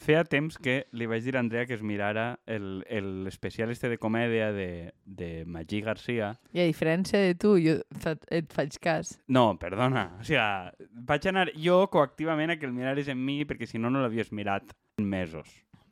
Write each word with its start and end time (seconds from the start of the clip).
feia 0.00 0.24
temps 0.24 0.56
que 0.58 0.86
li 0.96 1.06
vaig 1.06 1.22
dir 1.26 1.36
a 1.36 1.40
Andrea 1.40 1.66
que 1.68 1.74
es 1.76 1.82
mirara 1.82 2.40
el- 2.46 2.84
el 2.88 3.26
especial 3.28 3.70
este 3.70 3.88
de 3.88 3.98
comèdia 3.98 4.50
de, 4.52 4.94
de 5.04 5.44
Magí 5.44 5.82
Garcia. 5.82 6.32
I 6.52 6.60
a 6.64 6.68
diferència 6.68 7.20
de 7.20 7.34
tu, 7.34 7.56
jo 7.60 7.78
fa, 8.00 8.16
et 8.30 8.52
faig 8.52 8.78
cas. 8.80 9.18
No, 9.28 9.58
perdona. 9.60 10.16
O 10.20 10.24
sigui, 10.24 10.40
vaig 11.06 11.26
anar 11.28 11.50
jo 11.54 11.82
coactivament 11.92 12.50
a 12.50 12.58
que 12.58 12.66
el 12.66 12.72
mirares 12.72 13.08
en 13.08 13.20
mi 13.24 13.44
perquè 13.44 13.66
si 13.68 13.78
no, 13.78 13.90
no 13.90 14.00
l'havies 14.02 14.32
mirat 14.32 14.72
en 14.98 15.06
mesos. 15.08 15.48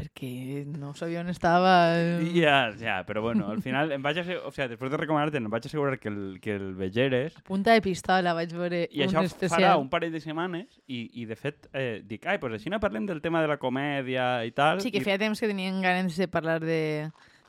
Perquè 0.08 0.64
no 0.66 0.94
sabia 0.96 1.20
on 1.20 1.28
estava... 1.28 1.92
Ja, 2.32 2.72
ja, 2.80 3.02
però 3.06 3.20
bueno, 3.22 3.50
al 3.52 3.60
final 3.62 3.92
em 3.92 4.02
vaig 4.02 4.18
assegurar, 4.22 4.48
o 4.48 4.52
sigui, 4.54 4.68
després 4.72 4.90
de 4.94 5.00
recomanar-te, 5.02 5.36
em 5.38 5.48
vaig 5.52 5.66
assegurar 5.68 5.98
que 6.00 6.08
el, 6.08 6.38
que 6.42 6.54
el 6.56 6.72
vegeres 6.78 7.36
Punta 7.46 7.74
de 7.76 7.82
pistola 7.84 8.32
vaig 8.34 8.52
veure 8.56 8.86
i 8.90 9.02
un 9.04 9.08
això 9.10 9.22
especial. 9.28 9.54
farà 9.60 9.74
un 9.78 9.90
parell 9.92 10.12
de 10.16 10.22
setmanes 10.24 10.80
i, 10.88 11.04
i 11.20 11.26
de 11.28 11.36
fet, 11.36 11.68
eh, 11.76 12.00
dic, 12.08 12.24
ai, 12.26 12.38
doncs 12.40 12.56
així 12.58 12.72
no 12.72 12.80
parlem 12.80 13.06
del 13.06 13.20
tema 13.22 13.42
de 13.44 13.50
la 13.52 13.58
comèdia 13.60 14.44
i 14.48 14.52
tal. 14.56 14.80
Sí, 14.80 14.90
que 14.90 15.02
I- 15.02 15.06
feia 15.06 15.20
temps 15.20 15.38
que 15.40 15.50
tenien 15.52 15.82
ganes 15.84 16.16
de 16.16 16.28
parlar 16.28 16.58
de 16.64 16.80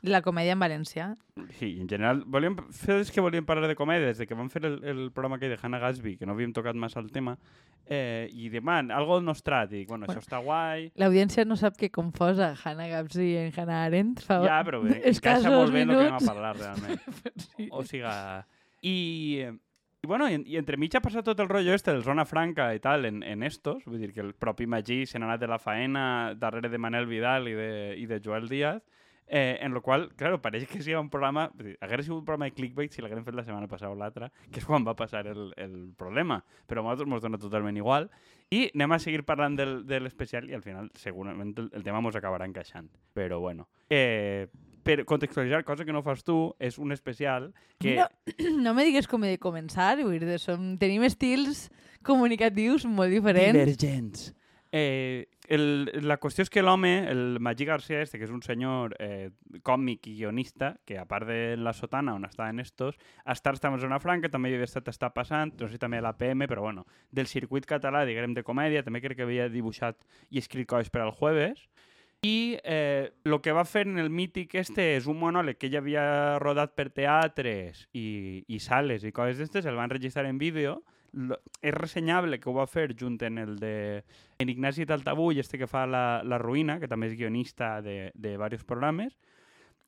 la 0.02 0.22
comèdia 0.22 0.52
en 0.56 0.60
valencià. 0.62 1.08
Sí, 1.58 1.78
en 1.80 1.88
general, 1.88 2.22
volíem 2.26 2.56
fer 2.72 2.98
és 3.02 3.10
que 3.12 3.20
volíem 3.24 3.44
parlar 3.48 3.68
de 3.68 3.76
comèdia 3.76 4.06
des 4.10 4.18
de 4.20 4.26
que 4.26 4.34
vam 4.36 4.48
fer 4.52 4.64
el, 4.64 4.78
el 4.84 5.00
programa 5.12 5.36
aquell 5.36 5.52
de 5.54 5.58
Hannah 5.62 5.78
Gatsby, 5.82 6.16
que 6.16 6.26
no 6.28 6.32
havíem 6.36 6.52
tocat 6.56 6.74
massa 6.76 7.00
el 7.00 7.10
tema, 7.12 7.36
eh, 7.86 8.28
i 8.32 8.48
demà, 8.52 8.78
algo 8.96 9.20
nostrat, 9.20 9.72
i 9.72 9.84
bueno, 9.84 10.06
Bueno. 10.06 10.12
això 10.14 10.24
està 10.24 10.40
guai, 10.44 10.90
L'audiència 10.96 11.44
no 11.44 11.56
sap 11.56 11.76
què 11.76 11.90
confosa 11.90 12.54
Hannah 12.64 12.88
Gatsby 12.88 13.32
en 13.36 13.52
Hannah 13.56 13.84
Arendt. 13.86 14.22
Fa 14.24 14.40
ja, 14.44 14.60
però 14.64 14.82
bé, 14.84 15.00
encaixa 15.12 15.50
molt 15.50 15.72
bé 15.72 15.82
en 15.82 15.90
el 15.90 15.96
que 15.96 16.04
minuts. 16.04 16.14
vam 16.14 16.28
a 16.28 16.32
parlar, 16.32 16.54
realment. 16.56 17.00
sí. 17.56 17.68
O 17.70 17.82
siga... 17.84 18.46
I, 18.82 19.44
i 20.00 20.06
bueno, 20.08 20.24
i, 20.32 20.38
i 20.48 20.56
entremig 20.56 20.94
ha 20.96 21.02
passat 21.04 21.26
tot 21.26 21.40
el 21.44 21.48
rotllo 21.50 21.74
este 21.76 21.92
del 21.92 22.02
Zona 22.02 22.24
Franca 22.24 22.70
i 22.72 22.78
tal 22.80 23.04
en, 23.04 23.18
en 23.22 23.42
estos, 23.42 23.82
vull 23.84 23.98
dir 24.00 24.14
que 24.14 24.22
el 24.24 24.30
propi 24.32 24.64
Magí 24.66 25.02
se 25.04 25.18
n'ha 25.20 25.26
anat 25.28 25.42
de 25.42 25.50
la 25.50 25.58
faena 25.60 26.32
darrere 26.40 26.70
de 26.72 26.78
Manel 26.80 27.04
Vidal 27.10 27.48
i 27.50 27.52
de, 27.58 27.68
i 28.00 28.06
de 28.08 28.20
Joel 28.24 28.48
Díaz, 28.48 28.80
eh, 29.32 29.58
en 29.60 29.72
lo 29.72 29.80
qual, 29.80 30.08
claro, 30.18 30.40
pareix 30.42 30.66
que 30.66 30.80
sigui 30.82 30.96
un 30.98 31.08
programa, 31.08 31.46
hagués 31.80 32.08
sigut 32.08 32.18
un 32.18 32.26
programa 32.26 32.48
de 32.48 32.54
clickbait 32.56 32.90
si 32.90 33.00
l'haguem 33.00 33.22
fet 33.22 33.36
la 33.38 33.44
setmana 33.46 33.68
passada 33.70 33.92
o 33.94 33.98
l'altra, 33.98 34.28
que 34.50 34.58
és 34.58 34.66
quan 34.66 34.82
va 34.86 34.96
passar 34.98 35.22
el, 35.30 35.52
el 35.56 35.76
problema, 35.96 36.40
però 36.66 36.82
a 36.82 36.88
nosaltres 36.88 37.14
ens 37.14 37.22
dona 37.22 37.38
totalment 37.38 37.78
igual, 37.78 38.10
i 38.50 38.64
anem 38.74 38.96
a 38.96 38.98
seguir 38.98 39.22
parlant 39.28 39.54
del, 39.54 39.76
de 39.86 40.00
l'especial 40.02 40.50
i 40.50 40.58
al 40.58 40.64
final 40.66 40.90
segurament 40.98 41.54
el, 41.62 41.70
el 41.78 41.86
tema 41.86 42.02
ens 42.02 42.18
acabarà 42.18 42.50
encaixant, 42.50 42.90
però 43.14 43.38
bueno. 43.38 43.68
Eh, 43.88 44.50
per 44.82 45.04
contextualitzar, 45.06 45.62
cosa 45.62 45.86
que 45.86 45.94
no 45.94 46.02
fas 46.02 46.24
tu, 46.26 46.56
és 46.58 46.80
un 46.82 46.90
especial 46.90 47.52
que... 47.78 48.00
No, 48.00 48.08
no 48.66 48.74
me 48.74 48.88
digues 48.88 49.06
com 49.06 49.22
he 49.22 49.36
de 49.36 49.38
començar, 49.38 49.94
vull 50.02 50.18
dir, 50.18 50.40
som, 50.42 50.74
tenim 50.82 51.06
estils 51.06 51.68
comunicatius 52.02 52.88
molt 52.90 53.14
diferents. 53.14 53.54
Divergents. 53.54 54.30
Eh, 54.72 55.26
el, 55.50 55.90
la 56.06 56.20
qüestió 56.22 56.44
és 56.46 56.50
que 56.52 56.62
l'home, 56.62 56.92
el 57.10 57.40
Magí 57.42 57.66
García 57.66 58.00
este, 58.04 58.20
que 58.20 58.26
és 58.28 58.30
un 58.30 58.42
senyor 58.42 58.94
eh, 59.02 59.32
còmic 59.66 60.06
i 60.06 60.14
guionista, 60.20 60.76
que 60.86 60.98
a 60.98 61.06
part 61.10 61.26
de 61.26 61.56
la 61.58 61.72
sotana 61.74 62.14
on 62.14 62.28
està 62.28 62.46
en 62.52 62.62
estos, 62.62 62.94
a 63.24 63.34
estar 63.34 63.56
està 63.56 63.72
en 63.72 63.80
zona 63.82 63.98
franca, 63.98 64.30
també 64.30 64.54
havia 64.54 64.68
estat 64.68 64.92
està 64.92 65.10
passant, 65.10 65.56
no 65.58 65.68
sé 65.68 65.80
també 65.82 65.98
a 65.98 66.06
l'APM, 66.06 66.46
però 66.46 66.62
bueno, 66.68 66.86
del 67.10 67.26
circuit 67.26 67.66
català, 67.66 68.04
diguem, 68.06 68.36
de 68.36 68.46
comèdia, 68.46 68.84
també 68.86 69.02
crec 69.02 69.18
que 69.18 69.26
havia 69.26 69.48
dibuixat 69.50 69.98
i 70.30 70.38
escrit 70.38 70.70
coses 70.70 70.94
per 70.94 71.02
al 71.02 71.10
jueves, 71.18 71.66
i 72.22 72.58
eh, 72.62 73.10
que 73.42 73.52
va 73.56 73.64
fer 73.64 73.86
en 73.88 73.98
el 73.98 74.10
mític 74.12 74.54
este 74.60 74.90
és 74.98 75.06
un 75.08 75.16
monòleg 75.18 75.56
que 75.56 75.70
ell 75.70 75.78
havia 75.80 76.38
rodat 76.38 76.74
per 76.76 76.90
teatres 76.92 77.86
i, 77.96 78.44
i 78.46 78.58
sales 78.60 79.06
i 79.08 79.12
coses 79.12 79.40
d'estes, 79.40 79.66
el 79.66 79.78
van 79.80 79.90
registrar 79.90 80.26
en 80.28 80.38
vídeo, 80.38 80.82
és 81.12 81.74
ressenyable 81.74 82.38
que 82.40 82.50
ho 82.50 82.54
va 82.56 82.68
fer 82.70 82.90
junt 82.98 83.18
en 83.26 83.38
el 83.38 83.58
de 83.58 84.04
en 84.38 84.48
Ignasi 84.48 84.86
Taltabull, 84.86 85.38
este 85.38 85.58
que 85.58 85.68
fa 85.70 85.86
la, 85.86 86.22
la 86.24 86.38
Ruïna, 86.38 86.78
que 86.80 86.88
també 86.88 87.10
és 87.10 87.18
guionista 87.18 87.80
de, 87.82 88.12
de 88.14 88.36
diversos 88.36 88.64
programes, 88.64 89.16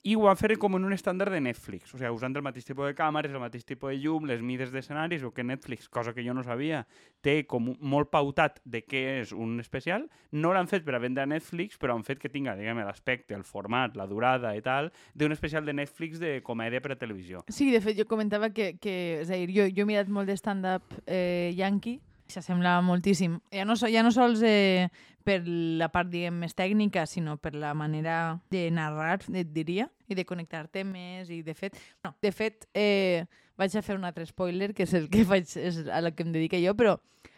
i 0.03 0.17
ho 0.19 0.25
va 0.27 0.35
fer 0.35 0.57
com 0.59 0.75
en 0.75 0.87
un 0.89 0.95
estàndard 0.95 1.31
de 1.31 1.41
Netflix, 1.41 1.93
o 1.95 1.99
sigui, 1.99 2.11
usant 2.11 2.35
el 2.35 2.43
mateix 2.43 2.67
tipus 2.67 2.89
de 2.89 2.97
càmeres, 2.99 3.31
el 3.31 3.43
mateix 3.43 3.63
tipus 3.67 3.93
de 3.93 4.01
llum, 4.03 4.27
les 4.27 4.43
mides 4.43 4.73
d'escenaris, 4.75 5.23
o 5.23 5.31
que 5.31 5.45
Netflix, 5.47 5.89
cosa 5.89 6.15
que 6.15 6.25
jo 6.27 6.35
no 6.35 6.43
sabia, 6.43 6.83
té 7.23 7.43
com 7.47 7.71
molt 7.79 8.11
pautat 8.11 8.59
de 8.65 8.83
què 8.83 9.05
és 9.21 9.33
un 9.33 9.61
especial. 9.62 10.09
No 10.33 10.53
l'han 10.55 10.71
fet 10.71 10.83
per 10.87 10.97
a 10.99 11.03
vendre 11.03 11.23
a 11.23 11.31
Netflix, 11.31 11.79
però 11.79 11.95
han 11.95 12.07
fet 12.07 12.19
que 12.19 12.33
tinga, 12.33 12.57
diguem, 12.59 12.83
l'aspecte, 12.83 13.37
el 13.39 13.47
format, 13.47 13.95
la 13.99 14.09
durada 14.11 14.57
i 14.59 14.62
tal, 14.65 14.91
d'un 15.15 15.35
especial 15.35 15.67
de 15.69 15.77
Netflix 15.79 16.19
de 16.19 16.41
comèdia 16.43 16.83
per 16.83 16.97
a 16.97 16.99
televisió. 16.99 17.45
Sí, 17.49 17.71
de 17.71 17.81
fet, 17.85 17.95
jo 17.99 18.09
comentava 18.11 18.51
que, 18.51 18.73
que 18.83 18.97
és 19.23 19.31
a 19.31 19.39
dir, 19.39 19.53
jo, 19.55 19.71
jo 19.71 19.87
he 19.87 19.93
mirat 19.95 20.11
molt 20.11 20.27
de 20.27 20.39
stand-up 20.39 20.99
eh, 21.07 21.55
yankee, 21.55 22.01
s'assembla 22.32 22.78
moltíssim. 22.84 23.38
Ja 23.53 23.66
no, 23.69 23.76
ja 23.76 24.03
no 24.04 24.10
sols 24.15 24.43
eh, 24.47 24.88
per 25.22 25.43
la 25.47 25.88
part, 25.93 26.10
diguem, 26.10 26.41
més 26.43 26.56
tècnica, 26.59 27.06
sinó 27.06 27.37
per 27.41 27.54
la 27.54 27.72
manera 27.78 28.41
de 28.50 28.66
narrar, 28.75 29.20
et 29.32 29.53
diria, 29.54 29.88
i 30.09 30.19
de 30.19 30.26
connectar 30.28 30.66
temes, 30.72 31.31
i 31.31 31.43
de 31.47 31.54
fet... 31.54 31.78
No, 32.04 32.15
de 32.22 32.32
fet, 32.34 32.66
eh, 32.75 33.25
vaig 33.59 33.76
a 33.76 33.84
fer 33.84 33.97
un 33.98 34.09
altre 34.09 34.26
spoiler, 34.26 34.72
que 34.75 34.87
és 34.87 34.94
el 34.98 35.09
que 35.12 35.25
faig, 35.28 35.56
és 35.60 35.84
a 35.87 36.03
la 36.03 36.12
que 36.16 36.26
em 36.26 36.32
dedique 36.34 36.60
jo, 36.62 36.75
però 36.78 36.97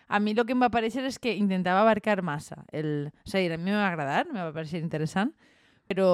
a 0.08 0.20
mi 0.20 0.34
el 0.34 0.44
que 0.44 0.52
em 0.54 0.62
va 0.62 0.70
aparèixer 0.70 1.04
és 1.08 1.18
que 1.18 1.32
intentava 1.36 1.82
abarcar 1.84 2.20
massa. 2.22 2.64
El... 2.72 3.10
A 3.26 3.36
dir, 3.38 3.52
a 3.54 3.58
mi 3.58 3.72
m'ha 3.72 3.86
agradat, 3.88 4.32
me 4.32 4.40
va 4.40 4.50
aparèixer 4.52 4.82
interessant, 4.82 5.32
però 5.88 6.08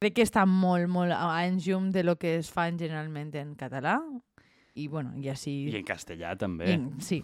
crec 0.00 0.18
que 0.18 0.26
està 0.26 0.44
molt, 0.48 0.88
molt 0.90 1.14
a 1.14 1.26
anys 1.40 1.66
llum 1.68 1.90
de 1.94 2.04
lo 2.04 2.16
que 2.20 2.36
es 2.38 2.50
fa 2.52 2.68
generalment 2.70 3.34
en 3.40 3.54
català. 3.58 3.98
I, 4.74 4.88
bueno, 4.90 5.12
i 5.20 5.28
així... 5.30 5.68
I 5.70 5.78
en 5.78 5.86
castellà 5.86 6.34
també. 6.38 6.72
I, 6.74 6.78
sí, 7.04 7.20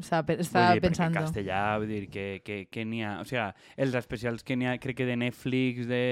estava, 0.00 0.24
pe- 0.26 0.40
estava 0.40 0.74
dir, 0.74 0.82
pensant. 0.84 1.12
En 1.14 1.20
castellà, 1.22 1.60
vull 1.78 1.88
dir, 1.92 2.06
que, 2.10 2.26
que, 2.44 2.64
que 2.70 2.84
n'hi 2.84 3.04
ha... 3.04 3.18
O 3.20 3.28
sigui, 3.28 3.44
els 3.76 3.94
especials 3.94 4.42
que 4.44 4.56
n'hi 4.56 4.66
ha, 4.70 4.78
crec 4.82 5.02
que 5.02 5.06
de 5.08 5.16
Netflix, 5.20 5.86
de... 5.90 6.02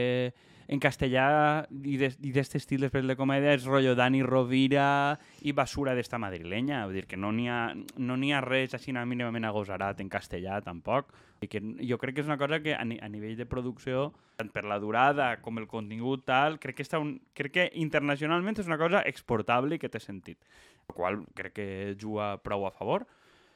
En 0.68 0.76
castellà 0.84 1.64
i 1.88 1.94
d'aquest 1.96 2.58
estil 2.58 2.82
després 2.84 3.06
de 3.08 3.14
comèdia 3.16 3.54
és 3.56 3.64
rotllo 3.64 3.94
Dani 3.96 4.18
Rovira 4.20 5.16
i 5.40 5.54
basura 5.56 5.94
d'esta 5.96 6.18
madrilenya. 6.20 6.82
Vull 6.84 6.98
dir 6.98 7.06
que 7.08 7.16
no 7.16 7.30
n'hi 7.32 7.46
ha, 7.48 7.72
no 7.96 8.18
ha 8.36 8.40
res 8.44 8.74
així 8.76 8.92
mínimament 8.92 9.48
agosarat 9.48 10.02
en 10.04 10.10
castellà 10.12 10.60
tampoc. 10.60 11.08
I 11.40 11.48
que 11.48 11.62
jo 11.88 11.96
crec 11.96 12.16
que 12.16 12.20
és 12.20 12.28
una 12.28 12.36
cosa 12.36 12.60
que 12.60 12.74
a, 12.76 12.84
ni, 12.84 12.98
a 13.00 13.08
nivell 13.08 13.38
de 13.38 13.46
producció, 13.46 14.12
tant 14.36 14.50
per 14.52 14.66
la 14.68 14.76
durada 14.78 15.40
com 15.40 15.56
el 15.56 15.66
contingut 15.66 16.26
tal, 16.26 16.58
crec 16.60 16.76
que, 16.76 16.84
està 16.84 17.00
un, 17.00 17.14
crec 17.32 17.54
que 17.54 17.70
internacionalment 17.80 18.60
és 18.60 18.68
una 18.68 18.76
cosa 18.76 19.00
exportable 19.08 19.76
i 19.76 19.78
que 19.80 19.88
té 19.88 20.02
sentit. 20.04 20.36
El 20.84 20.94
qual 20.94 21.22
crec 21.32 21.54
que 21.54 21.96
juga 21.96 22.34
prou 22.44 22.66
a 22.66 22.74
favor. 22.76 23.06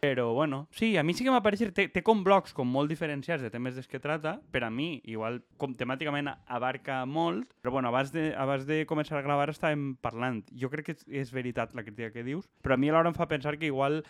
Però, 0.02 0.32
bueno, 0.34 0.66
sí, 0.72 0.96
a 0.96 1.04
mi 1.04 1.14
sí 1.14 1.22
que 1.22 1.30
m'ha 1.30 1.44
pareixer... 1.44 1.68
Té, 1.70 1.84
té 1.94 2.00
com 2.02 2.24
blocs 2.26 2.50
com 2.58 2.66
molt 2.66 2.90
diferenciats 2.90 3.44
de 3.44 3.52
temes 3.54 3.76
dels 3.76 3.86
que 3.86 4.00
trata. 4.02 4.32
Per 4.50 4.64
a 4.66 4.70
mi, 4.74 4.96
igual, 5.06 5.36
com 5.62 5.76
temàticament 5.78 6.26
abarca 6.50 7.04
molt, 7.06 7.52
però, 7.62 7.76
bueno, 7.76 7.92
abans 7.92 8.10
de, 8.10 8.32
abans 8.34 8.66
de 8.66 8.80
començar 8.90 9.20
a 9.20 9.22
gravar 9.22 9.46
estàvem 9.52 9.92
parlant. 10.02 10.40
Jo 10.58 10.72
crec 10.72 10.88
que 10.88 10.96
és, 10.96 11.06
és 11.22 11.30
veritat 11.30 11.76
la 11.78 11.84
crítica 11.86 12.10
que 12.10 12.26
dius, 12.26 12.50
però 12.66 12.74
a 12.74 12.82
mi 12.82 12.90
alhora 12.90 13.12
em 13.12 13.14
fa 13.14 13.30
pensar 13.30 13.54
que 13.60 13.70
igual 13.70 14.00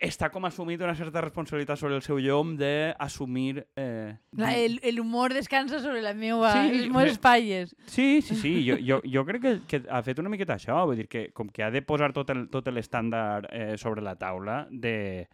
està 0.00 0.28
com 0.30 0.44
assumit 0.46 0.80
una 0.80 0.94
certa 0.94 1.20
responsabilitat 1.20 1.78
sobre 1.80 1.96
el 1.96 2.02
seu 2.02 2.18
llom 2.22 2.52
d'assumir... 2.56 3.64
Eh, 3.76 4.14
La, 4.38 4.52
el, 4.56 4.78
el 4.82 5.00
humor 5.00 5.34
descansa 5.34 5.80
sobre 5.80 6.02
la 6.02 6.14
meva, 6.14 6.52
Sí, 6.52 6.68
sí, 6.70 6.78
les 6.84 6.90
meves 6.94 7.16
bé. 7.18 7.22
palles. 7.22 7.76
Sí, 7.86 8.22
sí, 8.22 8.36
sí. 8.36 8.52
Jo, 8.68 8.76
jo, 8.78 9.00
jo 9.04 9.24
crec 9.26 9.42
que, 9.42 9.54
que 9.66 9.82
ha 9.90 10.02
fet 10.06 10.18
una 10.22 10.30
miqueta 10.30 10.54
això. 10.54 10.78
Vull 10.86 11.02
dir 11.02 11.08
que 11.08 11.28
com 11.34 11.48
que 11.50 11.64
ha 11.66 11.70
de 11.74 11.82
posar 11.82 12.12
tot 12.12 12.30
el- 12.30 12.46
tot 12.48 12.70
l'estàndard 12.70 13.50
eh, 13.50 13.76
sobre 13.76 14.02
la 14.02 14.14
taula 14.16 14.66
de, 14.70 15.26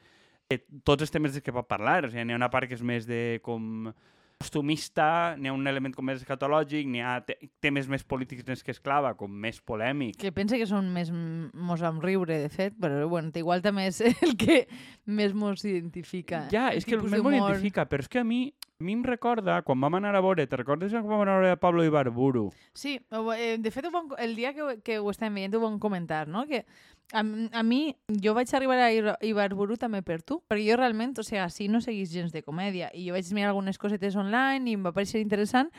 de 0.48 0.58
tots 0.82 1.02
els 1.04 1.10
temes 1.12 1.36
que 1.44 1.52
pot 1.52 1.68
parlar. 1.68 2.06
O 2.06 2.10
sigui, 2.10 2.24
n'hi 2.24 2.32
ha 2.32 2.40
una 2.40 2.50
part 2.50 2.68
que 2.68 2.74
és 2.78 2.82
més 2.82 3.06
de 3.06 3.40
com 3.44 3.92
costumista, 4.44 5.34
n'hi 5.40 5.48
ha 5.48 5.54
un 5.56 5.66
element 5.66 5.94
com 5.96 6.04
més 6.06 6.20
escatològic, 6.20 6.86
n'hi 6.90 7.00
ha 7.02 7.16
te 7.24 7.36
temes 7.64 7.88
més 7.90 8.04
polítics 8.04 8.46
els 8.52 8.62
que 8.64 8.74
es 8.74 8.80
clava, 8.84 9.14
com 9.18 9.32
més 9.32 9.60
polèmic. 9.64 10.18
Que 10.20 10.32
pense 10.36 10.58
que 10.60 10.68
són 10.68 10.90
més 10.94 11.10
mos 11.12 11.80
vam 11.84 12.00
riure, 12.04 12.38
de 12.44 12.50
fet, 12.52 12.76
però 12.80 13.06
bueno, 13.08 13.32
igual 13.40 13.64
també 13.64 13.88
és 13.90 14.02
el 14.26 14.36
que 14.40 14.64
més 15.06 15.34
mos 15.34 15.64
identifica. 15.64 16.44
Ja, 16.52 16.68
El 16.72 16.82
és 16.82 16.84
que 16.88 16.96
tipus 16.98 17.10
més 17.10 17.22
d'humor. 17.22 17.40
identifica, 17.40 17.88
però 17.88 18.04
és 18.04 18.08
que 18.12 18.20
a 18.20 18.24
mi, 18.28 18.46
a 18.80 18.84
mi 18.84 18.92
em 18.92 19.04
recorda, 19.04 19.60
quan 19.62 19.80
vam 19.80 19.94
anar 19.94 20.16
a 20.16 20.20
veure, 20.20 20.46
te 20.50 20.56
recordes 20.56 20.90
quan 20.90 21.06
vam 21.06 21.22
anar 21.22 21.36
a 21.36 21.42
veure 21.42 21.56
Pablo 21.62 21.84
Ibarburu? 21.84 22.48
Sí, 22.74 22.98
eh, 23.38 23.56
de 23.58 23.70
fet, 23.70 23.86
el 24.18 24.34
dia 24.34 24.52
que, 24.52 24.80
que 24.82 24.98
ho 24.98 25.10
estàvem 25.12 25.38
veient 25.38 25.54
ho 25.54 25.60
vam 25.62 25.78
comentar, 25.78 26.26
no? 26.26 26.42
Que 26.50 26.64
a, 27.12 27.22
a 27.22 27.62
mi, 27.62 27.94
jo 28.08 28.34
vaig 28.34 28.50
arribar 28.50 28.80
a 28.82 28.90
Ibarburu 29.22 29.78
també 29.78 30.02
per 30.02 30.22
tu, 30.22 30.40
perquè 30.48 30.66
jo 30.66 30.78
realment, 30.80 31.14
o 31.18 31.22
sigui, 31.22 31.44
sí 31.54 31.68
no 31.70 31.80
seguís 31.84 32.10
gens 32.10 32.34
de 32.34 32.42
comèdia, 32.42 32.90
i 32.94 33.06
jo 33.06 33.14
vaig 33.14 33.30
mirar 33.32 33.52
algunes 33.52 33.78
cosetes 33.78 34.16
online 34.18 34.70
i 34.70 34.74
em 34.74 34.82
va 34.82 34.94
parecer 34.96 35.22
interessant, 35.22 35.70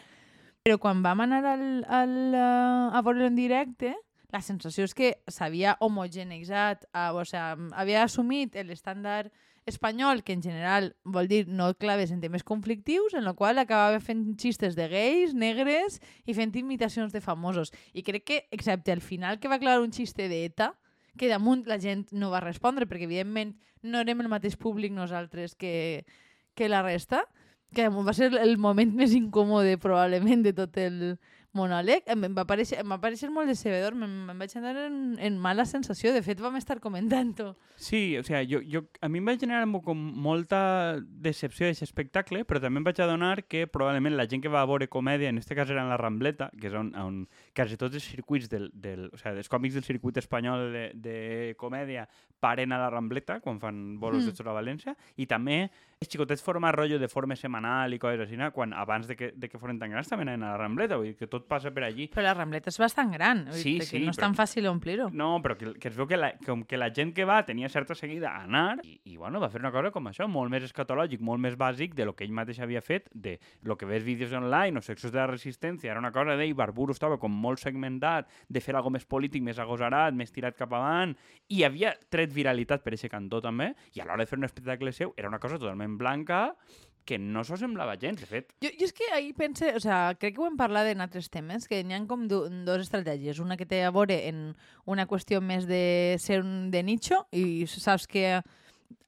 però 0.64 0.80
quan 0.80 1.04
vam 1.04 1.26
anar 1.28 1.44
al, 1.52 1.66
al, 1.92 2.16
uh, 2.32 2.96
a 2.96 3.02
veure 3.04 3.28
en 3.28 3.36
directe, 3.36 3.92
la 4.32 4.40
sensació 4.42 4.88
és 4.88 4.96
que 4.96 5.12
s'havia 5.28 5.76
homogeneitzat, 5.84 6.88
uh, 6.96 7.12
o 7.12 7.28
sigui, 7.28 7.74
havia 7.76 8.06
assumit 8.08 8.56
l'estàndard 8.56 9.36
espanyol, 9.66 10.24
que 10.24 10.34
en 10.34 10.44
general 10.44 10.96
vol 11.04 11.28
dir 11.28 11.48
no 11.50 11.72
et 11.74 11.80
claves 11.82 12.12
en 12.14 12.22
temes 12.22 12.46
conflictius, 12.46 13.16
en 13.18 13.26
el 13.26 13.36
qual 13.36 13.58
acabava 13.58 14.00
fent 14.00 14.36
xistes 14.38 14.78
de 14.78 14.88
gais, 14.92 15.34
negres 15.34 16.00
i 16.26 16.36
fent 16.38 16.54
imitacions 16.56 17.14
de 17.14 17.22
famosos. 17.22 17.74
I 17.94 18.06
crec 18.06 18.26
que, 18.26 18.42
excepte 18.52 18.94
al 18.94 19.02
final 19.02 19.40
que 19.40 19.50
va 19.50 19.60
clavar 19.60 19.82
un 19.82 19.94
xiste 19.94 20.30
d'ETA, 20.30 20.74
que 21.18 21.32
damunt 21.32 21.66
la 21.66 21.80
gent 21.80 22.06
no 22.12 22.30
va 22.30 22.44
respondre, 22.44 22.86
perquè 22.86 23.08
evidentment 23.10 23.56
no 23.82 24.02
érem 24.04 24.22
el 24.22 24.30
mateix 24.30 24.58
públic 24.60 24.94
nosaltres 24.94 25.56
que, 25.56 26.06
que 26.54 26.70
la 26.70 26.84
resta, 26.84 27.24
que 27.74 27.90
va 27.90 28.14
ser 28.14 28.32
el 28.38 28.58
moment 28.62 28.94
més 28.96 29.16
incòmode 29.18 29.80
probablement 29.82 30.46
de 30.46 30.54
tot 30.54 30.78
el 30.78 31.18
monòleg. 31.56 32.04
Em, 32.12 32.28
em 32.28 32.36
va 32.36 32.44
aparèixer, 32.46 32.80
em 32.84 32.92
va 32.92 33.00
aparèixer 33.00 33.32
molt 33.34 33.50
decebedor, 33.50 33.96
em, 33.98 34.30
em 34.32 34.44
vaig 34.44 34.56
anar 34.60 34.76
en, 34.86 35.00
en 35.20 35.40
mala 35.42 35.66
sensació. 35.66 36.14
De 36.14 36.22
fet, 36.26 36.42
vam 36.44 36.58
estar 36.60 36.80
comentant-ho. 36.84 37.54
Sí, 37.76 38.18
o 38.18 38.24
sea, 38.24 38.44
jo, 38.48 38.62
jo, 38.62 38.86
a 39.02 39.10
mi 39.12 39.20
em 39.20 39.32
va 39.32 39.38
generar 39.40 39.66
com 39.84 39.98
molta 39.98 41.00
decepció 41.02 41.66
d'aquest 41.68 41.88
espectacle, 41.88 42.44
però 42.48 42.62
també 42.64 42.80
em 42.80 42.88
vaig 42.88 43.02
adonar 43.04 43.46
que 43.50 43.66
probablement 43.68 44.16
la 44.16 44.28
gent 44.30 44.44
que 44.44 44.52
va 44.52 44.62
a 44.62 44.70
veure 44.70 44.88
comèdia, 44.92 45.30
en 45.30 45.40
este 45.42 45.56
cas 45.56 45.70
era 45.70 45.84
en 45.84 45.90
la 45.90 45.98
Rambleta, 45.98 46.52
que 46.60 46.70
és 46.70 46.78
on, 46.78 46.94
on 47.00 47.24
quasi 47.56 47.80
tots 47.80 47.96
els 47.96 48.06
circuits 48.06 48.50
del, 48.52 48.70
del, 48.74 49.10
o 49.14 49.18
sea, 49.18 49.34
els 49.36 49.50
còmics 49.52 49.76
del 49.76 49.88
circuit 49.88 50.18
espanyol 50.22 50.72
de, 50.74 50.86
de 50.96 51.18
comèdia 51.60 52.08
paren 52.40 52.72
a 52.76 52.80
la 52.80 52.90
Rambleta 52.94 53.40
quan 53.42 53.60
fan 53.60 54.00
bolos 54.00 54.26
Mm. 54.26 54.32
de 54.32 54.50
a 54.50 54.54
València, 54.54 54.96
i 55.18 55.26
també 55.26 55.70
els 56.00 56.10
xicotets 56.12 56.44
forma 56.44 56.72
rotllo 56.72 57.00
de 57.00 57.08
forma 57.08 57.36
setmanal 57.36 57.94
i 57.94 58.00
coses 58.00 58.22
així, 58.26 58.38
quan 58.54 58.74
abans 58.74 59.08
de 59.08 59.16
que, 59.16 59.32
de 59.36 59.50
que 59.50 59.60
foren 59.60 59.80
tan 59.80 59.92
grans 59.92 60.08
també 60.08 60.24
anaven 60.24 60.44
a 60.44 60.52
la 60.52 60.58
Rambleta, 60.58 60.98
vull 60.98 61.14
dir 61.14 61.16
que 61.18 61.28
tot 61.28 61.45
passa 61.48 61.72
per 61.74 61.84
allí. 61.88 62.08
Però 62.14 62.24
la 62.26 62.34
Rambleta 62.36 62.70
és 62.74 62.78
bastant 62.82 63.12
gran. 63.14 63.46
Sí, 63.54 63.78
que 63.80 63.86
sí, 63.86 64.00
no 64.04 64.12
és 64.12 64.18
però- 64.18 64.26
tan 64.28 64.36
fàcil 64.38 64.68
omplir-ho. 64.70 65.10
No, 65.14 65.42
però 65.44 65.56
que, 65.58 65.74
que 65.80 65.88
es 65.92 65.96
veu 65.98 66.08
que 66.08 66.18
la, 66.18 66.34
com 66.46 66.64
que 66.66 66.78
la 66.78 66.92
gent 66.94 67.14
que 67.16 67.26
va 67.26 67.42
tenia 67.46 67.70
certa 67.70 67.96
seguida 67.96 68.32
a 68.32 68.44
anar 68.44 68.80
i, 68.84 69.00
i 69.06 69.18
bueno, 69.18 69.40
va 69.40 69.50
fer 69.50 69.62
una 69.62 69.72
cosa 69.72 69.92
com 69.92 70.08
això, 70.12 70.28
molt 70.28 70.52
més 70.52 70.64
escatològic, 70.68 71.22
molt 71.22 71.40
més 71.42 71.56
bàsic 71.58 71.94
de 71.96 72.06
lo 72.06 72.16
que 72.16 72.26
ell 72.26 72.34
mateix 72.36 72.60
havia 72.64 72.82
fet, 72.82 73.10
de 73.14 73.38
lo 73.64 73.78
que 73.78 73.86
ves 73.86 74.04
vídeos 74.04 74.34
online 74.34 74.78
o 74.80 74.82
sexos 74.82 75.12
de 75.12 75.20
la 75.20 75.28
resistència, 75.28 75.92
era 75.92 76.00
una 76.00 76.12
cosa 76.12 76.36
d'ell, 76.36 76.54
Barburo 76.56 76.94
estava 76.94 77.18
com 77.22 77.32
molt 77.32 77.60
segmentat, 77.60 78.30
de 78.50 78.62
fer 78.62 78.76
algo 78.76 78.90
més 78.94 79.06
polític, 79.06 79.44
més 79.44 79.60
agosarat, 79.60 80.14
més 80.16 80.32
tirat 80.32 80.56
cap 80.58 80.74
avant, 80.74 81.16
i 81.50 81.64
havia 81.64 81.94
tret 82.10 82.34
viralitat 82.34 82.84
per 82.84 82.94
aquest 82.96 83.12
cantó 83.12 83.42
també, 83.42 83.74
i 83.94 84.02
a 84.02 84.06
l'hora 84.06 84.24
de 84.24 84.30
fer 84.30 84.38
un 84.40 84.46
espectacle 84.48 84.92
seu 84.92 85.14
era 85.18 85.28
una 85.30 85.40
cosa 85.40 85.60
totalment 85.60 85.98
blanca 85.98 86.56
que 87.06 87.20
no 87.22 87.44
s'ho 87.46 87.58
semblava 87.62 87.96
gens, 88.02 88.20
de 88.20 88.28
fet. 88.30 88.52
Jo, 88.64 88.72
jo 88.80 88.88
és 88.90 88.94
que 88.96 89.08
ahir 89.14 89.34
pense, 89.38 89.70
o 89.78 89.82
sea, 89.82 90.16
crec 90.20 90.36
que 90.36 90.42
ho 90.44 90.50
hem 90.50 90.58
parlat 90.60 90.90
en 90.92 91.04
altres 91.06 91.30
temes, 91.34 91.70
que 91.70 91.84
n'hi 91.86 91.96
ha 91.96 92.02
com 92.10 92.26
du 92.30 92.44
dues 92.66 92.88
estratègies. 92.88 93.40
Una 93.44 93.58
que 93.58 93.68
té 93.70 93.84
a 93.86 93.94
veure 93.96 94.18
en 94.30 94.48
una 94.90 95.08
qüestió 95.10 95.42
més 95.42 95.70
de 95.70 96.18
ser 96.22 96.42
un 96.44 96.72
de 96.74 96.82
nicho 96.84 97.24
i 97.32 97.66
saps 97.70 98.10
que 98.10 98.42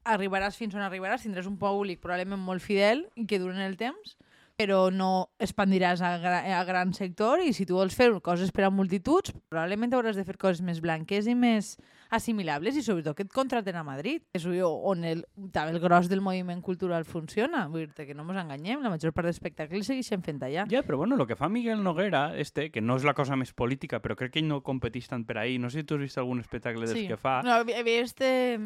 arribaràs 0.08 0.56
fins 0.56 0.76
on 0.78 0.86
arribaràs, 0.86 1.26
tindràs 1.26 1.50
un 1.50 1.58
públic 1.60 2.00
probablement 2.00 2.40
molt 2.40 2.64
fidel 2.64 3.04
i 3.18 3.26
que 3.28 3.40
duren 3.42 3.60
el 3.60 3.76
temps, 3.80 4.16
però 4.58 4.88
no 4.90 5.30
expandiràs 5.38 6.00
a, 6.02 6.16
gra 6.18 6.40
a 6.58 6.64
gran 6.66 6.90
sector 6.96 7.38
i 7.46 7.52
si 7.54 7.62
tu 7.66 7.76
vols 7.78 7.94
fer 7.94 8.10
coses 8.26 8.50
per 8.50 8.66
a 8.66 8.72
multituds, 8.74 9.30
probablement 9.46 9.94
hauràs 9.94 10.18
de 10.18 10.24
fer 10.26 10.34
coses 10.34 10.64
més 10.66 10.80
blanques 10.82 11.28
i 11.30 11.36
més 11.38 11.76
assimilables 12.10 12.74
i 12.74 12.82
sobretot 12.82 13.14
que 13.14 13.22
et 13.26 13.30
contraten 13.30 13.76
a 13.76 13.84
Madrid, 13.86 14.24
que 14.32 14.40
és 14.40 14.46
on 14.48 15.04
el, 15.06 15.22
també 15.54 15.76
el 15.76 15.78
gros 15.82 16.08
del 16.10 16.22
moviment 16.24 16.62
cultural 16.64 17.04
funciona. 17.06 17.66
Vull 17.70 17.86
dir 17.86 18.06
que 18.08 18.16
no 18.16 18.24
ens 18.26 18.40
enganyem, 18.42 18.82
la 18.82 18.90
major 18.90 19.12
part 19.14 19.28
d'espectacles 19.28 19.86
segueixen 19.86 20.24
fent 20.26 20.40
allà. 20.42 20.64
Ja, 20.72 20.82
però 20.82 20.98
bueno, 20.98 21.18
el 21.20 21.26
que 21.28 21.36
fa 21.38 21.50
Miguel 21.52 21.84
Noguera, 21.84 22.32
este, 22.40 22.70
que 22.72 22.80
no 22.80 22.96
és 22.98 23.06
la 23.06 23.14
cosa 23.14 23.36
més 23.38 23.52
política, 23.52 24.00
però 24.02 24.16
crec 24.18 24.34
que 24.34 24.42
ell 24.42 24.48
no 24.48 24.62
competeix 24.64 25.06
tant 25.12 25.26
per 25.28 25.38
ahí. 25.38 25.58
No 25.60 25.70
sé 25.70 25.84
si 25.84 25.86
tu 25.86 26.00
has 26.00 26.06
vist 26.08 26.18
algun 26.18 26.40
espectacle 26.42 26.88
dels 26.88 27.06
que 27.12 27.20
fa. 27.20 27.42
No, 27.46 27.60
he 27.62 27.84
vist 27.86 28.24
eh, 28.24 28.56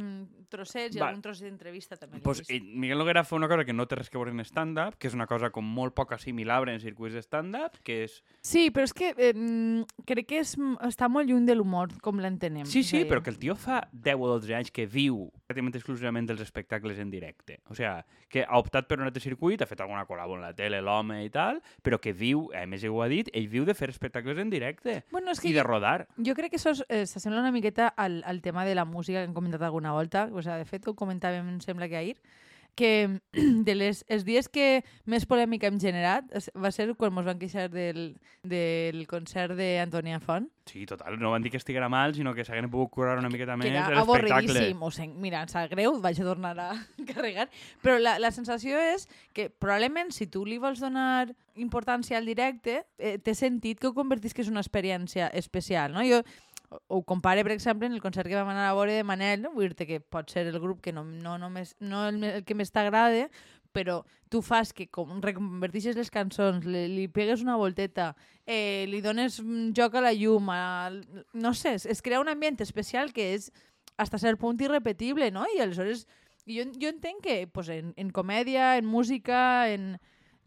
trossets 0.49 0.97
i 0.97 1.03
Va. 1.03 1.11
algun 1.11 1.27
tros 1.27 1.43
d'entrevista 1.43 1.99
també. 1.99 2.23
Pues, 2.23 2.45
ell, 2.49 2.63
Miguel 2.79 3.03
Noguera 3.03 3.27
fa 3.27 3.37
una 3.37 3.51
cosa 3.51 3.67
que 3.67 3.75
no 3.75 3.89
té 3.91 3.99
res 3.99 4.09
que 4.09 4.21
veure 4.23 4.31
en 4.31 4.47
stand-up, 4.47 4.97
que 5.03 5.11
és 5.11 5.19
una 5.19 5.27
cosa 5.27 5.51
com 5.51 5.67
molt 5.67 5.82
poc 5.91 6.13
assimilable 6.15 6.71
en 6.73 6.79
circuits 6.79 7.17
de 7.19 7.23
stand-up, 7.25 7.81
que 7.83 8.05
és... 8.05 8.21
Sí, 8.47 8.71
però 8.71 8.87
és 8.87 8.95
que 8.95 9.11
eh, 9.17 9.33
mm, 9.35 10.05
crec 10.07 10.29
que 10.31 10.39
és, 10.45 10.55
està 10.87 11.09
molt 11.11 11.27
lluny 11.27 11.49
de 11.49 11.57
l'humor, 11.59 11.97
com 12.05 12.23
l'entenem. 12.23 12.65
Sí, 12.71 12.85
sí, 12.87 13.03
però 13.11 13.25
que 13.27 13.35
el 13.35 13.41
tio 13.43 13.59
fa 13.59 13.83
10 13.93 14.23
o 14.23 14.31
12 14.37 14.55
anys 14.61 14.71
que 14.71 14.87
viu 14.87 15.27
pràcticament 15.49 15.81
exclusivament 15.81 16.31
dels 16.31 16.41
espectacles 16.47 17.03
en 17.03 17.11
directe. 17.11 17.59
O 17.69 17.75
sea, 17.75 18.05
que 18.31 18.47
ha 18.47 18.63
optat 18.63 18.87
per 18.87 19.01
un 19.01 19.11
altre 19.11 19.21
circuit, 19.21 19.61
ha 19.61 19.69
fet 19.69 19.83
alguna 19.83 20.07
col·labo 20.07 20.39
en 20.39 20.47
la 20.47 20.55
tele, 20.55 20.81
l'home 20.81 21.25
i 21.27 21.31
tal, 21.35 21.61
però 21.83 21.99
que 22.01 22.15
viu, 22.17 22.47
a 22.55 22.65
més 22.71 22.87
ho 22.87 23.03
ha 23.03 23.11
dit, 23.11 23.29
ell 23.35 23.51
viu 23.51 23.67
de 23.67 23.75
fer 23.75 23.91
espectacles 23.91 24.39
en 24.39 24.49
directe 24.53 25.03
Bueno, 25.11 25.33
és 25.33 25.41
que 25.41 25.51
i 25.51 25.55
de 25.57 25.65
rodar. 25.67 26.07
Jo 26.17 26.35
crec 26.39 26.55
que 26.55 26.61
això 26.61 26.73
eh, 26.89 27.05
s'assembla 27.09 27.43
una 27.43 27.53
miqueta 27.53 27.89
al, 27.89 28.23
al 28.27 28.41
tema 28.43 28.65
de 28.65 28.75
la 28.75 28.85
música 28.85 29.21
que 29.21 29.29
hem 29.29 29.35
comentat 29.35 29.63
alguna 29.63 29.93
volta. 29.93 30.29
O 30.33 30.43
sea, 30.43 30.57
de 30.61 30.69
fet, 30.69 30.87
ho 30.89 30.97
comentàvem, 30.99 31.49
em 31.49 31.61
sembla 31.65 31.89
que 31.89 31.99
ahir, 31.99 32.17
que 32.77 33.21
de 33.69 33.75
les, 33.75 34.05
els 34.09 34.25
dies 34.25 34.49
que 34.49 34.83
més 35.05 35.27
polèmica 35.29 35.69
hem 35.69 35.81
generat 35.83 36.29
va 36.57 36.73
ser 36.75 36.93
quan 36.95 37.13
ens 37.15 37.29
van 37.29 37.41
queixar 37.41 37.69
del, 37.73 38.15
del 38.43 39.07
concert 39.11 39.57
d'Antònia 39.59 40.21
Font, 40.23 40.51
Sí, 40.65 40.87
total, 40.87 41.19
no 41.19 41.33
van 41.33 41.43
dir 41.43 41.51
que 41.51 41.59
estiguera 41.59 41.89
mal, 41.91 42.15
sinó 42.15 42.33
que 42.35 42.45
s'hagueren 42.47 42.71
pogut 42.71 42.93
curar 42.95 43.17
una 43.19 43.29
miqueta 43.29 43.57
que 43.57 43.65
més 43.65 43.73
era 43.73 43.89
l'espectacle. 43.91 44.03
avorridíssim. 44.05 44.83
O 44.83 44.91
sigui, 44.95 45.17
mira, 45.25 45.41
em 45.43 45.51
sap 45.51 45.71
greu, 45.73 45.97
vaig 46.01 46.21
a 46.23 46.27
tornar 46.27 46.53
a 46.63 46.69
carregar. 47.11 47.49
Però 47.83 47.99
la, 47.99 48.15
la 48.23 48.31
sensació 48.31 48.79
és 48.79 49.09
que 49.35 49.49
probablement 49.51 50.13
si 50.15 50.29
tu 50.31 50.45
li 50.47 50.61
vols 50.63 50.81
donar 50.83 51.33
importància 51.59 52.17
al 52.21 52.31
directe, 52.31 52.85
eh, 52.99 53.19
té 53.19 53.35
sentit 53.35 53.83
que 53.83 53.91
ho 53.91 53.97
convertisques 53.97 54.47
en 54.47 54.55
una 54.55 54.63
experiència 54.63 55.29
especial, 55.35 55.93
no? 55.97 56.07
Jo 56.07 56.23
ho- 56.89 57.03
compare, 57.05 57.43
per 57.45 57.53
exemple, 57.53 57.87
en 57.87 57.93
el 57.97 58.03
concert 58.03 58.29
que 58.29 58.37
vam 58.39 58.49
anar 58.53 58.69
a 58.71 58.75
veure 58.75 58.95
de 58.99 59.05
Manel, 59.05 59.43
no? 59.43 59.53
vull 59.53 59.73
dir 59.75 59.87
que 59.87 60.01
pot 60.01 60.31
ser 60.31 60.47
el 60.47 60.59
grup 60.61 60.81
que 60.81 60.93
no, 60.93 61.05
no, 61.05 61.37
només, 61.39 61.75
no 61.81 62.07
el, 62.09 62.23
el 62.25 62.45
que 62.45 62.55
més 62.59 62.73
t'agrada, 62.73 63.29
però 63.73 64.03
tu 64.29 64.43
fas 64.45 64.73
que 64.77 64.87
com 64.93 65.21
reconvertixes 65.25 65.97
les 65.97 66.11
cançons, 66.13 66.65
li, 66.69 66.87
li 66.93 67.07
pegues 67.09 67.41
una 67.45 67.57
volteta, 67.57 68.11
eh, 68.47 68.85
li 68.89 69.01
dones 69.01 69.39
mm, 69.41 69.71
joc 69.77 69.95
a 69.97 70.03
la 70.05 70.13
llum, 70.13 70.51
a, 70.53 70.91
no 71.33 71.55
sé, 71.57 71.77
es, 71.81 72.03
crea 72.03 72.21
un 72.21 72.29
ambient 72.29 72.61
especial 72.61 73.13
que 73.17 73.31
és 73.35 73.51
hasta 73.97 74.19
cert 74.21 74.41
punt 74.41 74.61
irrepetible, 74.61 75.31
no? 75.33 75.47
I 75.57 75.61
aleshores 75.65 76.07
jo, 76.49 76.65
jo 76.77 76.89
entenc 76.91 77.23
que 77.25 77.47
pues, 77.47 77.69
en, 77.73 77.93
en 77.97 78.11
comèdia, 78.11 78.77
en 78.77 78.87
música, 78.87 79.69
en... 79.73 79.99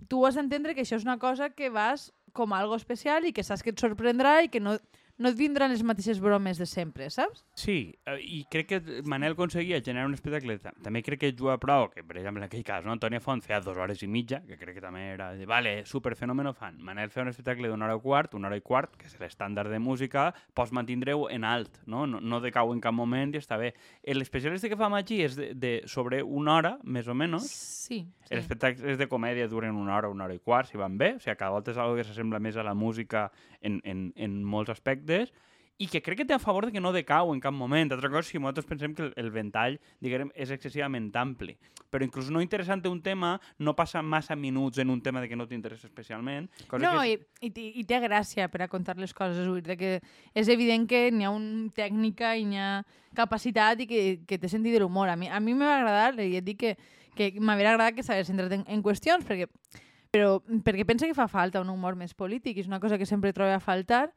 tu 0.10 0.26
has 0.28 0.36
d'entendre 0.36 0.76
que 0.76 0.84
això 0.84 0.98
és 1.00 1.06
una 1.06 1.18
cosa 1.18 1.50
que 1.56 1.70
vas 1.70 2.12
com 2.36 2.52
algo 2.54 2.76
especial 2.76 3.26
i 3.26 3.32
que 3.34 3.46
saps 3.48 3.64
que 3.64 3.72
et 3.72 3.80
sorprendrà 3.80 4.42
i 4.44 4.50
que 4.52 4.60
no, 4.60 4.76
no 5.18 5.30
et 5.30 5.38
vindran 5.40 5.72
les 5.72 5.84
mateixes 5.84 6.20
bromes 6.20 6.58
de 6.60 6.66
sempre, 6.66 7.10
saps? 7.10 7.46
Sí, 7.56 7.94
eh, 8.06 8.18
i 8.22 8.42
crec 8.52 8.68
que 8.68 9.02
Manel 9.08 9.34
aconseguia 9.38 9.82
generar 9.82 10.08
un 10.10 10.14
espectacle, 10.18 10.58
ta- 10.60 10.74
també 10.84 11.02
crec 11.04 11.20
que 11.22 11.32
juga 11.32 11.58
prou, 11.58 11.90
que 11.94 12.04
per 12.04 12.18
exemple 12.18 12.42
en 12.44 12.48
aquell 12.50 12.64
cas, 12.68 12.84
no? 12.86 12.92
Antònia 12.92 13.22
Font 13.24 13.42
feia 13.42 13.62
dues 13.62 13.78
hores 13.78 14.04
i 14.04 14.08
mitja, 14.08 14.42
que 14.46 14.58
crec 14.58 14.76
que 14.76 14.82
també 14.84 15.06
era 15.14 15.30
de, 15.34 15.46
vale, 15.46 15.86
super 15.86 16.16
fenòmeno 16.16 16.54
fan. 16.54 16.82
Manel 16.84 17.10
feia 17.10 17.24
un 17.24 17.30
espectacle 17.32 17.70
d'una 17.72 17.86
hora 17.86 17.96
i 17.96 18.02
quart, 18.04 18.34
una 18.36 18.48
hora 18.50 18.58
i 18.58 18.62
quart, 18.66 18.98
que 19.00 19.08
és 19.08 19.16
l'estàndard 19.20 19.72
de 19.72 19.80
música, 19.80 20.34
pots 20.54 20.72
mantindre-ho 20.76 21.30
en 21.30 21.44
alt, 21.46 21.80
no? 21.86 22.06
no? 22.06 22.20
No 22.20 22.42
decau 22.44 22.74
en 22.74 22.82
cap 22.82 22.94
moment 22.94 23.34
i 23.36 23.40
està 23.40 23.58
bé. 23.58 23.74
L'especial 24.04 24.54
este 24.54 24.70
que 24.70 24.76
fa 24.78 24.90
Magí 24.90 25.22
és 25.24 25.36
de, 25.40 25.54
de 25.56 25.74
sobre 25.88 26.22
una 26.24 26.56
hora, 26.60 26.78
més 26.84 27.08
o 27.08 27.14
menys, 27.16 27.48
Sí. 27.86 28.00
Sí. 28.26 28.34
Els 28.34 28.42
espectacles 28.42 28.98
de 28.98 29.06
comèdia 29.08 29.46
duren 29.48 29.76
una 29.78 29.94
hora, 29.96 30.10
una 30.10 30.24
hora 30.26 30.34
i 30.34 30.40
quart, 30.42 30.72
si 30.72 30.78
van 30.82 30.96
bé. 30.98 31.12
O 31.16 31.20
sigui, 31.22 31.36
cada 31.38 31.52
volta 31.54 31.70
és 31.70 31.78
algo 31.78 31.94
que 32.00 32.04
s'assembla 32.04 32.40
més 32.42 32.56
a 32.58 32.64
la 32.66 32.74
música 32.74 33.28
en, 33.62 33.76
en, 33.86 34.08
en 34.18 34.40
molts 34.44 34.72
aspectes 34.74 35.05
i 35.78 35.90
que 35.92 36.00
crec 36.00 36.22
que 36.22 36.26
té 36.26 36.32
a 36.34 36.40
favor 36.40 36.64
de 36.66 36.72
que 36.72 36.80
no 36.80 36.94
decau 36.96 37.34
en 37.34 37.42
cap 37.44 37.52
moment. 37.52 37.92
Altra 37.92 38.08
cosa, 38.10 38.24
si 38.30 38.40
nosaltres 38.40 38.66
pensem 38.66 38.94
que 38.96 39.04
el, 39.04 39.14
el 39.20 39.28
ventall, 39.30 39.74
diguem, 40.00 40.30
és 40.34 40.50
excessivament 40.56 41.10
ampli. 41.20 41.58
Però 41.92 42.04
inclús 42.08 42.30
no 42.32 42.40
interessant 42.40 42.80
un 42.88 43.02
tema, 43.04 43.34
no 43.60 43.74
passa 43.76 44.00
massa 44.02 44.38
minuts 44.40 44.80
en 44.80 44.90
un 44.90 45.02
tema 45.04 45.20
de 45.20 45.28
que 45.28 45.36
no 45.36 45.46
t'interessa 45.48 45.88
especialment. 45.90 46.48
Cosa 46.72 46.80
No, 46.80 47.02
que 47.02 47.10
i, 47.12 47.18
i, 47.42 47.52
té- 47.52 47.72
i 47.76 47.84
té 47.84 48.00
gràcia 48.00 48.48
per 48.48 48.62
a 48.64 48.70
contar 48.72 48.96
les 48.98 49.12
coses. 49.14 49.44
Dir 49.68 49.76
que 49.78 49.92
és 50.34 50.48
evident 50.48 50.88
que 50.88 51.10
n'hi 51.12 51.28
ha 51.28 51.34
una 51.36 51.68
tècnica 51.76 52.38
i 52.40 52.46
n'hi 52.48 52.58
ha 52.64 52.86
capacitat 53.14 53.84
i 53.84 53.88
que, 53.88 54.02
que 54.28 54.40
té 54.40 54.48
sentit 54.48 54.72
de 54.76 54.80
l'humor. 54.80 55.10
A 55.12 55.18
mi, 55.20 55.28
a 55.28 55.42
mi 55.44 55.54
m'va 55.60 55.74
agradar, 55.82 56.16
i 56.24 56.38
et 56.40 56.48
dic 56.48 56.64
que, 56.64 56.74
que 57.16 57.34
m'hauria 57.40 57.74
agradat 57.76 57.96
que 58.00 58.04
s'hagués 58.08 58.32
centrat 58.32 58.56
en, 58.56 58.64
en 58.68 58.82
qüestions, 58.84 59.28
perquè, 59.28 59.48
però, 60.12 60.38
perquè 60.64 60.88
pensa 60.88 61.08
que 61.08 61.16
fa 61.20 61.28
falta 61.28 61.60
un 61.60 61.70
humor 61.72 61.96
més 62.00 62.16
polític, 62.16 62.58
és 62.64 62.68
una 62.72 62.80
cosa 62.80 62.98
que 62.98 63.06
sempre 63.08 63.32
trobo 63.36 63.52
a 63.56 63.60
faltar, 63.64 64.10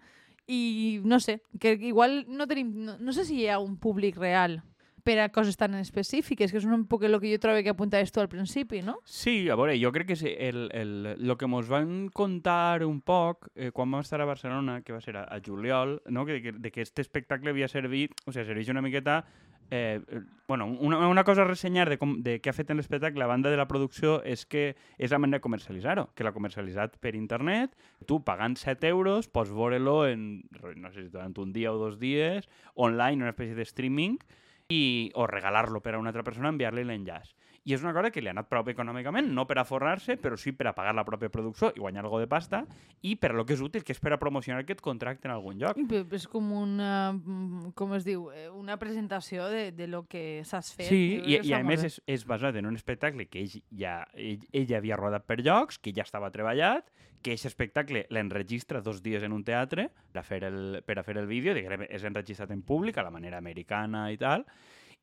i 0.48 1.00
no 1.04 1.20
sé, 1.20 1.42
que 1.60 1.76
igual 1.76 2.24
no 2.28 2.48
tenim... 2.48 2.72
No, 2.84 2.96
no 2.98 3.12
sé 3.12 3.24
si 3.28 3.42
hi 3.42 3.48
ha 3.52 3.60
un 3.60 3.76
públic 3.76 4.16
real 4.16 4.62
per 5.08 5.18
a 5.20 5.30
coses 5.32 5.56
tan 5.56 5.72
específiques, 5.78 6.52
que 6.52 6.60
és 6.60 6.66
un 6.68 6.82
poc 6.88 7.06
el 7.06 7.16
que 7.22 7.30
jo 7.30 7.40
trobo 7.40 7.62
que 7.64 7.72
apuntaves 7.72 8.12
tu 8.12 8.20
al 8.20 8.28
principi, 8.28 8.82
no? 8.84 8.98
Sí, 9.08 9.48
a 9.48 9.56
veure, 9.56 9.78
jo 9.80 9.92
crec 9.94 10.10
que 10.10 10.18
sí, 10.20 10.34
el, 10.36 10.66
el, 10.76 10.92
el 11.16 11.36
que 11.40 11.48
ens 11.48 11.70
van 11.70 12.08
contar 12.12 12.84
un 12.84 13.00
poc 13.00 13.48
eh, 13.54 13.70
quan 13.72 13.90
vam 13.90 14.04
estar 14.04 14.20
a 14.20 14.28
Barcelona, 14.28 14.82
que 14.82 14.92
va 14.92 15.00
ser 15.00 15.16
a, 15.16 15.24
a 15.24 15.40
juliol, 15.40 16.02
no? 16.12 16.26
que, 16.26 16.42
que, 16.42 16.52
que 16.70 16.84
este 16.84 17.00
espectacle 17.00 17.56
havia 17.56 17.70
servit, 17.72 18.12
o 18.26 18.32
sigui, 18.32 18.44
serveix 18.50 18.68
una 18.68 18.84
miqueta 18.84 19.22
eh, 19.70 20.00
eh, 20.06 20.20
bueno, 20.46 20.66
una, 20.66 21.06
una 21.08 21.24
cosa 21.24 21.42
a 21.42 21.44
ressenyar 21.44 21.88
de, 21.90 21.98
com, 21.98 22.16
de 22.24 22.38
què 22.40 22.50
ha 22.50 22.56
fet 22.56 22.70
en 22.72 22.80
l'espectacle 22.80 23.24
a 23.24 23.28
banda 23.30 23.52
de 23.52 23.58
la 23.60 23.68
producció 23.68 24.18
és 24.24 24.46
que 24.48 24.72
és 24.96 25.12
la 25.12 25.20
manera 25.20 25.38
de 25.38 25.44
comercialitzar-ho, 25.44 26.08
que 26.16 26.24
l'ha 26.24 26.32
comercialitzat 26.32 26.96
per 27.02 27.14
internet, 27.18 27.76
tu 28.08 28.22
pagant 28.24 28.56
7 28.56 28.88
euros 28.88 29.28
pots 29.28 29.52
veure-lo 29.52 30.00
en, 30.08 30.42
no 30.76 30.92
sé 30.92 31.04
si 31.04 31.12
durant 31.12 31.36
un 31.38 31.52
dia 31.52 31.72
o 31.72 31.78
dos 31.80 31.98
dies, 32.00 32.48
online, 32.74 33.28
una 33.28 33.34
espècie 33.36 33.58
de 33.58 33.68
streaming, 33.68 34.16
i, 34.68 35.10
o 35.16 35.26
regalar-lo 35.26 35.80
per 35.80 35.94
a 35.94 36.00
una 36.00 36.12
altra 36.12 36.24
persona, 36.24 36.52
enviar-li 36.52 36.84
l'enllaç. 36.84 37.34
I 37.68 37.76
és 37.76 37.84
una 37.84 37.92
cosa 37.92 38.12
que 38.14 38.22
li 38.24 38.30
ha 38.30 38.34
anat 38.36 38.48
prou 38.48 38.64
econòmicament, 38.72 39.28
no 39.36 39.44
per 39.48 39.58
a 39.60 39.66
forrar-se, 39.68 40.16
però 40.16 40.38
sí 40.40 40.54
per 40.56 40.70
a 40.70 40.74
pagar 40.76 40.94
la 40.96 41.04
pròpia 41.04 41.28
producció 41.32 41.72
i 41.76 41.82
guanyar 41.84 42.06
algo 42.06 42.22
de 42.22 42.30
pasta, 42.30 42.64
i 43.04 43.16
per 43.20 43.34
a 43.34 43.36
lo 43.36 43.44
que 43.44 43.58
és 43.58 43.64
útil, 43.64 43.84
que 43.84 43.92
és 43.92 44.00
per 44.00 44.14
a 44.14 44.20
promocionar 44.22 44.62
aquest 44.64 44.80
contracte 44.84 45.28
en 45.28 45.36
algun 45.36 45.60
lloc. 45.60 45.76
És 46.16 46.26
com 46.30 46.48
una, 46.56 47.12
com 47.76 47.92
es 47.98 48.08
diu, 48.08 48.28
Eh, 48.38 48.48
una 48.50 48.78
presentació 48.78 49.48
de, 49.48 49.72
de 49.72 49.86
lo 49.86 50.06
que 50.06 50.42
saps 50.44 50.72
fer. 50.76 50.86
Sí, 50.88 51.20
i, 51.24 51.38
i 51.42 51.52
a 51.54 51.62
més 51.66 51.84
és, 51.86 51.98
és 52.06 52.24
basat 52.28 52.58
en 52.60 52.68
un 52.68 52.78
espectacle 52.78 53.28
que 53.30 53.42
ell 53.44 53.58
ja, 53.80 54.00
ell, 54.14 54.44
ell 54.52 54.66
ja 54.68 54.78
havia 54.80 54.98
rodat 54.98 55.26
per 55.28 55.40
llocs, 55.42 55.80
que 55.82 55.94
ja 55.96 56.06
estava 56.06 56.30
treballat, 56.34 56.90
que 57.22 57.34
aquest 57.34 57.48
espectacle 57.50 58.04
l'enregistra 58.14 58.82
dos 58.84 59.02
dies 59.02 59.24
en 59.26 59.34
un 59.34 59.42
teatre 59.46 59.88
per 60.12 60.22
a 60.22 60.26
fer 60.26 60.42
el, 60.46 60.82
per 60.86 61.00
a 61.00 61.06
fer 61.06 61.16
el 61.18 61.26
vídeo, 61.30 61.54
diguem, 61.56 61.86
és 61.88 62.04
enregistrat 62.06 62.52
en 62.54 62.62
públic, 62.62 62.98
a 62.98 63.06
la 63.06 63.14
manera 63.14 63.40
americana 63.42 64.06
i 64.14 64.20
tal, 64.20 64.46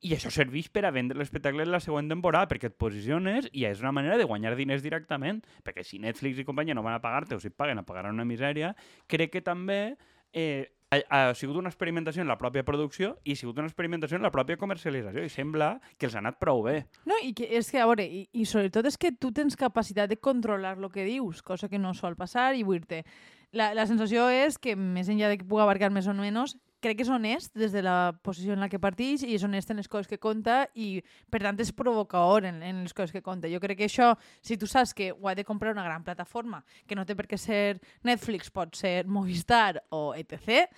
i 0.04 0.12
això 0.14 0.30
serveix 0.32 0.68
per 0.72 0.84
a 0.84 0.92
vendre 0.92 1.16
l'espectacle 1.18 1.64
en 1.64 1.72
la 1.72 1.80
següent 1.80 2.10
temporada, 2.10 2.48
perquè 2.50 2.68
et 2.70 2.76
posiciones 2.78 3.48
i 3.52 3.64
és 3.68 3.80
una 3.80 3.94
manera 3.96 4.18
de 4.20 4.28
guanyar 4.28 4.54
diners 4.58 4.84
directament, 4.84 5.40
perquè 5.64 5.84
si 5.84 6.00
Netflix 6.02 6.42
i 6.42 6.46
companyia 6.48 6.76
no 6.76 6.84
van 6.84 6.98
a 6.98 7.02
pagar-te 7.02 7.36
o 7.36 7.40
si 7.40 7.48
et 7.48 7.56
paguen, 7.56 7.80
et 7.80 7.88
pagaran 7.88 8.14
una 8.14 8.28
misèria, 8.28 8.74
crec 9.08 9.32
que 9.32 9.44
també 9.44 9.96
eh, 10.36 10.68
ha, 10.90 10.98
ha 11.30 11.34
sigut 11.34 11.56
una 11.56 11.70
experimentació 11.72 12.22
en 12.22 12.28
la 12.28 12.36
pròpia 12.38 12.64
producció 12.66 13.16
i 13.24 13.34
ha 13.34 13.40
sigut 13.40 13.58
una 13.58 13.70
experimentació 13.70 14.18
en 14.18 14.26
la 14.26 14.32
pròpia 14.34 14.58
comercialització 14.60 15.24
i 15.24 15.32
sembla 15.32 15.72
que 15.96 16.06
els 16.10 16.14
ha 16.14 16.22
anat 16.22 16.38
prou 16.42 16.62
bé. 16.66 16.82
No, 17.08 17.16
i 17.24 17.32
que 17.36 17.48
és 17.58 17.70
que, 17.72 17.80
a 17.80 17.88
veure, 17.88 18.04
i, 18.04 18.26
i 18.32 18.46
sobretot 18.46 18.86
és 18.90 19.00
que 19.00 19.14
tu 19.16 19.32
tens 19.34 19.58
capacitat 19.58 20.12
de 20.12 20.20
controlar 20.20 20.76
el 20.76 20.90
que 20.92 21.08
dius, 21.08 21.42
cosa 21.42 21.70
que 21.72 21.80
no 21.80 21.94
sol 21.94 22.18
passar, 22.20 22.52
i 22.54 22.62
vull 22.66 22.84
dir 22.84 23.02
la, 23.56 23.72
la 23.74 23.86
sensació 23.88 24.28
és 24.30 24.60
que, 24.60 24.76
més 24.76 25.08
enllà 25.08 25.32
de 25.32 25.40
que 25.40 25.48
pugui 25.48 25.64
abarcar 25.64 25.90
més 25.94 26.06
o 26.06 26.14
menys, 26.14 26.56
crec 26.80 26.98
que 26.98 27.04
és 27.06 27.10
honest 27.10 27.54
des 27.56 27.72
de 27.72 27.82
la 27.82 28.14
posició 28.22 28.54
en 28.54 28.62
la 28.62 28.68
que 28.68 28.80
partix 28.82 29.24
i 29.26 29.34
és 29.36 29.44
honest 29.46 29.70
en 29.72 29.80
les 29.80 29.88
coses 29.88 30.08
que 30.10 30.18
conta 30.22 30.66
i, 30.74 31.02
per 31.32 31.40
tant, 31.44 31.58
és 31.62 31.72
provocador 31.76 32.46
en, 32.48 32.62
en 32.62 32.82
les 32.84 32.94
coses 32.96 33.14
que 33.14 33.24
conta. 33.24 33.50
Jo 33.52 33.60
crec 33.62 33.80
que 33.80 33.88
això, 33.88 34.12
si 34.44 34.58
tu 34.60 34.68
saps 34.70 34.94
que 34.94 35.10
ho 35.12 35.28
ha 35.28 35.34
de 35.34 35.44
comprar 35.44 35.72
una 35.74 35.84
gran 35.86 36.04
plataforma, 36.04 36.62
que 36.86 36.98
no 36.98 37.06
té 37.06 37.16
per 37.16 37.26
què 37.30 37.38
ser 37.40 37.78
Netflix, 38.06 38.52
pot 38.52 38.76
ser 38.76 39.06
Movistar 39.06 39.82
o 39.90 40.12
etc., 40.14 40.68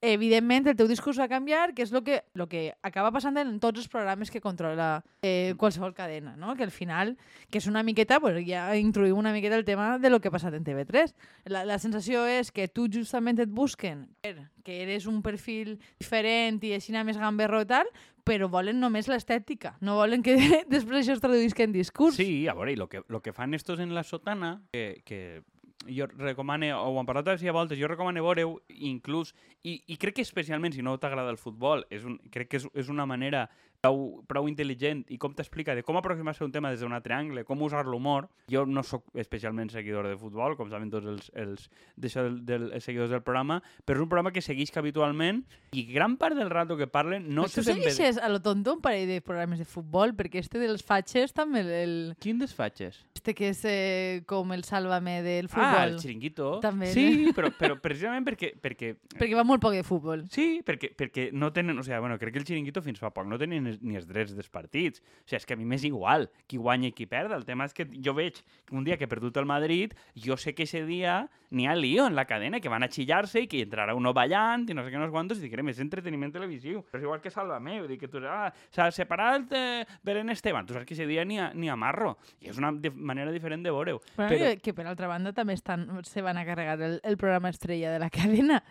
evidentment 0.00 0.70
el 0.70 0.76
teu 0.78 0.88
discurs 0.88 1.18
va 1.20 1.28
canviar, 1.28 1.74
que 1.76 1.84
és 1.84 1.92
el 1.92 2.02
que, 2.04 2.22
lo 2.34 2.46
que 2.48 2.70
acaba 2.82 3.10
passant 3.12 3.36
en 3.36 3.58
tots 3.60 3.82
els 3.82 3.90
programes 3.92 4.30
que 4.32 4.40
controla 4.40 5.02
eh, 5.20 5.52
qualsevol 5.60 5.92
cadena, 5.94 6.36
no? 6.40 6.54
que 6.56 6.64
al 6.64 6.72
final, 6.72 7.16
que 7.50 7.60
és 7.60 7.68
una 7.68 7.82
miqueta, 7.84 8.20
pues, 8.20 8.40
ja 8.46 8.70
introduïm 8.80 9.18
una 9.20 9.34
miqueta 9.36 9.58
el 9.60 9.66
tema 9.68 9.98
de 9.98 10.08
lo 10.08 10.20
que 10.20 10.28
ha 10.28 10.34
passat 10.34 10.56
en 10.56 10.64
TV3. 10.64 11.12
La, 11.52 11.66
la 11.68 11.78
sensació 11.78 12.24
és 12.24 12.48
que 12.50 12.68
tu 12.68 12.88
justament 12.88 13.44
et 13.44 13.52
busquen 13.52 14.06
per 14.24 14.48
que 14.64 14.82
eres 14.82 15.06
un 15.10 15.20
perfil 15.22 15.78
diferent 15.98 16.62
i 16.64 16.74
així 16.76 16.92
més 16.92 17.18
gamberro 17.18 17.62
i 17.62 17.68
tal, 17.68 17.88
però 18.24 18.48
volen 18.48 18.80
només 18.80 19.08
l'estètica, 19.08 19.76
no 19.80 19.96
volen 19.96 20.22
que 20.22 20.36
després 20.68 21.02
això 21.02 21.16
es 21.16 21.22
traduïsca 21.22 21.64
en 21.64 21.72
discurs. 21.72 22.16
Sí, 22.16 22.46
a 22.48 22.54
veure, 22.54 22.74
i 22.74 22.78
el 22.78 22.88
que, 22.88 23.02
lo 23.08 23.22
que 23.22 23.32
fan 23.32 23.54
estos 23.54 23.80
en 23.80 23.94
la 23.94 24.04
sotana, 24.04 24.60
que, 24.72 25.02
que 25.04 25.42
jo 25.88 26.06
recomane, 26.06 26.72
o 26.74 26.90
ho 26.90 26.98
hem 27.00 27.08
parlat 27.08 27.32
així 27.32 27.48
a 27.48 27.56
voltes, 27.56 27.78
jo 27.80 27.88
recomane 27.88 28.22
veure 28.24 28.44
inclús, 28.68 29.32
i, 29.62 29.80
i 29.88 29.96
crec 30.00 30.18
que 30.18 30.26
especialment 30.26 30.76
si 30.76 30.84
no 30.84 30.98
t'agrada 31.00 31.32
el 31.32 31.40
futbol, 31.40 31.86
és 31.90 32.04
un, 32.04 32.18
crec 32.32 32.50
que 32.52 32.60
és, 32.60 32.68
és 32.84 32.92
una 32.92 33.06
manera 33.08 33.46
prou, 33.80 34.22
prou 34.28 34.48
intel·ligent 34.50 35.04
i 35.12 35.18
com 35.20 35.34
t'explica 35.36 35.74
de 35.76 35.84
com 35.86 35.96
aproximar-se 35.98 36.44
a 36.44 36.46
un 36.46 36.52
tema 36.52 36.70
des 36.72 36.82
d'un 36.84 36.92
altre 36.96 37.14
angle, 37.16 37.44
com 37.48 37.62
usar 37.62 37.86
l'humor. 37.86 38.28
Jo 38.50 38.64
no 38.66 38.82
sóc 38.86 39.06
especialment 39.14 39.70
seguidor 39.72 40.08
de 40.08 40.16
futbol, 40.20 40.56
com 40.58 40.70
saben 40.70 40.90
tots 40.92 41.08
els, 41.08 41.30
els, 41.34 41.68
d'això 41.96 42.24
del, 42.26 42.40
del, 42.46 42.68
els 42.76 42.84
seguidors 42.84 43.10
del 43.12 43.22
programa, 43.24 43.60
però 43.84 44.00
és 44.00 44.04
un 44.04 44.10
programa 44.12 44.34
que 44.34 44.44
segueix 44.44 44.72
habitualment 44.76 45.42
i 45.72 45.86
gran 45.88 46.16
part 46.20 46.36
del 46.36 46.50
rato 46.50 46.76
que 46.76 46.86
parlen 46.90 47.28
no 47.34 47.46
se 47.48 47.62
se'n 47.62 47.80
ve... 47.80 47.90
segueixes 47.90 48.20
a 48.20 48.28
lo 48.28 48.40
tonto 48.44 48.74
un 48.74 48.82
parell 48.84 49.08
de 49.08 49.20
programes 49.24 49.58
de 49.58 49.68
futbol, 49.68 50.14
perquè 50.18 50.42
este 50.44 50.60
dels 50.60 50.84
fatxes 50.86 51.34
també 51.36 51.64
el, 51.82 51.94
Quin 52.20 52.38
desfatxes? 52.38 53.04
este 53.20 53.34
que 53.36 53.50
és 53.52 53.60
eh, 53.68 54.22
com 54.26 54.52
el 54.54 54.64
sálvame 54.64 55.20
del 55.22 55.48
futbol. 55.48 55.66
Ah, 55.76 55.84
el 55.84 55.98
xiringuito. 56.00 56.54
També, 56.64 56.88
Sí, 56.94 57.30
però, 57.36 57.50
però 57.52 57.76
precisament 57.80 58.24
perquè, 58.26 58.54
perquè 58.56 58.94
Perquè 59.12 59.36
va 59.36 59.44
molt 59.44 59.60
poc 59.60 59.74
de 59.76 59.84
futbol. 59.84 60.24
Sí, 60.32 60.62
perquè, 60.64 60.92
perquè 60.96 61.28
no 61.36 61.50
tenen... 61.52 61.78
O 61.78 61.84
sigui, 61.84 61.98
bueno, 62.00 62.16
crec 62.18 62.32
que 62.34 62.40
el 62.40 62.46
xiringuito 62.48 62.80
fins 62.82 63.00
fa 63.02 63.12
poc 63.12 63.28
no 63.28 63.38
tenen 63.40 63.68
ni- 63.70 63.78
ni 63.92 63.96
els 63.96 64.06
drets 64.08 64.34
dels 64.34 64.48
partits. 64.50 65.00
O 65.00 65.28
sigui, 65.28 65.36
és 65.36 65.46
que 65.46 65.54
a 65.54 65.56
mi 65.56 65.64
m'és 65.64 65.84
igual 65.84 66.28
qui 66.46 66.56
guanya 66.58 66.88
i 66.88 66.92
qui 66.92 67.06
perd. 67.06 67.32
El 67.32 67.44
tema 67.44 67.64
és 67.64 67.74
que 67.74 67.86
jo 67.86 68.14
veig 68.14 68.34
que 68.66 68.74
un 68.74 68.84
dia 68.84 68.96
que 68.96 69.04
he 69.04 69.08
perdut 69.08 69.36
el 69.38 69.46
Madrid, 69.46 69.92
jo 70.14 70.36
sé 70.36 70.54
que 70.54 70.64
ese 70.64 70.84
dia 70.86 71.28
n'hi 71.50 71.66
ha 71.66 71.74
lío 71.74 72.06
en 72.06 72.14
la 72.14 72.24
cadena, 72.26 72.60
que 72.60 72.68
van 72.68 72.82
a 72.84 72.88
xillar-se 72.88 73.40
i 73.42 73.46
que 73.50 73.62
entrarà 73.64 73.94
uno 73.96 74.12
ballant 74.14 74.68
i 74.70 74.74
no 74.74 74.84
sé 74.84 74.90
què, 74.92 74.98
no 74.98 75.06
sé 75.06 75.10
quantos, 75.10 75.38
i 75.38 75.42
dic, 75.48 75.54
és 75.58 75.80
entreteniment 75.82 76.30
televisiu. 76.32 76.84
Però 76.90 76.98
és 77.00 77.02
igual 77.02 77.20
que 77.20 77.30
Sálvame, 77.30 77.80
vull 77.80 77.88
dir 77.88 77.98
que 77.98 78.08
tu 78.08 78.18
ah, 78.26 78.52
s'ha 78.70 78.90
separat 78.92 79.50
eh, 79.52 79.84
Belén 80.02 80.30
Esteban, 80.30 80.64
tu 80.66 80.74
saps 80.74 80.86
que 80.86 80.94
ese 80.94 81.06
dia 81.06 81.24
n'hi 81.24 81.38
ha, 81.38 81.52
n'hi 81.54 81.68
ha 81.68 81.76
marro. 81.76 82.18
I 82.40 82.48
és 82.50 82.58
una 82.58 82.70
dif 82.72 82.94
manera 82.94 83.32
diferent 83.32 83.64
de 83.64 83.70
veure-ho. 83.70 83.98
Però, 84.16 84.28
Però- 84.28 84.38
que, 84.38 84.60
que 84.62 84.74
per 84.74 84.86
altra 84.86 85.08
banda 85.08 85.32
també 85.32 85.54
estan, 85.54 85.88
se 86.04 86.22
van 86.22 86.36
a 86.38 86.44
carregar 86.46 86.80
el, 86.80 87.00
el 87.02 87.16
programa 87.16 87.48
estrella 87.50 87.90
de 87.92 87.98
la 87.98 88.10
cadena 88.10 88.62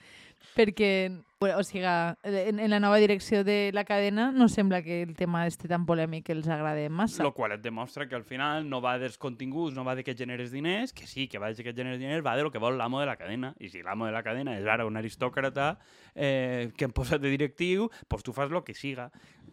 perquè, 0.55 1.12
bueno, 1.39 1.58
o 1.60 1.63
sigui, 1.63 1.86
en, 2.24 2.60
en 2.60 2.69
la 2.69 2.79
nova 2.79 2.98
direcció 2.98 3.43
de 3.43 3.72
la 3.74 3.86
cadena 3.86 4.31
no 4.31 4.50
sembla 4.50 4.81
que 4.81 5.01
el 5.01 5.15
tema 5.15 5.46
este 5.48 5.69
tan 5.72 5.86
polèmic 5.86 6.29
els 6.34 6.48
agrade 6.51 6.89
massa. 6.89 7.24
Lo 7.24 7.34
qual 7.34 7.53
et 7.55 7.63
demostra 7.63 8.08
que 8.10 8.15
al 8.15 8.25
final 8.27 8.67
no 8.69 8.81
va 8.81 8.98
dels 9.00 9.17
continguts, 9.17 9.75
no 9.75 9.86
va 9.88 9.96
de 9.96 10.03
que 10.03 10.15
generes 10.15 10.51
diners, 10.51 10.93
que 10.93 11.08
sí, 11.08 11.27
que 11.27 11.39
va 11.39 11.51
de 11.53 11.63
que 11.63 11.74
generes 11.74 12.00
diners, 12.00 12.25
va 12.25 12.36
de 12.36 12.43
lo 12.43 12.51
que 12.51 12.60
vol 12.60 12.77
l'amo 12.77 13.00
de 13.00 13.08
la 13.08 13.15
cadena. 13.15 13.53
I 13.60 13.69
si 13.69 13.84
l'amo 13.84 14.08
de 14.08 14.12
la 14.15 14.24
cadena 14.24 14.58
és 14.60 14.67
ara 14.67 14.88
un 14.88 14.98
aristòcrata 15.00 15.77
eh, 16.15 16.72
que 16.75 16.89
em 16.89 16.91
posa 16.91 17.17
de 17.17 17.31
directiu, 17.31 17.89
pues 18.08 18.24
tu 18.24 18.34
fas 18.34 18.51
lo 18.51 18.63
que 18.63 18.74
siga. 18.74 19.10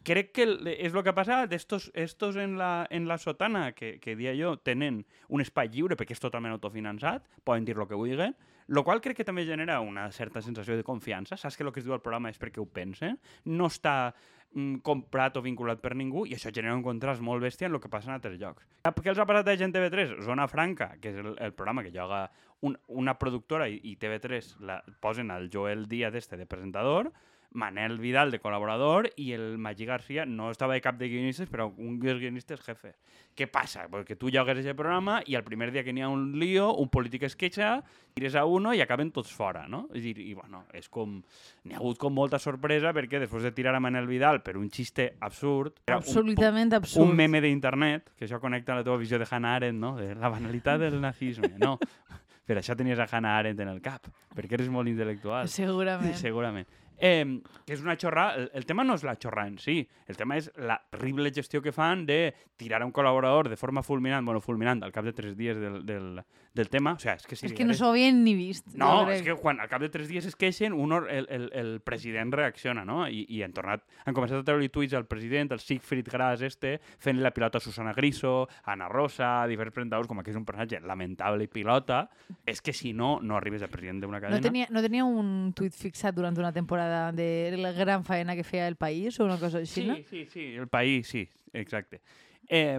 Crec 0.07 0.33
que 0.33 0.49
és 0.77 0.93
el 0.95 1.03
que 1.03 1.11
ha 1.11 1.15
passat. 1.15 1.53
Estos, 1.53 1.91
estos 1.95 2.37
en, 2.37 2.59
la, 2.59 2.87
en 2.91 3.09
la 3.09 3.19
sotana, 3.19 3.73
que, 3.73 3.99
que 4.01 4.17
dia 4.17 4.35
jo, 4.39 4.57
tenen 4.59 5.05
un 5.29 5.43
espai 5.43 5.71
lliure 5.71 5.97
perquè 5.99 6.15
és 6.15 6.23
totalment 6.23 6.55
autofinançat, 6.55 7.27
poden 7.45 7.67
dir 7.67 7.75
el 7.79 7.87
que 7.87 7.99
vulguin, 7.99 8.35
lo 8.67 8.83
qual 8.85 9.01
crec 9.01 9.21
que 9.21 9.27
també 9.27 9.45
genera 9.47 9.81
una 9.81 10.09
certa 10.13 10.43
sensació 10.43 10.77
de 10.77 10.85
confiança. 10.87 11.37
Saps 11.37 11.57
que 11.57 11.65
el 11.67 11.73
que 11.73 11.81
es 11.81 11.87
diu 11.87 11.95
al 11.95 12.03
programa 12.03 12.33
és 12.33 12.41
perquè 12.41 12.63
ho 12.63 12.67
pensen. 12.67 13.19
No 13.45 13.69
està 13.71 13.95
mm, 14.11 14.81
comprat 14.87 15.39
o 15.39 15.45
vinculat 15.45 15.83
per 15.83 15.95
ningú 15.95 16.27
i 16.27 16.35
això 16.35 16.51
genera 16.55 16.75
un 16.75 16.83
contrast 16.87 17.23
molt 17.23 17.45
bèstia 17.45 17.71
en 17.71 17.79
el 17.79 17.83
que 17.83 17.93
passa 17.93 18.11
en 18.11 18.17
altres 18.17 18.39
llocs. 18.41 18.67
Què 18.83 19.13
els 19.13 19.23
ha 19.23 19.29
passat 19.29 19.53
a 19.53 19.57
gent 19.61 19.75
TV3? 19.75 20.19
Zona 20.27 20.49
Franca, 20.51 20.95
que 21.01 21.15
és 21.15 21.23
el, 21.23 21.37
el 21.39 21.55
programa 21.55 21.87
que 21.87 21.95
lloga 21.95 22.27
un, 22.67 22.77
una 22.89 23.17
productora 23.21 23.69
i, 23.71 23.79
i 23.85 23.97
TV3 24.01 24.57
la, 24.67 24.81
posen 25.01 25.31
el 25.31 25.51
Joel 25.53 25.87
Díaz 25.87 26.15
este 26.15 26.37
de 26.37 26.47
presentador, 26.47 27.13
Manel 27.57 27.97
Vidal 27.99 28.31
de 28.31 28.39
col·laborador 28.43 29.09
i 29.17 29.31
el 29.33 29.57
Magí 29.59 29.87
García 29.89 30.27
no 30.29 30.51
estava 30.53 30.77
de 30.77 30.83
cap 30.85 30.99
de 31.01 31.09
guionistes, 31.09 31.49
però 31.49 31.71
un 31.77 31.99
dels 32.03 32.21
guionistes 32.21 32.61
jefe. 32.61 32.93
Què 33.37 33.49
passa? 33.53 33.87
Perquè 33.93 34.17
tu 34.17 34.31
llogues 34.33 34.61
aquest 34.61 34.77
programa 34.79 35.19
i 35.29 35.35
el 35.37 35.45
primer 35.45 35.71
dia 35.73 35.83
que 35.85 35.93
n'hi 35.93 36.05
ha 36.05 36.09
un 36.13 36.39
lío, 36.41 36.71
un 36.81 36.89
polític 36.93 37.27
es 37.29 37.37
queixa, 37.37 37.79
tires 38.17 38.37
a 38.37 38.45
uno 38.49 38.73
i 38.77 38.81
acaben 38.85 39.11
tots 39.13 39.33
fora, 39.33 39.67
no? 39.69 39.87
És 39.93 40.05
dir, 40.05 40.15
i 40.25 40.33
bueno, 40.37 40.65
és 40.77 40.89
com... 40.93 41.19
N'hi 41.65 41.77
ha 41.77 41.81
hagut 41.81 41.99
com 42.01 42.15
molta 42.17 42.39
sorpresa 42.41 42.93
perquè 42.97 43.21
després 43.21 43.45
de 43.45 43.53
tirar 43.57 43.75
a 43.77 43.81
Manel 43.81 44.09
Vidal 44.09 44.43
per 44.45 44.57
un 44.57 44.71
xiste 44.73 45.11
absurd, 45.21 45.81
era 45.89 45.99
un, 45.99 46.05
Absolutament 46.05 46.73
absurd. 46.79 47.05
un 47.09 47.17
meme 47.17 47.43
d'internet, 47.45 48.13
que 48.17 48.25
això 48.29 48.41
connecta 48.41 48.73
a 48.73 48.81
la 48.81 48.87
teva 48.87 48.97
visió 49.01 49.19
de 49.21 49.29
Hannah 49.29 49.57
Arendt, 49.61 49.81
no? 49.81 49.97
De 50.01 50.15
la 50.15 50.33
banalitat 50.33 50.81
del 50.81 51.01
nazisme. 51.01 51.53
No, 51.61 51.77
per 52.47 52.57
això 52.61 52.77
tenies 52.79 53.01
a 53.01 53.09
Hannah 53.11 53.37
Arendt 53.43 53.61
en 53.65 53.69
el 53.75 53.83
cap, 53.85 54.09
perquè 54.37 54.57
eres 54.57 54.73
molt 54.73 54.89
intel·lectual. 54.89 55.49
Segurament. 55.53 56.17
Segurament. 56.17 56.69
Eh, 56.99 57.41
que 57.67 57.75
és 57.77 57.83
una 57.85 57.97
xorra... 58.01 58.31
El, 58.37 58.51
el 58.55 58.67
tema 58.67 58.85
no 58.85 58.95
és 58.97 59.05
la 59.05 59.17
xorra 59.21 59.47
en 59.47 59.59
si, 59.61 59.83
el 60.09 60.17
tema 60.17 60.37
és 60.39 60.51
la 60.57 60.79
terrible 60.91 61.33
gestió 61.35 61.61
que 61.63 61.73
fan 61.73 62.07
de 62.07 62.35
tirar 62.57 62.81
a 62.83 62.87
un 62.87 62.93
col·laborador 62.97 63.51
de 63.51 63.57
forma 63.61 63.83
fulminant, 63.85 64.25
bueno, 64.25 64.41
fulminant, 64.41 64.83
al 64.83 64.93
cap 64.93 65.05
de 65.05 65.13
tres 65.13 65.37
dies 65.37 65.59
del, 65.61 65.85
del, 65.85 66.23
del 66.57 66.69
tema. 66.73 66.95
O 66.97 66.99
sigui, 67.03 67.17
és 67.19 67.27
que 67.29 67.37
si 67.37 67.47
és 67.51 67.53
que 67.57 67.67
no 67.69 67.75
s'ho 67.77 67.91
havien 67.93 68.23
ni 68.25 68.33
vist. 68.39 68.65
no, 68.73 69.05
és 69.13 69.21
que 69.27 69.35
quan 69.37 69.61
al 69.61 69.69
cap 69.69 69.83
de 69.85 69.91
tres 69.93 70.09
dies 70.09 70.25
es 70.25 70.37
queixen, 70.37 70.73
un, 70.73 70.93
or- 70.97 71.11
el, 71.13 71.27
el, 71.29 71.51
el 71.53 71.73
president 71.85 72.33
reacciona, 72.33 72.85
no? 72.89 73.03
I, 73.09 73.27
i 73.29 73.43
han 73.45 73.53
tornat, 73.53 73.85
han 74.07 74.17
començat 74.17 74.41
a 74.41 74.47
treure 74.47 74.71
tuits 74.73 74.95
al 74.97 75.05
president, 75.11 75.53
el 75.53 75.61
Siegfried 75.61 76.09
Gras 76.09 76.41
este, 76.47 76.79
fent 76.99 77.21
la 77.21 77.31
pilota 77.37 77.59
a 77.59 77.65
Susana 77.65 77.93
Griso, 77.93 78.49
Ana 78.65 78.89
Rosa, 78.89 79.45
diversos 79.51 79.75
presentadors, 79.75 80.09
com 80.09 80.23
que 80.25 80.33
és 80.33 80.39
un 80.41 80.47
personatge 80.49 80.81
lamentable 80.81 81.45
i 81.45 81.53
pilota, 81.53 82.07
és 82.47 82.63
que 82.65 82.73
si 82.73 82.95
no, 82.97 83.19
no 83.21 83.37
arribes 83.37 83.63
a 83.67 83.69
president 83.69 84.01
d'una 84.01 84.23
cadena. 84.23 84.41
No 84.41 84.49
tenia, 84.49 84.71
no 84.73 84.81
tenia 84.81 85.05
un 85.05 85.53
tuit 85.53 85.77
fixat 85.77 86.17
durant 86.17 86.37
una 86.41 86.55
temporada 86.57 86.86
de 87.13 87.57
la 87.59 87.73
gran 87.73 88.05
faena 88.05 88.35
que 88.37 88.45
feia 88.45 88.69
el 88.69 88.77
país 88.77 89.19
o 89.21 89.25
una 89.27 89.39
cosa 89.39 89.59
així, 89.59 89.83
Sí, 89.83 89.87
no? 89.87 89.97
sí, 90.09 90.27
sí, 90.33 90.45
el 90.55 90.69
país, 90.69 91.09
sí, 91.09 91.29
exacte. 91.53 92.01
Eh, 92.49 92.79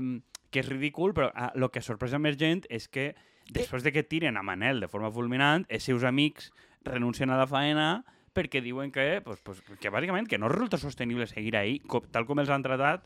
que 0.49 0.61
és 0.63 0.69
ridícul, 0.69 1.13
però 1.13 1.31
ah, 1.35 1.51
el 1.55 1.67
que 1.71 1.81
sorpresa 1.83 2.19
més 2.19 2.37
gent 2.39 2.63
és 2.71 2.87
que 2.87 3.13
després 3.51 3.83
de 3.83 3.91
que 3.91 4.03
tiren 4.03 4.37
a 4.37 4.43
Manel 4.43 4.79
de 4.79 4.87
forma 4.87 5.11
fulminant, 5.11 5.65
els 5.67 5.83
seus 5.83 6.03
amics 6.07 6.51
renuncien 6.87 7.29
a 7.29 7.37
la 7.37 7.47
faena 7.47 8.03
perquè 8.37 8.61
diuen 8.61 8.91
que, 8.93 9.19
pues, 9.25 9.41
pues, 9.41 9.61
que 9.81 9.89
bàsicament 9.89 10.27
que 10.29 10.37
no 10.37 10.47
resulta 10.47 10.77
sostenible 10.77 11.25
seguir 11.27 11.55
ahí, 11.57 11.79
com, 11.79 12.03
tal 12.13 12.27
com 12.29 12.39
els 12.39 12.49
han 12.53 12.63
tratat 12.63 13.03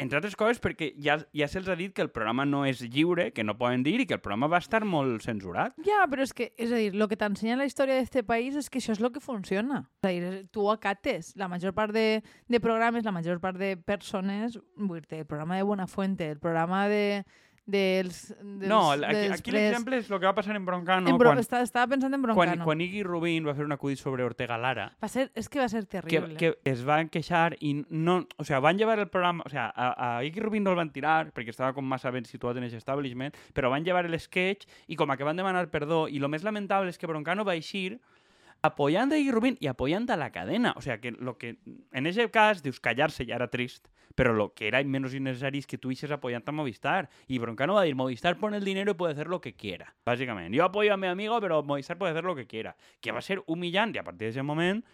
entre 0.00 0.18
altres 0.18 0.36
coses 0.38 0.60
perquè 0.62 0.92
ja, 1.02 1.18
ja 1.36 1.48
se'ls 1.50 1.68
ha 1.68 1.76
dit 1.78 1.92
que 1.94 2.02
el 2.04 2.10
programa 2.14 2.46
no 2.48 2.64
és 2.68 2.80
lliure, 2.82 3.30
que 3.36 3.44
no 3.44 3.56
poden 3.58 3.84
dir 3.86 3.98
i 4.00 4.06
que 4.08 4.16
el 4.16 4.22
programa 4.24 4.48
va 4.52 4.62
estar 4.62 4.82
molt 4.88 5.24
censurat. 5.26 5.76
Ja, 5.86 6.02
però 6.10 6.24
és 6.26 6.32
que, 6.36 6.50
és 6.56 6.72
a 6.72 6.80
dir, 6.80 6.90
el 6.94 7.06
que 7.10 7.18
t'ensenya 7.20 7.58
la 7.60 7.68
història 7.68 7.98
d'aquest 8.00 8.26
país 8.28 8.56
és 8.58 8.70
que 8.70 8.80
això 8.82 8.96
és 8.96 9.02
el 9.02 9.12
que 9.12 9.22
funciona. 9.22 9.84
És 10.02 10.08
a 10.08 10.14
dir, 10.14 10.32
tu 10.54 10.66
acates 10.72 11.34
la 11.40 11.50
major 11.52 11.76
part 11.76 11.94
de, 11.94 12.22
de 12.48 12.62
programes, 12.62 13.04
la 13.04 13.14
major 13.14 13.40
part 13.42 13.60
de 13.60 13.76
persones, 13.76 14.58
vull 14.76 15.04
dir 15.04 15.22
el 15.22 15.30
programa 15.30 15.60
de 15.60 15.68
Buenafuente, 15.68 16.30
el 16.30 16.40
programa 16.40 16.86
de, 16.88 17.24
dels, 17.64 18.34
dels 18.40 18.68
no, 18.68 18.90
aquí, 18.90 19.14
dels 19.14 19.34
aquí 19.36 19.52
l'exemple 19.54 20.00
és 20.00 20.08
el 20.10 20.18
que 20.18 20.26
va 20.26 20.34
passar 20.34 20.56
en 20.58 20.64
Broncano 20.66 21.08
en 21.08 21.18
Bro... 21.18 21.30
quan, 21.30 21.38
Estava, 21.42 21.62
estava 21.62 21.86
pensant 21.92 22.12
en 22.12 22.22
quan, 22.22 22.34
Broncano. 22.34 22.64
quan 22.66 22.80
Iggy 22.82 23.04
Rubin 23.06 23.46
va 23.46 23.54
fer 23.54 23.64
un 23.64 23.72
acudit 23.72 24.00
sobre 24.00 24.24
Ortega 24.26 24.58
Lara 24.58 24.88
Va 25.02 25.08
ser, 25.08 25.28
és 25.38 25.48
que 25.48 25.60
va 25.62 25.68
ser 25.70 25.84
que, 25.86 26.00
terrible. 26.00 26.36
que 26.40 26.56
es 26.68 26.82
van 26.84 27.08
queixar 27.08 27.54
i 27.60 27.74
no... 27.88 28.26
O 28.42 28.44
sea, 28.44 28.58
van 28.58 28.78
llevar 28.78 28.98
el 28.98 29.08
programa... 29.08 29.44
O 29.46 29.52
sea, 29.52 29.68
a, 29.70 30.16
a 30.18 30.24
Iggy 30.26 30.42
Rubin 30.42 30.66
no 30.66 30.74
el 30.74 30.80
van 30.80 30.90
tirar 30.90 31.30
perquè 31.30 31.54
estava 31.54 31.70
com 31.76 31.86
massa 31.86 32.10
ben 32.10 32.26
situat 32.26 32.58
en 32.58 32.66
aquest 32.66 32.82
establishment, 32.82 33.38
però 33.54 33.70
van 33.70 33.86
llevar 33.86 34.06
el 34.10 34.18
sketch 34.18 34.66
i 34.88 34.98
com 34.98 35.10
a 35.10 35.16
que 35.16 35.24
van 35.28 35.38
demanar 35.38 35.68
perdó 35.70 36.08
i 36.10 36.18
el 36.18 36.28
més 36.32 36.42
lamentable 36.42 36.90
és 36.90 36.98
que 36.98 37.06
Broncano 37.06 37.46
va 37.46 37.54
eixir 37.54 38.00
apoyant 38.62 39.10
a 39.12 39.18
Iggy 39.18 39.32
Rubin 39.34 39.56
i 39.60 39.70
apoyant 39.70 40.08
a 40.10 40.16
la 40.16 40.30
cadena. 40.34 40.74
O 40.76 40.82
sea, 40.82 41.00
que 41.00 41.12
lo 41.12 41.36
que 41.38 41.58
en 41.92 42.06
ese 42.06 42.30
cas 42.30 42.62
dius 42.62 42.80
callar-se 42.80 43.26
ja 43.26 43.36
era 43.38 43.50
trist, 43.50 43.88
però 44.14 44.32
lo 44.32 44.52
que 44.54 44.68
era 44.68 44.82
menos 44.84 45.14
innecessari 45.14 45.62
és 45.62 45.66
que 45.66 45.78
tu 45.78 45.90
eixes 45.90 46.10
apoyant 46.10 46.46
a 46.46 46.52
Movistar. 46.52 47.08
Y 47.26 47.38
Broncano 47.38 47.74
va 47.74 47.82
a 47.82 47.84
dir, 47.84 47.94
Movistar 47.94 48.36
pone 48.38 48.56
el 48.56 48.64
dinero 48.64 48.92
y 48.92 48.94
puede 48.94 49.12
hacer 49.12 49.28
lo 49.28 49.40
que 49.40 49.54
quiera. 49.54 49.94
Básicamente, 50.04 50.56
yo 50.56 50.64
apoyo 50.64 50.92
a 50.92 50.96
mi 50.96 51.06
amigo, 51.06 51.40
pero 51.40 51.62
Movistar 51.62 51.98
puede 51.98 52.12
hacer 52.12 52.24
lo 52.24 52.34
que 52.34 52.46
quiera. 52.46 52.76
Que 53.00 53.12
va 53.12 53.18
a 53.18 53.22
ser 53.22 53.42
humillant 53.46 53.94
i 53.94 53.98
a 53.98 54.04
partir 54.04 54.28
d'aquest 54.28 54.46
moment 54.46 54.84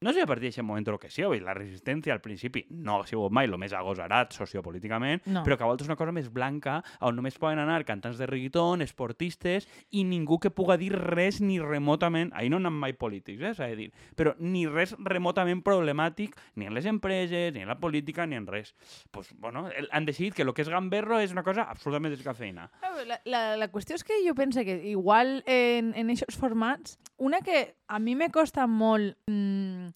no 0.00 0.12
sé 0.12 0.22
a 0.22 0.26
partir 0.26 0.48
d'aquest 0.48 0.62
moment 0.66 0.86
el 0.88 0.98
que 0.98 1.08
dir, 1.10 1.42
la 1.42 1.54
resistència 1.54 2.12
al 2.14 2.20
principi 2.20 2.64
no 2.70 3.00
ha 3.00 3.06
sigut 3.06 3.32
mai 3.32 3.46
el 3.48 3.56
més 3.58 3.72
agosarat 3.72 4.32
sociopolíticament, 4.32 5.22
No. 5.26 5.42
però 5.44 5.56
que 5.56 5.64
a 5.64 5.66
voltes 5.66 5.86
és 5.86 5.88
una 5.90 5.96
cosa 5.96 6.12
més 6.12 6.28
blanca, 6.32 6.82
on 7.00 7.16
només 7.16 7.38
poden 7.38 7.58
anar 7.58 7.84
cantants 7.84 8.18
de 8.18 8.26
reggaeton, 8.26 8.82
esportistes, 8.82 9.66
i 9.90 10.04
ningú 10.04 10.38
que 10.38 10.50
puga 10.50 10.76
dir 10.78 10.92
res 10.94 11.40
ni 11.40 11.58
remotament, 11.58 12.30
ahir 12.34 12.50
no 12.50 12.56
anem 12.60 12.74
mai 12.78 12.92
polítics, 12.92 13.42
eh, 13.42 13.54
s'ha 13.54 13.66
de 13.72 13.76
dir, 13.76 13.88
però 14.16 14.34
ni 14.38 14.66
res 14.66 14.94
remotament 14.98 15.62
problemàtic, 15.64 16.36
ni 16.54 16.66
en 16.66 16.74
les 16.74 16.86
empreses, 16.86 17.52
ni 17.54 17.62
en 17.62 17.68
la 17.68 17.78
política, 17.78 18.26
ni 18.26 18.36
en 18.36 18.46
res. 18.46 18.74
pues, 19.10 19.32
bueno, 19.38 19.68
han 19.90 20.04
decidit 20.04 20.34
que 20.34 20.42
el 20.42 20.52
que 20.54 20.62
és 20.62 20.68
gamberro 20.68 21.18
és 21.20 21.32
una 21.32 21.42
cosa 21.42 21.62
absolutament 21.62 22.14
descafeïna. 22.14 22.70
La, 23.06 23.20
la, 23.24 23.56
la 23.56 23.68
qüestió 23.72 23.94
és 23.96 24.04
que 24.04 24.20
jo 24.26 24.34
penso 24.34 24.60
que 24.64 24.78
igual 24.90 25.42
en, 25.46 25.94
en 25.96 26.10
aquests 26.10 26.36
formats, 26.36 26.98
una 27.16 27.40
que 27.40 27.77
a 27.88 27.98
mi 27.98 28.14
me 28.14 28.30
costa 28.30 28.66
molt, 28.66 29.16
mm, 29.26 29.88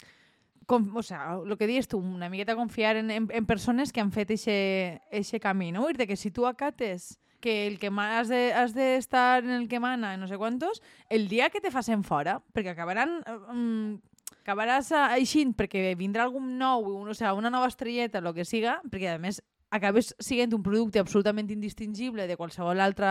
com, 0.67 0.91
o 0.97 1.03
sea, 1.03 1.37
el 1.45 1.57
que 1.59 1.67
dius 1.67 1.89
tu, 1.89 1.99
una 1.99 2.29
miqueta 2.31 2.57
confiar 2.57 2.97
en, 2.97 3.11
en, 3.11 3.29
en 3.31 3.47
persones 3.47 3.93
que 3.93 4.01
han 4.01 4.13
fet 4.13 4.31
eixe 4.31 5.41
camí, 5.41 5.73
no? 5.73 5.87
Dir 5.89 6.07
que 6.07 6.17
si 6.17 6.31
tu 6.31 6.47
acates 6.47 7.19
que 7.43 7.67
el 7.67 7.79
que 7.81 7.91
has 7.91 8.29
de- 8.29 8.53
has 8.55 8.73
de 8.73 8.97
en 8.97 9.51
el 9.51 9.69
que 9.69 9.81
mana, 9.81 10.17
no 10.17 10.29
sé 10.29 10.39
quantos, 10.39 10.81
el 11.09 11.29
dia 11.29 11.51
que 11.51 11.61
te 11.61 11.71
facin 11.71 12.05
fora, 12.05 12.41
perquè 12.55 12.71
acabaran... 12.71 13.23
mm, 13.53 13.95
acabaràs 14.43 14.89
eixint 15.15 15.53
perquè 15.55 15.93
vindrà 15.95 16.25
algun 16.25 16.57
nou, 16.59 16.83
un, 17.03 17.09
o 17.09 17.15
sea, 17.15 17.31
una 17.35 17.51
nova 17.51 17.69
estrelleta, 17.71 18.19
el 18.19 18.33
que 18.35 18.45
siga, 18.45 18.81
perquè 18.91 19.13
a 19.15 19.19
més 19.23 19.39
acabes 19.73 20.13
sent 20.21 20.53
un 20.55 20.63
producte 20.63 21.01
absolutament 21.01 21.49
indistingible 21.51 22.27
de 22.29 22.37
qualsevol 22.37 22.79
altre, 22.85 23.09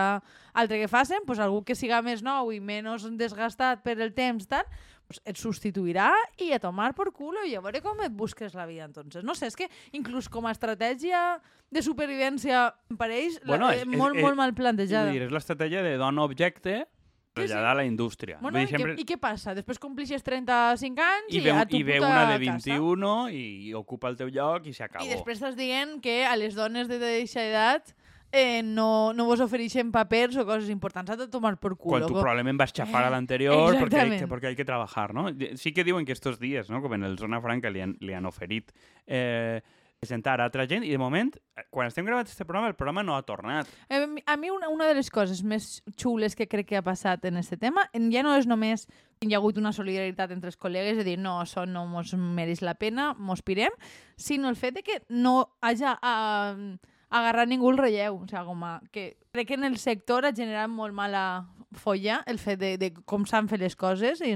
altre 0.54 0.78
que 0.80 0.88
facin, 0.88 1.24
pues 1.26 1.40
algú 1.42 1.64
que 1.66 1.74
siga 1.74 1.98
més 2.06 2.22
nou 2.22 2.52
i 2.54 2.60
menys 2.62 3.04
desgastat 3.18 3.82
per 3.82 3.98
el 4.00 4.14
temps, 4.14 4.46
tal, 4.46 4.64
pues 5.06 5.18
et 5.26 5.36
substituirà 5.36 6.12
i 6.38 6.52
a 6.54 6.60
tomar 6.62 6.92
por 6.94 7.10
culo 7.12 7.42
i 7.44 7.56
a 7.58 7.60
veure 7.60 7.82
com 7.82 7.98
et 8.06 8.14
busques 8.14 8.54
la 8.54 8.64
vida, 8.70 8.84
entonces. 8.86 9.24
No 9.26 9.34
sé, 9.34 9.50
és 9.50 9.56
que 9.58 9.66
inclús 9.92 10.28
com 10.30 10.46
a 10.46 10.52
estratègia 10.54 11.40
de 11.72 11.82
supervivència 11.82 12.68
pareix 12.96 13.40
Bueno, 13.44 13.66
la, 13.66 13.74
és- 13.76 13.82
és- 13.82 13.98
molt, 13.98 14.16
és- 14.16 14.22
molt 14.22 14.36
mal 14.36 14.54
plantejada. 14.54 15.10
Dir, 15.10 15.22
és 15.26 15.32
l'estratègia 15.32 15.82
de 15.82 15.96
dona 15.98 16.22
objecte 16.22 16.86
Sí, 17.32 17.40
sí. 17.40 17.48
traslladar 17.48 17.70
a 17.70 17.74
la 17.80 17.84
indústria. 17.86 18.36
Bueno, 18.40 18.58
Vull 18.58 18.62
i, 18.62 18.66
dir, 18.66 18.76
sempre... 18.76 18.94
què, 18.94 19.00
I 19.00 19.08
què 19.08 19.16
passa? 19.20 19.54
Després 19.56 19.80
complixes 19.80 20.22
35 20.22 21.00
anys 21.00 21.32
I 21.32 21.40
i, 21.40 21.48
a 21.48 21.64
tu 21.64 21.78
i 21.78 21.82
ve 21.82 21.98
una 22.00 22.26
de 22.28 22.44
casa. 22.44 22.68
21 22.68 23.12
i, 23.32 23.42
i 23.70 23.74
ocupa 23.74 24.10
el 24.12 24.18
teu 24.20 24.28
lloc 24.28 24.68
i 24.68 24.74
s'acabó. 24.76 25.06
I 25.06 25.14
després 25.14 25.40
estàs 25.40 25.56
dient 25.56 25.96
que 26.04 26.22
a 26.28 26.36
les 26.36 26.54
dones 26.54 26.90
de 26.92 27.00
d'aquesta 27.00 27.46
edat 27.48 27.94
eh, 28.32 28.62
no, 28.64 29.12
no 29.12 29.26
vos 29.28 29.40
ofereixen 29.44 29.92
papers 29.92 30.36
o 30.40 30.44
coses 30.48 30.68
importants. 30.72 31.12
Has 31.12 31.20
de 31.20 31.28
tomar 31.28 31.56
por 31.60 31.76
culo. 31.76 31.98
Quan 31.98 32.06
tu 32.08 32.14
Com- 32.16 32.22
probablement 32.24 32.60
vas 32.60 32.72
xafar 32.72 33.06
a 33.06 33.12
l'anterior 33.12 33.76
perquè, 33.80 34.00
hay 34.04 34.18
que, 34.18 34.28
perquè 34.28 34.52
hay 34.52 34.56
que 34.56 34.68
trabajar, 34.68 35.12
no? 35.16 35.28
Sí 35.56 35.72
que 35.72 35.84
diuen 35.84 36.04
que 36.04 36.12
estos 36.12 36.40
dies, 36.40 36.68
no? 36.68 36.80
com 36.82 36.92
en 36.96 37.04
el 37.04 37.16
Zona 37.20 37.40
Franca 37.40 37.70
li 37.70 37.80
han, 37.84 37.96
li 38.00 38.12
han 38.16 38.28
oferit 38.28 38.72
eh, 39.06 39.60
presentar 40.02 40.40
a 40.40 40.48
altra 40.48 40.66
gent 40.66 40.82
i 40.82 40.90
de 40.90 40.98
moment, 40.98 41.30
eh, 41.54 41.62
quan 41.70 41.86
estem 41.86 42.04
gravant 42.04 42.26
este 42.26 42.44
programa, 42.44 42.72
el 42.72 42.74
programa 42.74 43.04
no 43.06 43.14
ha 43.14 43.22
tornat. 43.22 43.68
Eh, 43.88 44.02
a 44.26 44.36
mi 44.36 44.50
una, 44.50 44.68
una 44.68 44.88
de 44.88 44.96
les 44.98 45.10
coses 45.14 45.44
més 45.46 45.76
xules 45.94 46.34
que 46.34 46.48
crec 46.50 46.72
que 46.72 46.80
ha 46.80 46.82
passat 46.82 47.24
en 47.30 47.38
aquest 47.38 47.60
tema 47.62 47.86
ja 48.10 48.24
no 48.26 48.34
és 48.34 48.48
només 48.50 48.88
hi 49.22 49.30
ha 49.30 49.38
hagut 49.38 49.60
una 49.62 49.70
solidaritat 49.72 50.34
entre 50.34 50.50
els 50.50 50.58
col·legues 50.58 50.98
de 50.98 51.06
dir 51.06 51.20
no, 51.22 51.36
això 51.38 51.62
no 51.70 51.84
mos 51.86 52.16
mereix 52.18 52.64
la 52.66 52.74
pena, 52.74 53.12
mos 53.14 53.44
pirem, 53.46 53.70
sinó 54.18 54.50
el 54.50 54.58
fet 54.58 54.80
de 54.80 54.82
que 54.82 54.98
no 55.08 55.54
haja 55.62 55.94
uh, 56.02 56.74
agarrat 57.12 57.50
ningú 57.50 57.70
el 57.72 57.80
relleu. 57.80 58.22
O 58.22 58.28
sigui, 58.28 58.44
com 58.48 58.64
a, 58.66 58.76
que 58.92 59.12
crec 59.32 59.52
que 59.52 59.58
en 59.60 59.68
el 59.68 59.78
sector 59.80 60.26
ha 60.26 60.34
generat 60.36 60.70
molt 60.72 60.96
mala 60.96 61.24
folla 61.72 62.18
el 62.28 62.38
fet 62.38 62.58
de, 62.60 62.72
de 62.76 62.90
com 63.08 63.24
s'han 63.28 63.48
fet 63.48 63.62
les 63.62 63.76
coses 63.80 64.20
i, 64.20 64.34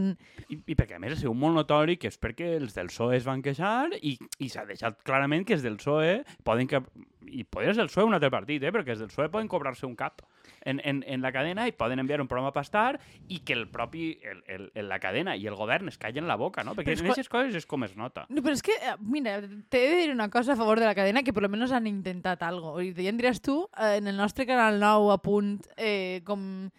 I, 0.48 0.56
I 0.56 0.76
perquè, 0.78 0.96
a 0.96 1.02
més, 1.02 1.12
ha 1.12 1.20
sigut 1.20 1.36
molt 1.36 1.56
notori 1.58 1.98
que 2.00 2.08
és 2.08 2.16
perquè 2.20 2.54
els 2.56 2.76
del 2.76 2.88
PSOE 2.92 3.18
es 3.18 3.26
van 3.28 3.42
queixar 3.44 3.90
i, 4.00 4.16
i 4.40 4.48
s'ha 4.52 4.64
deixat 4.68 5.02
clarament 5.04 5.44
que 5.44 5.56
els 5.58 5.66
del 5.66 5.78
PSOE 5.82 6.22
poden... 6.46 6.70
Que, 6.70 6.82
I 7.26 7.42
podria 7.42 7.74
ser 7.74 7.82
el 7.82 7.90
PSOE 7.90 8.06
un 8.06 8.14
altre 8.14 8.30
partit, 8.30 8.62
eh? 8.62 8.70
perquè 8.72 8.94
els 8.94 9.02
del 9.02 9.10
PSOE 9.10 9.28
poden 9.32 9.50
cobrar-se 9.50 9.84
un 9.88 9.96
cap 9.98 10.22
en, 10.64 10.80
en, 10.85 11.04
en 11.06 11.22
la 11.22 11.32
cadena 11.32 11.66
i 11.68 11.72
poden 11.72 11.98
enviar 11.98 12.20
un 12.20 12.28
programa 12.28 12.48
a 12.50 12.56
pastar 12.56 12.98
i 13.28 13.40
que 13.40 13.52
el 13.54 13.68
propi, 13.68 14.18
el, 14.22 14.42
el, 14.46 14.70
el, 14.74 14.88
la 14.88 14.98
cadena 15.00 15.37
i 15.37 15.46
el 15.46 15.54
govern 15.54 15.88
es 15.88 15.98
callen 15.98 16.26
la 16.26 16.37
boca, 16.37 16.64
no? 16.64 16.74
Perquè 16.74 16.92
en 16.96 16.98
que- 16.98 17.04
aquestes 17.11 17.28
coses 17.28 17.54
és 17.54 17.66
com 17.66 17.85
es 17.85 17.96
nota. 17.96 18.26
No, 18.28 18.42
però 18.42 18.52
és 18.54 18.62
que, 18.62 18.72
eh, 18.80 18.96
mira, 19.00 19.40
t'he 19.40 19.82
de 19.88 19.96
dir 20.02 20.11
una 20.12 20.28
cosa 20.30 20.52
a 20.54 20.56
favor 20.56 20.80
de 20.80 20.87
la 20.87 20.94
cadena, 20.94 21.22
que 21.22 21.32
per 21.32 21.42
lo 21.42 21.48
menos 21.48 21.72
han 21.72 21.87
intentat 21.87 22.42
algo. 22.42 22.80
I 22.80 22.92
ja 22.94 23.09
em 23.11 23.18
diràs 23.18 23.40
tu, 23.40 23.68
eh, 23.78 23.96
en 23.98 24.06
el 24.09 24.16
nostre 24.16 24.46
canal 24.46 24.80
nou 24.80 25.11
a 25.12 25.18
punt, 25.22 25.61
eh, 25.76 26.22
com 26.24 26.70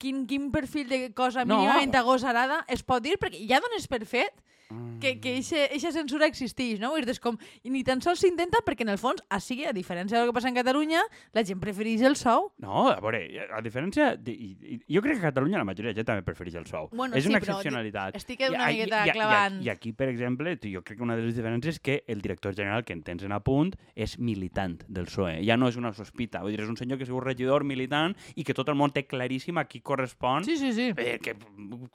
quin, 0.00 0.26
quin 0.26 0.50
perfil 0.50 0.88
de 0.88 1.12
cosa 1.14 1.44
No. 1.44 1.58
mínimament 1.58 1.94
agosarada 1.94 2.64
es 2.68 2.82
pot 2.82 3.02
dir, 3.02 3.18
perquè 3.20 3.42
ja 3.48 3.60
dones 3.60 3.86
per 3.86 4.04
fet 4.06 4.32
Mm. 4.70 4.98
que, 5.02 5.18
que 5.20 5.32
eixa 5.40 5.90
censura 5.92 6.26
existeix, 6.30 6.78
no? 6.80 6.92
Dir, 6.94 7.08
és 7.10 7.18
com, 7.20 7.36
i 7.66 7.70
ni 7.74 7.82
tan 7.84 8.00
sols 8.00 8.20
s'intenta 8.22 8.60
perquè 8.64 8.84
en 8.86 8.92
el 8.94 8.98
fons, 9.02 9.22
així, 9.28 9.64
a 9.66 9.72
diferència 9.74 10.18
del 10.20 10.28
que 10.30 10.34
passa 10.36 10.48
en 10.48 10.54
Catalunya, 10.54 11.00
la 11.34 11.42
gent 11.44 11.58
prefereix 11.60 12.02
el 12.06 12.14
sou. 12.16 12.52
No, 12.62 12.88
a 12.92 13.00
veure, 13.02 13.24
a 13.50 13.60
diferència... 13.64 14.12
De, 14.16 14.30
i, 14.32 14.50
i, 14.62 14.78
jo 14.94 15.02
crec 15.02 15.18
que 15.18 15.26
a 15.26 15.30
Catalunya 15.32 15.58
la 15.58 15.64
majoria 15.66 15.90
de 15.90 15.98
gent 16.00 16.06
també 16.06 16.22
prefereix 16.22 16.54
el 16.60 16.66
sou. 16.70 16.88
Bueno, 16.92 17.16
és 17.16 17.24
sí, 17.24 17.30
una 17.32 17.40
però 17.40 17.56
excepcionalitat. 17.58 18.14
estic 18.16 18.44
una 18.48 18.70
I- 18.70 18.76
i- 18.76 18.78
miqueta 18.84 19.02
i- 19.04 19.08
i- 19.08 19.12
clavant. 19.16 19.60
I, 19.64 19.68
aquí, 19.74 19.92
per 19.92 20.08
exemple, 20.12 20.56
jo 20.62 20.82
crec 20.84 20.98
que 20.98 21.02
una 21.02 21.16
de 21.16 21.26
les 21.26 21.34
diferències 21.36 21.74
és 21.76 21.80
que 21.80 22.04
el 22.06 22.20
director 22.22 22.54
general 22.54 22.84
que 22.84 22.92
en 22.92 23.02
tens 23.02 23.22
en 23.26 23.32
apunt 23.32 23.74
és 23.96 24.18
militant 24.18 24.84
del 24.88 25.06
PSOE. 25.10 25.40
Ja 25.46 25.56
no 25.56 25.68
és 25.68 25.76
una 25.80 25.92
sospita. 25.92 26.42
Vull 26.44 26.54
dir, 26.54 26.60
és 26.62 26.68
un 26.70 26.76
senyor 26.78 26.98
que 26.98 27.04
ha 27.04 27.10
sigut 27.10 27.24
regidor, 27.24 27.64
militant, 27.64 28.14
i 28.36 28.44
que 28.44 28.54
tot 28.54 28.68
el 28.68 28.76
món 28.78 28.92
té 28.94 29.06
claríssim 29.06 29.58
a 29.58 29.64
qui 29.66 29.80
correspon. 29.80 30.44
Sí, 30.44 30.56
sí, 30.56 30.72
sí. 30.72 30.90
Eh, 30.96 31.18
que 31.22 31.34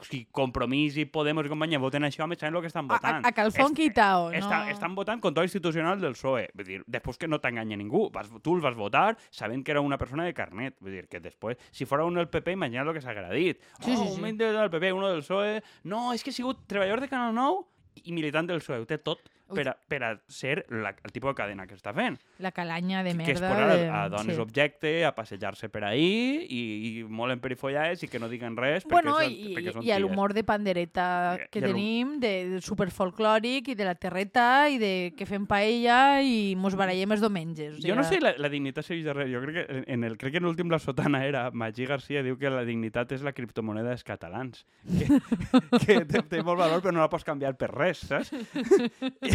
si 0.10 0.26
Compromís 0.32 0.98
i 0.98 1.06
Podemos 1.06 1.46
i 1.46 1.50
companyia 1.50 1.80
voten 1.80 2.04
això, 2.04 2.28
més 2.28 2.40
saben 2.42 2.56
que 2.66 2.72
estan 2.74 2.90
A, 2.90 2.96
a, 2.96 2.98
votant. 2.98 3.26
a 3.26 3.32
Calfón 3.32 3.76
Quitao, 3.78 4.30
no? 4.32 4.38
Està, 4.40 4.64
estan 4.74 4.96
votant 4.98 5.22
control 5.22 5.46
institucional 5.48 6.02
del 6.02 6.18
PSOE. 6.18 6.48
Vull 6.58 6.68
dir, 6.68 6.80
després 6.90 7.22
que 7.22 7.30
no 7.30 7.40
t'enganya 7.44 7.78
ningú. 7.80 8.08
Vas, 8.14 8.32
tu 8.42 8.56
el 8.58 8.64
vas 8.66 8.76
votar 8.78 9.18
sabent 9.30 9.64
que 9.66 9.76
era 9.76 9.84
una 9.86 10.00
persona 10.02 10.26
de 10.26 10.34
carnet. 10.34 10.78
Vull 10.82 10.98
dir, 10.98 11.06
que 11.12 11.22
després, 11.22 11.62
si 11.72 11.86
fora 11.86 12.08
un 12.08 12.18
del 12.18 12.30
PP, 12.32 12.58
imagina't 12.58 12.90
el 12.90 12.98
que 12.98 13.06
s'haguera 13.06 13.30
dit. 13.34 13.62
Sí, 13.80 13.94
oh, 13.94 14.02
sí, 14.02 14.16
sí. 14.16 14.22
un 14.22 14.38
del 14.42 14.74
PP, 14.74 14.92
uno 14.94 15.14
del 15.14 15.24
PSOE... 15.24 15.62
No, 15.86 16.10
és 16.14 16.26
que 16.26 16.34
ha 16.34 16.38
sigut 16.38 16.66
treballador 16.68 17.06
de 17.06 17.12
Canal 17.12 17.36
9 17.38 18.04
i 18.04 18.18
militant 18.18 18.50
del 18.50 18.64
PSOE. 18.64 18.82
Ho 18.84 18.90
té 18.90 18.98
tot. 18.98 19.22
Per 19.54 19.68
a, 19.70 19.76
per 19.88 20.00
a 20.04 20.10
ser 20.28 20.66
la, 20.74 20.96
el 21.04 21.12
tipus 21.14 21.32
de 21.32 21.36
cadena 21.38 21.68
que 21.68 21.76
està 21.78 21.94
fent. 21.94 22.18
La 22.42 22.52
calanya 22.52 23.04
de 23.06 23.14
merda. 23.14 23.26
que 23.26 23.36
és 23.38 23.42
posar 23.44 23.68
de... 23.78 23.88
a, 23.90 24.04
a 24.04 24.10
dones 24.10 24.36
sí. 24.36 24.42
objecte, 24.42 24.94
a 25.06 25.14
passejar-se 25.16 25.70
per 25.70 25.84
ahí 25.86 26.46
i, 26.50 26.62
i 26.88 27.04
molt 27.06 27.36
emperifollades 27.36 28.02
i 28.04 28.10
que 28.10 28.20
no 28.20 28.30
diguen 28.32 28.58
res 28.58 28.86
Bueno, 28.90 29.18
perquè, 29.20 29.30
i, 29.30 29.44
són, 29.44 29.56
perquè 29.60 29.74
són 29.76 29.84
i 29.84 29.92
ties. 29.92 30.02
l'humor 30.02 30.34
de 30.34 30.44
pandereta 30.48 31.08
I- 31.38 31.48
que 31.54 31.62
i 31.62 31.66
tenim, 31.68 32.16
de, 32.24 32.34
de 32.56 32.62
superfolclòric 32.66 33.70
i 33.70 33.76
de 33.78 33.86
la 33.86 33.96
terreta 33.96 34.68
i 34.72 34.80
de 34.82 34.94
que 35.18 35.28
fem 35.30 35.46
paella 35.50 36.22
i 36.26 36.56
mos 36.58 36.76
barallem 36.80 37.14
els 37.16 37.22
diumenges. 37.24 37.78
O 37.80 37.86
Jo 37.88 37.96
no 37.98 38.04
sé 38.08 38.20
la, 38.24 38.34
la 38.42 38.50
dignitat 38.50 38.86
segueix 38.88 39.06
darrere. 39.06 39.30
Jo 39.34 39.44
crec 39.46 39.60
que 39.62 39.84
en 39.94 40.04
el 40.08 40.18
crec 40.18 40.36
que 40.36 40.42
en 40.42 40.48
l'últim 40.50 40.72
la 40.74 40.80
sotana 40.80 41.26
era 41.28 41.50
Magí 41.52 41.86
Garcia 41.86 42.24
diu 42.26 42.38
que 42.42 42.50
la 42.50 42.66
dignitat 42.68 43.12
és 43.16 43.22
la 43.26 43.34
criptomoneda 43.36 43.94
dels 43.94 44.04
catalans. 44.08 44.66
Que, 44.86 45.06
que 45.86 46.00
té, 46.10 46.24
té 46.34 46.42
molt 46.44 46.60
valor 46.60 46.82
però 46.82 46.94
no 46.96 47.04
la 47.04 47.10
pots 47.12 47.26
canviar 47.28 47.54
per 47.60 47.70
res, 47.74 48.02
saps? 48.10 48.32
I, 48.34 49.35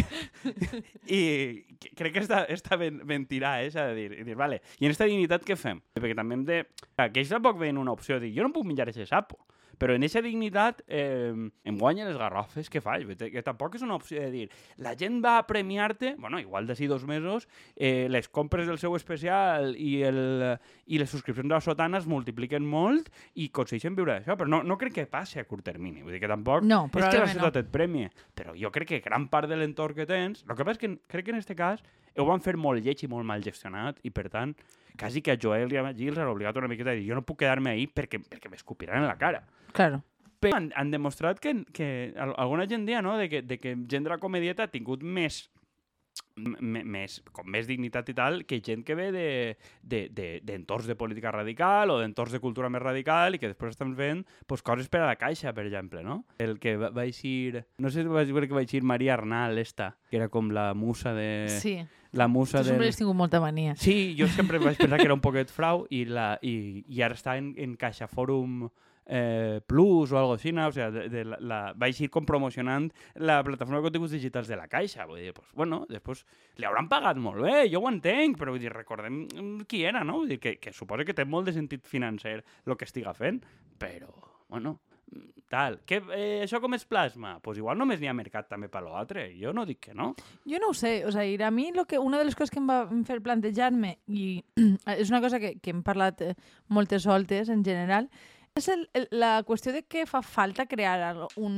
i 1.17 1.21
crec 1.97 2.15
que 2.15 2.23
està, 2.23 2.43
està 2.51 2.77
ben, 2.79 3.01
ben 3.07 3.25
tirar, 3.29 3.57
eh? 3.63 3.71
S'ha 3.73 3.89
de 3.91 3.97
dir. 3.97 4.19
I 4.21 4.27
dir, 4.27 4.37
vale, 4.39 4.61
i 4.79 4.85
en 4.85 4.91
aquesta 4.91 5.09
dignitat 5.09 5.45
què 5.47 5.57
fem? 5.59 5.81
Perquè 5.97 6.17
també 6.17 6.39
hem 6.39 6.45
de... 6.47 6.61
Que 7.01 7.23
ells 7.23 7.33
tampoc 7.33 7.59
veien 7.61 7.79
una 7.81 7.95
opció 7.95 8.19
de 8.19 8.27
dir, 8.27 8.35
jo 8.37 8.47
no 8.47 8.53
puc 8.55 8.67
menjar 8.67 8.89
aquest 8.89 9.09
sapo. 9.09 9.39
Però 9.81 9.95
en 9.97 10.05
aquesta 10.05 10.21
dignitat 10.21 10.83
eh, 10.85 11.33
em 11.33 11.77
guanyen 11.79 12.05
les 12.05 12.19
garrofes 12.19 12.69
que 12.69 12.83
faig, 12.85 13.07
que, 13.17 13.31
que 13.33 13.41
tampoc 13.45 13.79
és 13.79 13.85
una 13.85 13.95
opció 13.97 14.21
de 14.21 14.29
dir 14.29 14.43
la 14.77 14.93
gent 14.97 15.17
va 15.23 15.39
a 15.39 15.45
premiar-te, 15.49 16.13
bueno, 16.21 16.37
igual 16.37 16.69
d'ací 16.69 16.85
dos 16.91 17.07
mesos, 17.09 17.47
eh, 17.75 18.05
les 18.13 18.29
compres 18.29 18.69
del 18.69 18.77
seu 18.77 18.93
especial 18.95 19.73
i, 19.73 20.03
el, 20.05 20.21
i 20.85 21.01
les 21.01 21.09
subscripcions 21.09 21.49
de 21.49 21.55
la 21.55 21.63
sotana 21.65 21.97
es 21.97 22.05
multipliquen 22.09 22.67
molt 22.67 23.09
i 23.33 23.49
aconsegueixen 23.49 23.97
viure 23.97 24.19
d'això, 24.19 24.37
però 24.37 24.51
no, 24.53 24.61
no 24.61 24.77
crec 24.77 24.99
que 24.99 25.07
passi 25.09 25.41
a 25.41 25.47
curt 25.49 25.65
termini, 25.65 26.05
vull 26.05 26.13
dir 26.13 26.21
que 26.21 26.29
tampoc 26.29 26.67
No, 26.67 26.83
és 26.85 27.07
que 27.07 27.23
la 27.23 27.31
ciutat 27.31 27.57
no. 27.57 27.65
et 27.65 27.73
premia, 27.73 28.11
però 28.37 28.53
jo 28.57 28.69
crec 28.73 28.93
que 28.93 29.01
gran 29.01 29.27
part 29.33 29.49
de 29.49 29.57
l'entorn 29.57 29.97
que 29.97 30.05
tens, 30.05 30.45
el 30.45 30.53
que 30.53 30.67
passa 30.67 30.77
és 30.77 30.83
que 30.85 30.93
crec 31.09 31.25
que 31.25 31.33
en 31.33 31.41
aquest 31.41 31.57
cas 31.57 31.81
ho 32.17 32.25
van 32.25 32.41
fer 32.41 32.55
molt 32.57 32.83
lleig 32.83 33.03
i 33.03 33.07
molt 33.07 33.25
mal 33.25 33.43
gestionat 33.43 33.99
i 34.03 34.09
per 34.11 34.29
tant, 34.29 34.55
quasi 34.99 35.21
que 35.21 35.31
a 35.31 35.37
Joel 35.39 35.71
i 35.71 35.77
a 35.77 35.93
Gilles 35.93 36.17
era 36.17 36.31
obligat 36.31 36.57
una 36.57 36.67
miqueta 36.67 36.91
a 36.91 36.93
dir 36.97 37.07
jo 37.07 37.15
no 37.15 37.21
puc 37.21 37.39
quedar-me 37.39 37.69
ahí 37.71 37.87
perquè, 37.87 38.19
perquè 38.19 38.49
m'escupiran 38.49 39.03
en 39.03 39.07
la 39.07 39.17
cara. 39.17 39.43
Claro. 39.71 40.01
Però 40.41 40.55
han, 40.57 40.71
han 40.75 40.89
demostrat 40.89 41.39
que, 41.39 41.65
que 41.71 42.13
al- 42.17 42.33
alguna 42.37 42.65
gent 42.67 42.87
dia, 42.87 43.01
no?, 43.01 43.17
de 43.17 43.29
que, 43.29 43.43
de 43.43 43.59
que 43.59 43.75
gent 43.87 44.03
de 44.03 44.09
la 44.09 44.17
comedieta 44.17 44.63
ha 44.63 44.71
tingut 44.73 45.03
més 45.03 45.50
més, 46.35 47.21
com 47.31 47.47
més 47.51 47.67
dignitat 47.67 48.09
i 48.09 48.15
tal 48.17 48.41
que 48.47 48.61
gent 48.63 48.83
que 48.87 48.95
ve 48.95 49.11
de- 49.11 49.57
de- 49.83 50.09
de- 50.09 50.41
d'entorns 50.43 50.85
de, 50.85 50.93
de 50.93 50.97
política 50.99 51.31
radical 51.31 51.89
o 51.91 51.99
d'entorns 51.99 52.31
de 52.33 52.39
cultura 52.39 52.69
més 52.69 52.81
radical 52.81 53.35
i 53.35 53.39
que 53.39 53.47
després 53.51 53.71
estan 53.75 53.95
fent 53.95 54.25
pues, 54.47 54.61
coses 54.61 54.89
per 54.89 55.01
a 55.01 55.07
la 55.07 55.15
caixa, 55.15 55.53
per 55.53 55.65
exemple, 55.65 56.03
no? 56.03 56.25
El 56.37 56.59
que 56.59 56.77
va, 56.77 56.89
va 56.89 57.05
eixir... 57.05 57.65
No 57.77 57.89
sé 57.89 58.01
si 58.03 58.07
vaig 58.07 58.31
veure 58.31 58.47
que 58.47 58.53
va 58.57 58.61
eixir 58.61 58.83
Maria 58.83 59.13
Arnal, 59.13 59.57
esta, 59.57 59.97
que 60.09 60.17
era 60.17 60.29
com 60.29 60.51
la 60.51 60.73
musa 60.73 61.13
de... 61.13 61.47
Sí. 61.61 61.79
La 62.11 62.27
musa 62.27 62.59
Tu 62.59 62.65
sempre 62.65 62.83
del... 62.85 62.89
has 62.91 62.97
tingut 62.99 63.15
molta 63.15 63.39
mania. 63.39 63.73
Sí, 63.79 64.15
jo 64.19 64.27
sempre 64.27 64.59
vaig 64.59 64.75
pensar 64.77 64.97
que 64.99 65.05
era 65.07 65.13
un 65.15 65.21
poquet 65.23 65.47
frau 65.49 65.85
i, 65.89 66.03
la, 66.05 66.37
i, 66.41 66.83
i 66.91 66.99
ara 67.01 67.15
està 67.15 67.37
en, 67.39 67.53
en 67.57 67.77
Caixa 67.79 68.09
Fòrum 68.11 68.65
eh, 69.05 69.61
Plus 69.67 70.11
o 70.11 70.17
algo 70.17 70.35
així, 70.35 70.51
no? 70.51 70.67
o 70.67 70.71
sea, 70.71 70.91
de, 70.91 71.07
de 71.09 71.23
la, 71.25 71.37
la, 71.39 71.59
vaig 71.77 71.99
ir 72.01 72.09
com 72.13 72.25
promocionant 72.27 72.89
la 73.15 73.41
plataforma 73.43 73.81
de 73.81 73.87
continguts 73.89 74.15
digitals 74.15 74.51
de 74.51 74.59
la 74.59 74.67
Caixa. 74.71 75.07
Vull 75.09 75.23
dir, 75.23 75.33
pues, 75.37 75.49
bueno, 75.57 75.83
després 75.89 76.25
li 76.59 76.67
hauran 76.67 76.89
pagat 76.91 77.19
molt 77.21 77.41
bé, 77.43 77.65
jo 77.71 77.81
ho 77.81 77.89
entenc, 77.91 78.39
però 78.39 78.53
vull 78.53 78.63
dir, 78.63 78.71
recordem 78.73 79.25
mm, 79.25 79.67
qui 79.69 79.83
era, 79.87 80.05
no? 80.07 80.21
Vull 80.21 80.35
dir, 80.35 80.39
que, 80.43 80.57
que 80.61 80.75
suposa 80.75 81.07
que 81.07 81.17
té 81.17 81.25
molt 81.25 81.49
de 81.49 81.57
sentit 81.57 81.87
financer 81.89 82.39
el 82.39 82.77
que 82.77 82.87
estiga 82.87 83.13
fent, 83.17 83.41
però, 83.81 84.13
bueno, 84.51 84.77
mm, 85.11 85.45
tal. 85.51 85.81
Que, 85.85 85.99
eh, 86.15 86.41
això 86.45 86.61
com 86.63 86.77
es 86.77 86.85
plasma? 86.87 87.35
Pues 87.43 87.59
igual 87.59 87.79
només 87.81 87.99
n'hi 87.99 88.07
ha 88.07 88.15
mercat 88.15 88.47
també 88.47 88.69
per 88.71 88.85
l'altre. 88.85 89.27
Jo 89.35 89.51
no 89.51 89.65
dic 89.67 89.81
que 89.89 89.95
no. 89.97 90.13
Jo 90.47 90.61
no 90.63 90.71
ho 90.71 90.77
sé, 90.77 91.01
o 91.05 91.11
sigui, 91.11 91.41
a 91.43 91.51
mi 91.51 91.71
lo 91.75 91.83
que, 91.83 91.99
una 91.99 92.21
de 92.21 92.29
les 92.29 92.37
coses 92.39 92.53
que 92.53 92.61
em 92.63 92.69
va 92.69 92.85
fer 93.07 93.19
plantejar-me, 93.25 93.97
i 94.07 94.37
és 95.01 95.11
una 95.11 95.19
cosa 95.23 95.41
que, 95.43 95.57
que 95.59 95.75
hem 95.75 95.83
parlat 95.83 96.23
eh, 96.23 96.35
moltes 96.69 97.09
voltes 97.09 97.51
en 97.51 97.65
general, 97.67 98.07
és 98.55 98.67
el, 98.67 98.87
el, 98.93 99.07
la 99.11 99.43
qüestió 99.47 99.71
de 99.71 99.83
que 99.87 100.05
fa 100.09 100.21
falta 100.21 100.67
crear 100.67 101.27
un, 101.39 101.53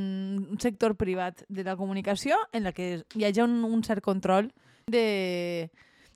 un 0.49 0.59
sector 0.61 0.95
privat 0.95 1.41
de 1.49 1.63
la 1.65 1.75
comunicació 1.75 2.37
en 2.53 2.67
la 2.67 2.73
que 2.73 3.03
hi 3.15 3.25
hagi 3.25 3.41
un, 3.41 3.63
un 3.65 3.81
cert 3.83 4.03
control 4.05 4.51
de 4.85 5.69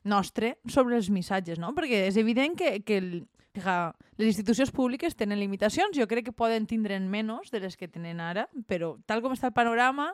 nostre 0.07 0.57
sobre 0.69 0.95
els 0.95 1.09
missatges, 1.09 1.59
no? 1.59 1.73
Perquè 1.75 2.05
és 2.07 2.17
evident 2.21 2.55
que, 2.59 2.77
que 2.85 3.01
el, 3.01 3.11
fija, 3.57 3.95
les 4.17 4.27
institucions 4.31 4.71
públiques 4.71 5.15
tenen 5.17 5.39
limitacions, 5.39 5.97
jo 5.97 6.07
crec 6.07 6.29
que 6.29 6.35
poden 6.35 6.67
tindre'n 6.69 7.09
menys 7.09 7.51
de 7.51 7.61
les 7.63 7.77
que 7.77 7.89
tenen 7.89 8.21
ara, 8.21 8.47
però 8.67 8.95
tal 9.05 9.23
com 9.25 9.33
està 9.33 9.49
el 9.49 9.57
panorama, 9.57 10.13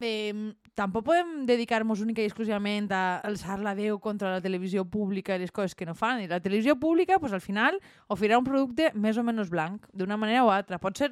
eh, 0.00 0.32
tampoc 0.78 1.08
podem 1.08 1.42
dedicar-nos 1.48 2.00
única 2.04 2.22
i 2.22 2.28
exclusivament 2.30 2.86
a 2.94 3.18
alçar 3.26 3.58
la 3.58 3.74
veu 3.74 3.98
contra 3.98 4.30
la 4.36 4.40
televisió 4.44 4.84
pública 4.86 5.34
i 5.34 5.42
les 5.42 5.50
coses 5.50 5.74
que 5.74 5.86
no 5.88 5.96
fan. 5.98 6.22
I 6.22 6.28
la 6.30 6.38
televisió 6.40 6.76
pública, 6.78 7.18
pues, 7.18 7.32
al 7.34 7.42
final, 7.42 7.80
oferirà 8.06 8.38
un 8.38 8.46
producte 8.46 8.92
més 8.94 9.18
o 9.18 9.24
menys 9.26 9.50
blanc, 9.50 9.88
d'una 9.92 10.16
manera 10.16 10.44
o 10.46 10.52
altra. 10.54 10.78
Pot 10.78 10.96
ser 11.02 11.10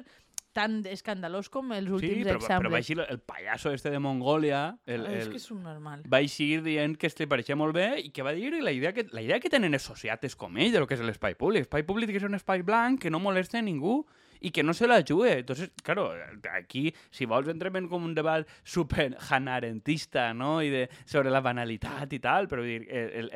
tan 0.57 0.79
escandalós 0.89 1.51
com 1.53 1.69
els 1.75 1.85
Sí, 1.85 1.93
últims 1.93 2.23
però, 2.25 2.39
però 2.39 2.71
va 2.71 2.79
exemples. 2.79 2.79
eixir 2.79 2.99
el 3.11 3.19
pallasso 3.19 3.69
este 3.75 3.91
de 3.93 3.99
Mongòlia, 4.01 4.79
el, 4.87 5.03
Ah, 5.05 5.11
és 5.13 5.25
el, 5.27 5.31
que 5.35 5.37
és 5.37 5.51
un 5.51 5.61
normal. 5.61 6.01
va 6.11 6.19
eixir 6.23 6.63
dient 6.63 6.95
que 6.97 7.05
este 7.05 7.27
pareixia 7.27 7.55
molt 7.55 7.75
bé 7.75 7.99
i 8.01 8.09
que 8.09 8.23
va 8.25 8.31
dir 8.33 8.49
la 8.63 8.71
idea 8.71 8.91
que, 8.91 9.05
la 9.11 9.21
idea 9.21 9.39
que 9.39 9.51
tenen 9.53 9.77
sociates 9.77 10.35
com 10.35 10.57
ell 10.57 10.71
de 10.71 10.79
lo 10.79 10.87
que 10.87 10.95
és 10.95 11.01
l'espai 11.01 11.35
públic. 11.35 11.67
L'espai 11.67 11.83
públic 11.85 12.09
és 12.15 12.23
un 12.23 12.33
espai 12.33 12.63
blanc 12.63 12.99
que 13.03 13.11
no 13.11 13.19
molesta 13.19 13.61
ningú 13.61 14.07
i 14.41 14.51
que 14.51 14.63
no 14.63 14.73
se 14.73 14.87
la 14.87 15.01
jugue. 15.07 15.39
Entonces, 15.39 15.71
claro, 15.83 16.11
aquí, 16.53 16.93
si 17.09 17.25
vols, 17.25 17.47
entrem 17.47 17.75
en 17.81 17.87
com 17.89 18.03
un 18.05 18.13
debat 18.15 18.47
super 18.63 19.15
hanarentista, 19.29 20.33
no?, 20.33 20.61
i 20.61 20.69
de, 20.69 20.89
sobre 21.05 21.31
la 21.31 21.41
banalitat 21.41 22.13
i 22.13 22.19
tal, 22.23 22.47
però 22.49 22.63
dir, 22.65 22.81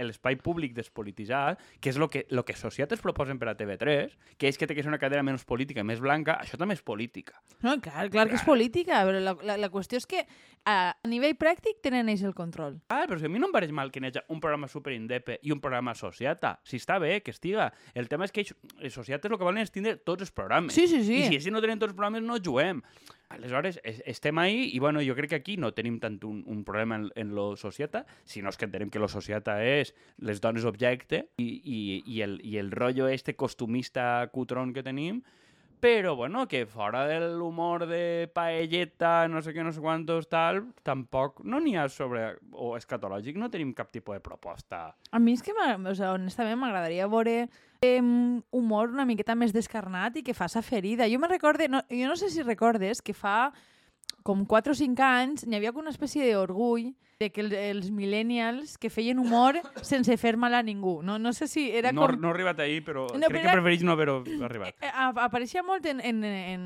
l'espai 0.05 0.37
públic 0.41 0.73
despolititzat, 0.77 1.59
que 1.81 1.91
és 1.91 1.97
el 1.99 2.07
que, 2.11 2.25
lo 2.29 2.43
que 2.45 2.55
societes 2.57 3.01
proposen 3.01 3.39
per 3.41 3.49
a 3.51 3.55
TV3, 3.57 4.15
que 4.37 4.49
és 4.51 4.57
que 4.59 4.67
té 4.69 4.75
que 4.77 4.83
ser 4.83 4.91
una 4.91 4.99
cadena 5.01 5.23
menys 5.25 5.45
política 5.47 5.81
i 5.83 5.87
més 5.87 6.01
blanca, 6.03 6.37
això 6.41 6.57
també 6.59 6.75
és 6.77 6.83
política. 6.85 7.39
No, 7.65 7.77
clar, 7.81 8.09
clar 8.13 8.27
que 8.29 8.37
és 8.39 8.45
política, 8.47 9.01
però 9.07 9.19
la, 9.21 9.35
la, 9.41 9.57
la 9.61 9.71
qüestió 9.73 9.99
és 10.01 10.07
que 10.09 10.23
a, 10.65 10.91
a 10.93 11.09
nivell 11.09 11.33
pràctic 11.41 11.79
tenen 11.81 12.09
ells 12.11 12.21
el 12.27 12.35
control. 12.37 12.79
Ah, 12.93 13.03
però 13.09 13.17
si 13.19 13.25
a 13.25 13.31
mi 13.33 13.39
no 13.41 13.49
em 13.49 13.55
pareix 13.55 13.71
mal 13.73 13.89
que 13.91 14.01
n'hi 14.03 14.11
hagi 14.11 14.21
un 14.29 14.41
programa 14.43 14.69
superindepe 14.69 15.39
i 15.41 15.53
un 15.55 15.61
programa 15.63 15.95
sociata. 15.97 16.59
Si 16.63 16.77
està 16.81 16.99
bé, 17.01 17.15
que 17.25 17.33
estiga. 17.33 17.71
El 17.97 18.07
tema 18.11 18.27
és 18.27 18.31
que 18.35 18.43
ells- 18.45 18.55
els 18.77 18.93
sociates 18.93 19.31
el 19.31 19.37
que 19.39 19.47
volen 19.47 19.63
és 19.63 19.71
tindre 19.73 19.95
tots 19.97 20.21
els 20.27 20.31
programes. 20.35 20.73
Sí, 20.75 20.85
sí, 20.91 21.01
sí. 21.07 21.17
I 21.21 21.31
si 21.31 21.39
així 21.39 21.53
no 21.53 21.63
tenen 21.63 21.79
tots 21.81 21.91
els 21.91 21.97
programes, 21.97 22.23
no 22.25 22.37
juguem. 22.43 22.83
Aleshores, 23.31 23.79
es, 23.87 24.01
estem 24.05 24.37
ahí 24.43 24.65
i 24.75 24.79
bueno, 24.83 24.99
jo 25.05 25.15
crec 25.15 25.31
que 25.31 25.39
aquí 25.39 25.55
no 25.57 25.71
tenim 25.71 26.01
tant 26.03 26.17
un, 26.27 26.41
un 26.51 26.65
problema 26.67 26.97
en, 26.99 27.09
en 27.15 27.31
lo 27.35 27.55
sociata, 27.55 28.03
sinó 28.27 28.51
és 28.51 28.59
que 28.59 28.67
entenem 28.67 28.91
que 28.91 28.99
lo 28.99 29.07
sociata 29.11 29.55
és 29.63 29.93
les 30.19 30.43
dones 30.43 30.67
objecte 30.67 31.23
i, 31.39 31.47
i, 31.47 31.79
i, 32.05 32.19
el, 32.25 32.39
i 32.43 32.57
el 32.59 32.73
rotllo 32.75 33.07
este 33.07 33.37
costumista 33.39 34.27
cutron 34.35 34.73
que 34.75 34.83
tenim, 34.83 35.23
però 35.81 36.15
bueno, 36.15 36.45
que 36.47 36.67
fora 36.69 37.07
de 37.09 37.17
l'humor 37.33 37.87
de 37.89 38.29
paelleta, 38.33 39.27
no 39.27 39.41
sé 39.41 39.55
què, 39.55 39.65
no 39.65 39.73
sé 39.73 39.81
quantos, 39.81 40.29
tal, 40.29 40.61
tampoc 40.85 41.41
no 41.43 41.59
n'hi 41.59 41.73
ha 41.75 41.87
sobre... 41.89 42.37
o 42.53 42.75
escatològic, 42.77 43.39
no 43.41 43.49
tenim 43.49 43.73
cap 43.73 43.89
tipus 43.91 44.15
de 44.15 44.23
proposta. 44.23 44.91
A 45.11 45.19
mi 45.19 45.33
és 45.33 45.41
que, 45.41 45.55
o 45.57 45.95
sigui, 45.95 46.07
honestament, 46.13 46.59
m'agradaria 46.61 47.09
veure 47.09 47.35
eh, 47.81 47.97
humor 48.53 48.93
una 48.93 49.07
miqueta 49.09 49.35
més 49.35 49.55
descarnat 49.57 50.21
i 50.21 50.23
que 50.23 50.37
faça 50.37 50.61
ferida. 50.61 51.09
Jo 51.09 51.19
me 51.19 51.31
recorde, 51.31 51.67
no, 51.67 51.81
jo 51.89 52.07
no 52.07 52.15
sé 52.15 52.29
si 52.29 52.45
recordes 52.45 53.01
que 53.01 53.17
fa 53.17 53.49
com 54.23 54.45
4 54.45 54.71
o 54.73 54.75
5 54.75 55.01
anys 55.03 55.45
n'hi 55.47 55.57
havia 55.57 55.71
com 55.73 55.81
una 55.81 55.93
espècie 55.93 56.27
d'orgull 56.33 56.91
de 57.21 57.27
que 57.29 57.41
el, 57.43 57.51
els 57.53 57.91
millennials 57.93 58.79
que 58.81 58.89
feien 58.89 59.19
humor 59.21 59.59
sense 59.85 60.15
fer 60.17 60.35
mal 60.41 60.55
a 60.57 60.63
ningú. 60.65 61.01
No, 61.05 61.19
no 61.21 61.33
sé 61.37 61.45
si 61.47 61.67
era 61.69 61.91
no, 61.93 62.07
com... 62.07 62.15
no 62.19 62.29
he 62.29 62.31
arribat 62.33 62.59
ahir, 62.63 62.79
però 62.85 63.03
No, 63.13 63.27
crec 63.27 63.29
però 63.29 63.41
que 63.41 63.43
era- 63.45 63.53
prefereix 63.59 63.83
no 63.85 63.91
haver-ho 63.93 64.15
arribat. 64.47 64.73
Eh, 64.81 64.89
a- 64.89 65.11
apareixia 65.27 65.61
molt 65.61 65.85
en, 65.85 66.01
en, 66.01 66.23
en 66.25 66.63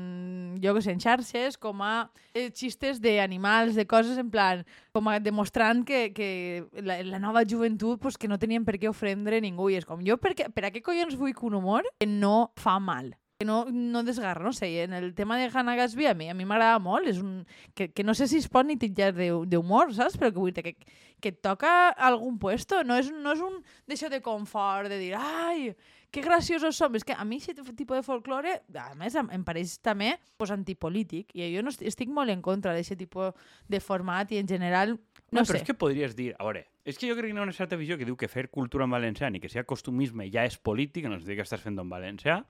jo 0.64 0.72
que 0.74 0.80
sé, 0.86 0.94
en 0.96 1.00
xarxes 1.04 1.58
com 1.60 1.82
a 1.84 2.08
eh, 2.32 2.48
xistes 2.56 3.02
d'animals, 3.04 3.74
de 3.76 3.84
coses 3.86 4.16
en 4.16 4.30
plan, 4.32 4.64
com 4.96 5.08
a 5.12 5.18
demostrant 5.20 5.84
que, 5.84 6.12
que 6.16 6.64
la, 6.80 7.02
la 7.04 7.18
nova 7.20 7.44
joventut 7.44 8.00
pues, 8.00 8.16
que 8.16 8.28
no 8.28 8.38
tenien 8.40 8.64
per 8.64 8.78
què 8.80 8.88
ofendre 8.88 9.42
ningú. 9.44 9.68
I 9.68 9.76
és 9.82 9.84
com, 9.84 10.00
jo 10.00 10.16
per, 10.16 10.32
què, 10.38 10.48
per 10.48 10.64
a 10.68 10.72
què 10.72 10.80
collons 10.80 11.16
vull 11.20 11.34
que 11.36 11.44
un 11.44 11.60
humor 11.60 11.84
que 12.00 12.08
no 12.08 12.50
fa 12.56 12.78
mal? 12.80 13.12
Que 13.38 13.44
no, 13.44 13.66
no 13.70 14.02
desgarra, 14.02 14.42
no 14.42 14.52
sé, 14.52 14.82
en 14.82 14.94
el 14.94 15.14
tema 15.14 15.36
de 15.36 15.50
Hannah 15.52 15.76
Gatsby 15.76 16.06
a 16.06 16.14
mi 16.14 16.30
a 16.30 16.34
mi 16.34 16.46
m'agrada 16.48 16.78
molt, 16.80 17.06
és 17.10 17.18
un, 17.20 17.42
que, 17.76 17.90
que 17.92 18.02
no 18.04 18.14
sé 18.16 18.26
si 18.30 18.38
es 18.40 18.48
pot 18.48 18.64
ni 18.64 18.78
titllar 18.80 19.12
de- 19.12 19.28
d'humor, 19.44 19.92
saps? 19.92 20.16
Però 20.16 20.30
que 20.32 20.40
vull 20.40 20.54
dir 20.56 20.64
que, 20.64 20.72
que 21.20 21.28
et 21.34 21.42
toca 21.44 21.90
algun 21.90 22.38
puesto, 22.40 22.80
no 22.84 22.96
és, 22.96 23.10
no 23.12 23.34
és 23.36 23.42
un 23.44 23.58
d'això 23.86 24.08
de 24.08 24.22
confort, 24.24 24.88
de 24.88 24.96
dir, 24.98 25.12
ai, 25.20 25.74
que 26.10 26.22
graciosos 26.24 26.78
som. 26.80 26.96
És 26.96 27.04
que 27.04 27.12
a 27.12 27.24
mi 27.28 27.36
aquest 27.36 27.60
tipus 27.76 27.98
de 27.98 28.02
folklore, 28.06 28.62
a 28.72 28.94
més, 28.96 29.14
em, 29.20 29.28
pareix 29.44 29.76
també 29.84 30.14
pues, 30.38 30.50
antipolític, 30.50 31.34
i 31.36 31.50
jo 31.52 31.60
no 31.62 31.68
est- 31.74 31.82
estic 31.84 32.08
molt 32.08 32.32
en 32.32 32.40
contra 32.40 32.72
d'aquest 32.72 32.96
tipus 32.96 33.34
de 33.68 33.80
format 33.84 34.32
i 34.32 34.38
en 34.40 34.48
general, 34.48 34.96
no, 34.96 35.42
No, 35.42 35.42
però 35.42 35.58
sé. 35.58 35.60
és 35.60 35.64
que 35.68 35.74
podries 35.76 36.16
dir, 36.16 36.32
a 36.38 36.44
veure, 36.44 36.64
és 36.86 36.96
que 36.96 37.04
jo 37.10 37.14
crec 37.18 37.28
que 37.28 37.36
hi 37.36 37.38
ha 37.38 37.42
una 37.44 37.52
certa 37.52 37.76
visió 37.76 37.98
que 37.98 38.06
diu 38.06 38.16
que 38.16 38.28
fer 38.32 38.48
cultura 38.48 38.84
en 38.88 38.92
valencià 38.96 39.28
ni 39.28 39.40
que 39.40 39.50
sigui 39.50 39.66
costumisme 39.66 40.30
ja 40.32 40.46
és 40.46 40.56
polític, 40.56 41.04
no 41.04 41.18
dir 41.26 41.36
que 41.36 41.42
estàs 41.44 41.60
fent 41.60 41.76
en 41.78 41.90
valencià. 41.90 42.46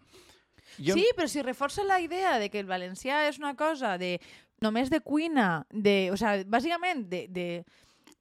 Jo... 0.78 0.96
Sí, 0.98 1.06
però 1.16 1.28
si 1.30 1.42
reforça 1.42 1.86
la 1.86 2.00
idea 2.00 2.38
de 2.42 2.50
que 2.50 2.60
el 2.60 2.68
valencià 2.70 3.24
és 3.30 3.40
una 3.42 3.54
cosa 3.56 3.96
de 3.98 4.16
només 4.64 4.90
de 4.90 5.00
cuina, 5.04 5.66
de, 5.70 6.10
o 6.12 6.16
sea, 6.16 6.38
bàsicament 6.48 7.04
de, 7.10 7.26
de, 7.28 7.48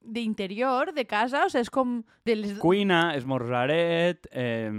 d'interior, 0.05 0.93
de 0.93 1.05
casa, 1.05 1.45
o 1.45 1.49
sea, 1.49 1.63
és 1.63 1.71
com 1.73 1.97
de 2.27 2.35
les... 2.37 2.53
Cuina, 2.61 3.15
esmorzaret... 3.17 4.29
Eh... 4.31 4.69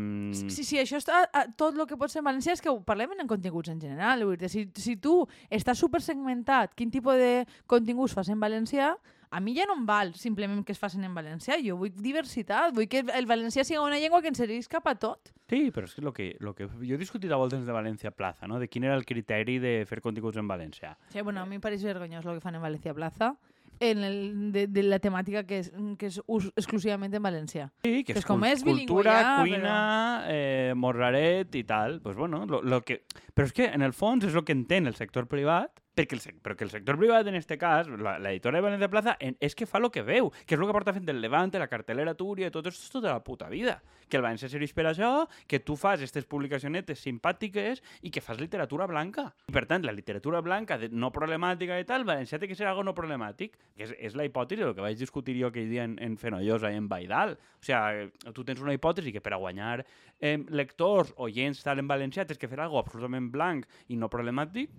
Sí, 0.53 0.63
sí, 0.63 0.79
això 0.81 1.01
està, 1.01 1.25
tot 1.59 1.77
el 1.77 1.89
que 1.91 1.99
pot 1.99 2.13
ser 2.13 2.23
en 2.23 2.29
valencià 2.31 2.55
és 2.57 2.63
que 2.63 2.71
ho 2.71 2.79
parlem 2.87 3.17
en 3.17 3.29
continguts 3.29 3.73
en 3.73 3.81
general. 3.83 4.25
Vull 4.29 4.39
dir, 4.41 4.51
si, 4.53 4.67
si 4.79 4.97
tu 5.03 5.19
estàs 5.51 5.81
super 5.83 6.03
segmentat 6.05 6.77
quin 6.79 6.93
tipus 6.95 7.19
de 7.21 7.33
continguts 7.67 8.15
fas 8.17 8.31
en 8.33 8.41
valencià, 8.41 8.95
a 9.31 9.41
mi 9.41 9.55
ja 9.57 9.65
no 9.67 9.75
em 9.75 9.87
val 9.87 10.15
simplement 10.15 10.65
que 10.65 10.73
es 10.73 10.79
facin 10.79 11.05
en 11.05 11.15
valencià. 11.15 11.57
Jo 11.65 11.77
vull 11.77 11.91
diversitat, 11.93 12.73
vull 12.75 12.87
que 12.89 13.01
el 13.15 13.27
valencià 13.27 13.65
sigui 13.65 13.79
una 13.83 13.99
llengua 13.99 14.23
que 14.23 14.29
ens 14.29 14.39
serveix 14.39 14.69
cap 14.69 14.87
a 14.87 14.95
tot. 14.95 15.33
Sí, 15.49 15.71
però 15.71 15.85
és 15.87 15.95
que, 15.95 16.03
lo 16.03 16.13
que, 16.13 16.37
lo 16.41 16.55
que 16.55 16.67
jo 16.67 16.95
he 16.95 16.99
discutit 16.99 17.31
a 17.33 17.37
voltes 17.37 17.67
de 17.67 17.73
València 17.73 18.11
Plaza, 18.11 18.47
no? 18.47 18.59
de 18.59 18.69
quin 18.69 18.85
era 18.85 18.95
el 18.97 19.05
criteri 19.07 19.59
de 19.63 19.85
fer 19.87 20.01
continguts 20.01 20.37
en 20.39 20.49
valencià. 20.49 20.97
Sí, 21.13 21.21
bueno, 21.23 21.41
a 21.41 21.47
mi 21.47 21.57
em 21.57 21.61
pareix 21.63 21.83
vergonyós 21.85 22.25
el 22.27 22.35
que 22.39 22.41
fan 22.45 22.55
en 22.57 22.63
València 22.63 22.95
Plaza. 22.95 23.37
en 23.79 23.99
el, 24.05 24.53
de, 24.53 24.67
de 24.73 24.83
la 24.85 24.97
temàtica 25.05 25.43
que 25.45 25.59
és, 25.61 25.67
que 26.01 26.07
és 26.09 26.15
ús 26.33 26.47
exclusivament 26.57 27.13
en 27.13 27.21
valencià. 27.23 27.67
Sí, 27.85 28.05
que 28.05 28.15
Que 28.15 28.15
és, 28.15 28.19
és 28.23 28.25
com 28.25 28.41
cul- 28.41 28.49
és 28.49 28.63
cultura, 28.65 29.43
cuina, 29.43 30.25
eh, 30.33 30.73
morraret 30.75 31.55
i 31.55 31.63
tal. 31.65 32.01
Pues 32.01 32.17
bueno, 32.17 32.47
lo, 32.47 32.63
lo 32.63 32.81
que... 32.89 33.03
Però 33.35 33.45
és 33.45 33.53
que, 33.53 33.67
en 33.67 33.83
el 33.83 33.93
fons, 33.93 34.25
és 34.25 34.35
el 34.35 34.45
que 34.49 34.53
entén 34.57 34.87
el 34.89 34.95
sector 34.97 35.27
privat, 35.29 35.83
perquè 35.97 36.17
el, 36.17 36.41
però 36.45 36.55
que 36.57 36.67
el 36.67 36.71
sector 36.71 36.99
privat, 37.01 37.27
en 37.27 37.35
este 37.35 37.57
cas, 37.59 37.89
la, 37.89 38.19
la 38.19 38.31
editora 38.31 38.59
de 38.59 38.63
Valencia 38.67 38.89
Plaza, 38.93 39.17
en, 39.21 39.37
és 39.41 39.57
que 39.57 39.67
fa 39.67 39.81
lo 39.81 39.91
que 39.91 40.05
veu, 40.05 40.29
que 40.45 40.55
és 40.55 40.61
el 40.61 40.69
que 40.69 40.77
porta 40.77 40.93
fent 40.93 41.09
el 41.09 41.23
Levante, 41.25 41.59
la 41.59 41.71
cartelera 41.73 42.15
Túria, 42.15 42.51
tot 42.53 42.69
això 42.69 42.91
tota 42.99 43.15
la 43.15 43.23
puta 43.25 43.49
vida. 43.49 43.79
Que 44.07 44.21
el 44.21 44.25
València 44.27 44.51
serveix 44.53 44.75
per 44.77 44.85
això, 44.91 45.11
que 45.49 45.59
tu 45.65 45.75
fas 45.81 45.99
aquestes 45.99 46.29
publicacionetes 46.29 47.01
simpàtiques 47.03 47.81
i 48.03 48.13
que 48.13 48.23
fas 48.23 48.39
literatura 48.39 48.87
blanca. 48.87 49.31
I, 49.49 49.55
per 49.57 49.65
tant, 49.71 49.87
la 49.89 49.95
literatura 49.97 50.43
blanca 50.45 50.77
de, 50.79 50.91
no 50.93 51.11
problemàtica 51.15 51.79
i 51.81 51.87
tal, 51.89 52.05
el 52.05 52.11
valencià 52.11 52.39
té 52.39 52.51
que 52.51 52.59
ser 52.59 52.69
algo 52.69 52.85
no 52.85 52.95
problemàtic, 52.95 53.57
que 53.75 53.89
és, 53.89 53.95
és 54.11 54.19
la 54.19 54.29
hipòtesi 54.29 54.63
del 54.63 54.77
que 54.77 54.85
vaig 54.85 55.01
discutir 55.01 55.39
jo 55.41 55.51
aquell 55.51 55.73
dia 55.73 55.87
en, 55.89 55.97
en 56.03 56.19
Fenollosa 56.21 56.71
i 56.71 56.79
en 56.79 56.91
Baidal. 56.93 57.39
O 57.57 57.67
sigui, 57.67 58.11
tu 58.37 58.45
tens 58.45 58.61
una 58.63 58.77
hipòtesi 58.77 59.15
que 59.17 59.25
per 59.25 59.33
a 59.35 59.41
guanyar 59.41 59.81
eh, 60.21 60.37
lectors 60.51 61.15
o 61.17 61.31
gens 61.33 61.65
tal 61.65 61.81
en 61.81 61.89
valencià 61.89 62.27
tens 62.29 62.39
que 62.39 62.53
fer 62.53 62.61
algo 62.61 62.79
absolutament 62.83 63.33
blanc 63.33 63.67
i 63.89 63.97
no 63.97 64.13
problemàtic. 64.13 64.71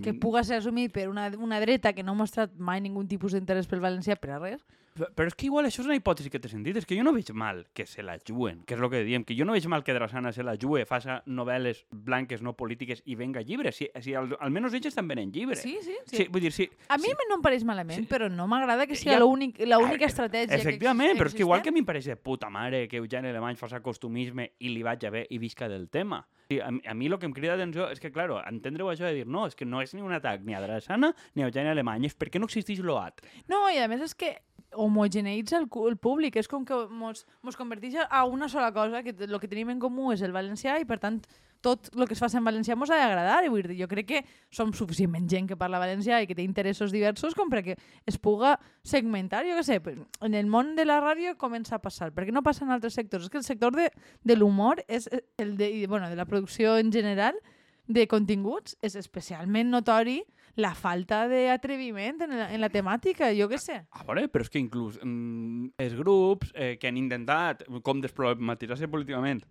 Que 0.00 0.14
puga 0.16 0.40
ser 0.40 0.56
assumit 0.56 0.92
per 0.94 1.10
una, 1.10 1.26
una 1.36 1.58
dreta 1.60 1.92
que 1.92 2.02
no 2.02 2.14
ha 2.14 2.20
mostrat 2.22 2.54
mai 2.56 2.80
ningun 2.80 3.08
tipus 3.10 3.34
d'interès 3.36 3.68
pel 3.68 3.82
valencià 3.84 4.16
per 4.16 4.30
a 4.32 4.38
res. 4.38 4.62
Pe- 4.94 5.08
Però 5.16 5.26
és 5.26 5.34
que 5.34 5.46
igual 5.46 5.64
això 5.66 5.80
és 5.80 5.86
una 5.88 5.96
hipòtesi 5.96 6.28
que 6.30 6.38
té 6.38 6.48
sentit. 6.48 6.76
És 6.76 6.84
que 6.86 6.96
jo 6.96 7.02
no 7.02 7.12
veig 7.14 7.30
mal 7.32 7.66
que 7.72 7.86
se 7.86 8.02
la 8.02 8.18
juguen, 8.18 8.62
que 8.64 8.74
és 8.74 8.80
el 8.80 8.90
que 8.90 9.02
diem, 9.04 9.24
que 9.24 9.34
jo 9.38 9.44
no 9.44 9.52
veig 9.52 9.66
mal 9.66 9.82
que 9.84 9.94
Drassana 9.94 10.32
se 10.32 10.42
la 10.42 10.56
jugue, 10.60 10.84
faça 10.86 11.22
novel·les 11.26 11.86
blanques 11.90 12.42
no 12.42 12.52
polítiques 12.54 13.02
i 13.06 13.14
venga 13.14 13.40
llibres. 13.42 13.76
Si, 13.76 13.88
si 14.00 14.14
al, 14.14 14.36
almenys 14.40 14.74
ells 14.74 14.86
estan 14.92 15.08
venent 15.08 15.32
llibres. 15.34 15.62
Sí, 15.62 15.78
sí, 15.82 15.96
sí. 16.06 16.16
sí 16.16 16.28
vull 16.28 16.42
dir, 16.42 16.52
sí, 16.52 16.68
A 16.88 16.98
mi 16.98 17.08
sí. 17.08 17.14
no 17.28 17.36
em 17.36 17.42
pareix 17.42 17.64
malament, 17.64 18.00
Sí. 18.02 18.06
però 18.10 18.28
no 18.30 18.46
m'agrada 18.46 18.86
que 18.86 18.94
Ja- 18.94 19.00
sigui 19.00 19.16
l'únic- 19.20 19.58
l'única 19.66 20.06
estratègia 20.06 20.56
Efectivament, 20.56 21.12
que 21.12 21.18
però 21.22 21.26
és 21.28 21.34
que 21.34 21.42
igual 21.42 21.62
que 21.62 21.70
a 21.70 21.72
mi 21.72 21.80
em 21.80 21.86
pareix 21.86 22.04
de 22.06 22.16
puta 22.16 22.50
mare 22.50 22.86
que 22.88 22.98
Eugeni 22.98 23.28
Alemany 23.28 23.56
faci 23.56 23.80
costumisme 23.82 24.52
i 24.60 24.68
li 24.68 24.82
vaig 24.82 25.08
bé 25.10 25.26
i 25.30 25.38
visca 25.38 25.68
del 25.68 25.88
tema. 25.88 26.26
Sí, 26.50 26.58
a, 26.60 26.68
a 26.68 26.94
mi 26.94 27.06
el 27.06 27.18
que 27.18 27.24
em 27.26 27.32
crida 27.32 27.56
l'atenció 27.56 27.88
és 27.90 27.98
que, 28.00 28.10
claro, 28.12 28.42
entendre-ho 28.46 28.90
això 28.90 29.06
de 29.08 29.14
dir 29.14 29.26
no, 29.26 29.46
és 29.46 29.54
que 29.56 29.64
no 29.64 29.80
és 29.80 29.94
ni 29.94 30.02
un 30.02 30.12
atac 30.12 30.42
ni 30.44 30.54
a 30.54 30.60
Drassana 30.60 31.14
ni 31.34 31.42
a 31.42 31.46
Eugeni 31.46 31.68
Alemany, 31.70 32.04
és 32.06 32.16
perquè 32.18 32.38
no 32.38 32.44
existeix 32.50 32.80
l'OAT. 32.80 33.22
No, 33.48 33.70
i 33.70 33.78
a 33.78 33.88
més 33.88 34.02
és 34.02 34.14
que 34.14 34.36
homogeneïtza 34.74 35.58
el, 35.60 35.68
el 35.88 35.96
públic, 36.00 36.36
és 36.40 36.48
com 36.48 36.64
que 36.66 36.76
mos, 36.90 37.26
mos 37.42 37.56
converteix 37.58 37.98
a 38.08 38.24
una 38.24 38.48
sola 38.48 38.72
cosa, 38.72 39.02
que 39.02 39.14
el 39.18 39.40
que 39.40 39.48
tenim 39.48 39.72
en 39.74 39.80
comú 39.80 40.12
és 40.12 40.22
el 40.22 40.34
valencià 40.34 40.78
i 40.80 40.88
per 40.88 40.98
tant 41.02 41.22
tot 41.62 41.88
el 41.94 42.08
que 42.10 42.16
es 42.16 42.20
fa 42.20 42.26
en 42.34 42.44
valencià 42.44 42.74
mos 42.76 42.90
ha 42.90 42.98
d'agradar. 42.98 43.38
I 43.46 43.50
vull 43.52 43.62
dir, 43.62 43.78
jo 43.78 43.88
crec 43.88 44.08
que 44.08 44.20
som 44.50 44.72
suficientment 44.74 45.28
gent 45.30 45.46
que 45.48 45.56
parla 45.56 45.80
valencià 45.80 46.18
i 46.20 46.26
que 46.26 46.34
té 46.34 46.42
interessos 46.44 46.92
diversos 46.92 47.36
com 47.38 47.48
perquè 47.52 47.78
es 48.04 48.18
puga 48.18 48.56
segmentar, 48.82 49.44
jo 49.46 49.56
què 49.56 49.64
sé, 49.64 49.78
en 49.78 50.34
el 50.34 50.50
món 50.50 50.74
de 50.76 50.84
la 50.84 50.98
ràdio 51.00 51.36
comença 51.38 51.78
a 51.78 51.82
passar, 51.82 52.10
perquè 52.12 52.34
no 52.34 52.42
passa 52.42 52.66
en 52.66 52.74
altres 52.74 52.98
sectors, 52.98 53.28
és 53.28 53.32
que 53.32 53.40
el 53.40 53.46
sector 53.46 53.78
de, 53.78 53.88
de 54.26 54.36
l'humor 54.36 54.82
és 54.88 55.08
eh, 55.12 55.22
el 55.38 55.56
de, 55.56 55.70
bueno, 55.86 56.10
de 56.10 56.18
la 56.18 56.26
producció 56.26 56.76
en 56.82 56.92
general 56.92 57.38
de 57.86 58.06
continguts 58.10 58.76
és 58.82 58.96
especialment 58.98 59.70
notori 59.70 60.20
la 60.56 60.74
falta 60.76 61.22
d'atreviment 61.30 62.20
en, 62.26 62.36
la- 62.36 62.50
en 62.52 62.60
la 62.60 62.68
temàtica, 62.68 63.30
jo 63.36 63.48
què 63.48 63.58
sé. 63.58 63.78
A 63.96 64.04
veure, 64.04 64.26
però 64.28 64.44
és 64.44 64.50
que 64.52 64.60
inclús 64.60 64.98
mm, 65.02 65.72
els 65.80 65.94
grups 65.96 66.52
eh, 66.54 66.76
que 66.78 66.88
han 66.90 66.98
intentat 67.00 67.64
com 67.82 68.00
desproblematitzar-se 68.04 68.88
políticament 68.92 69.42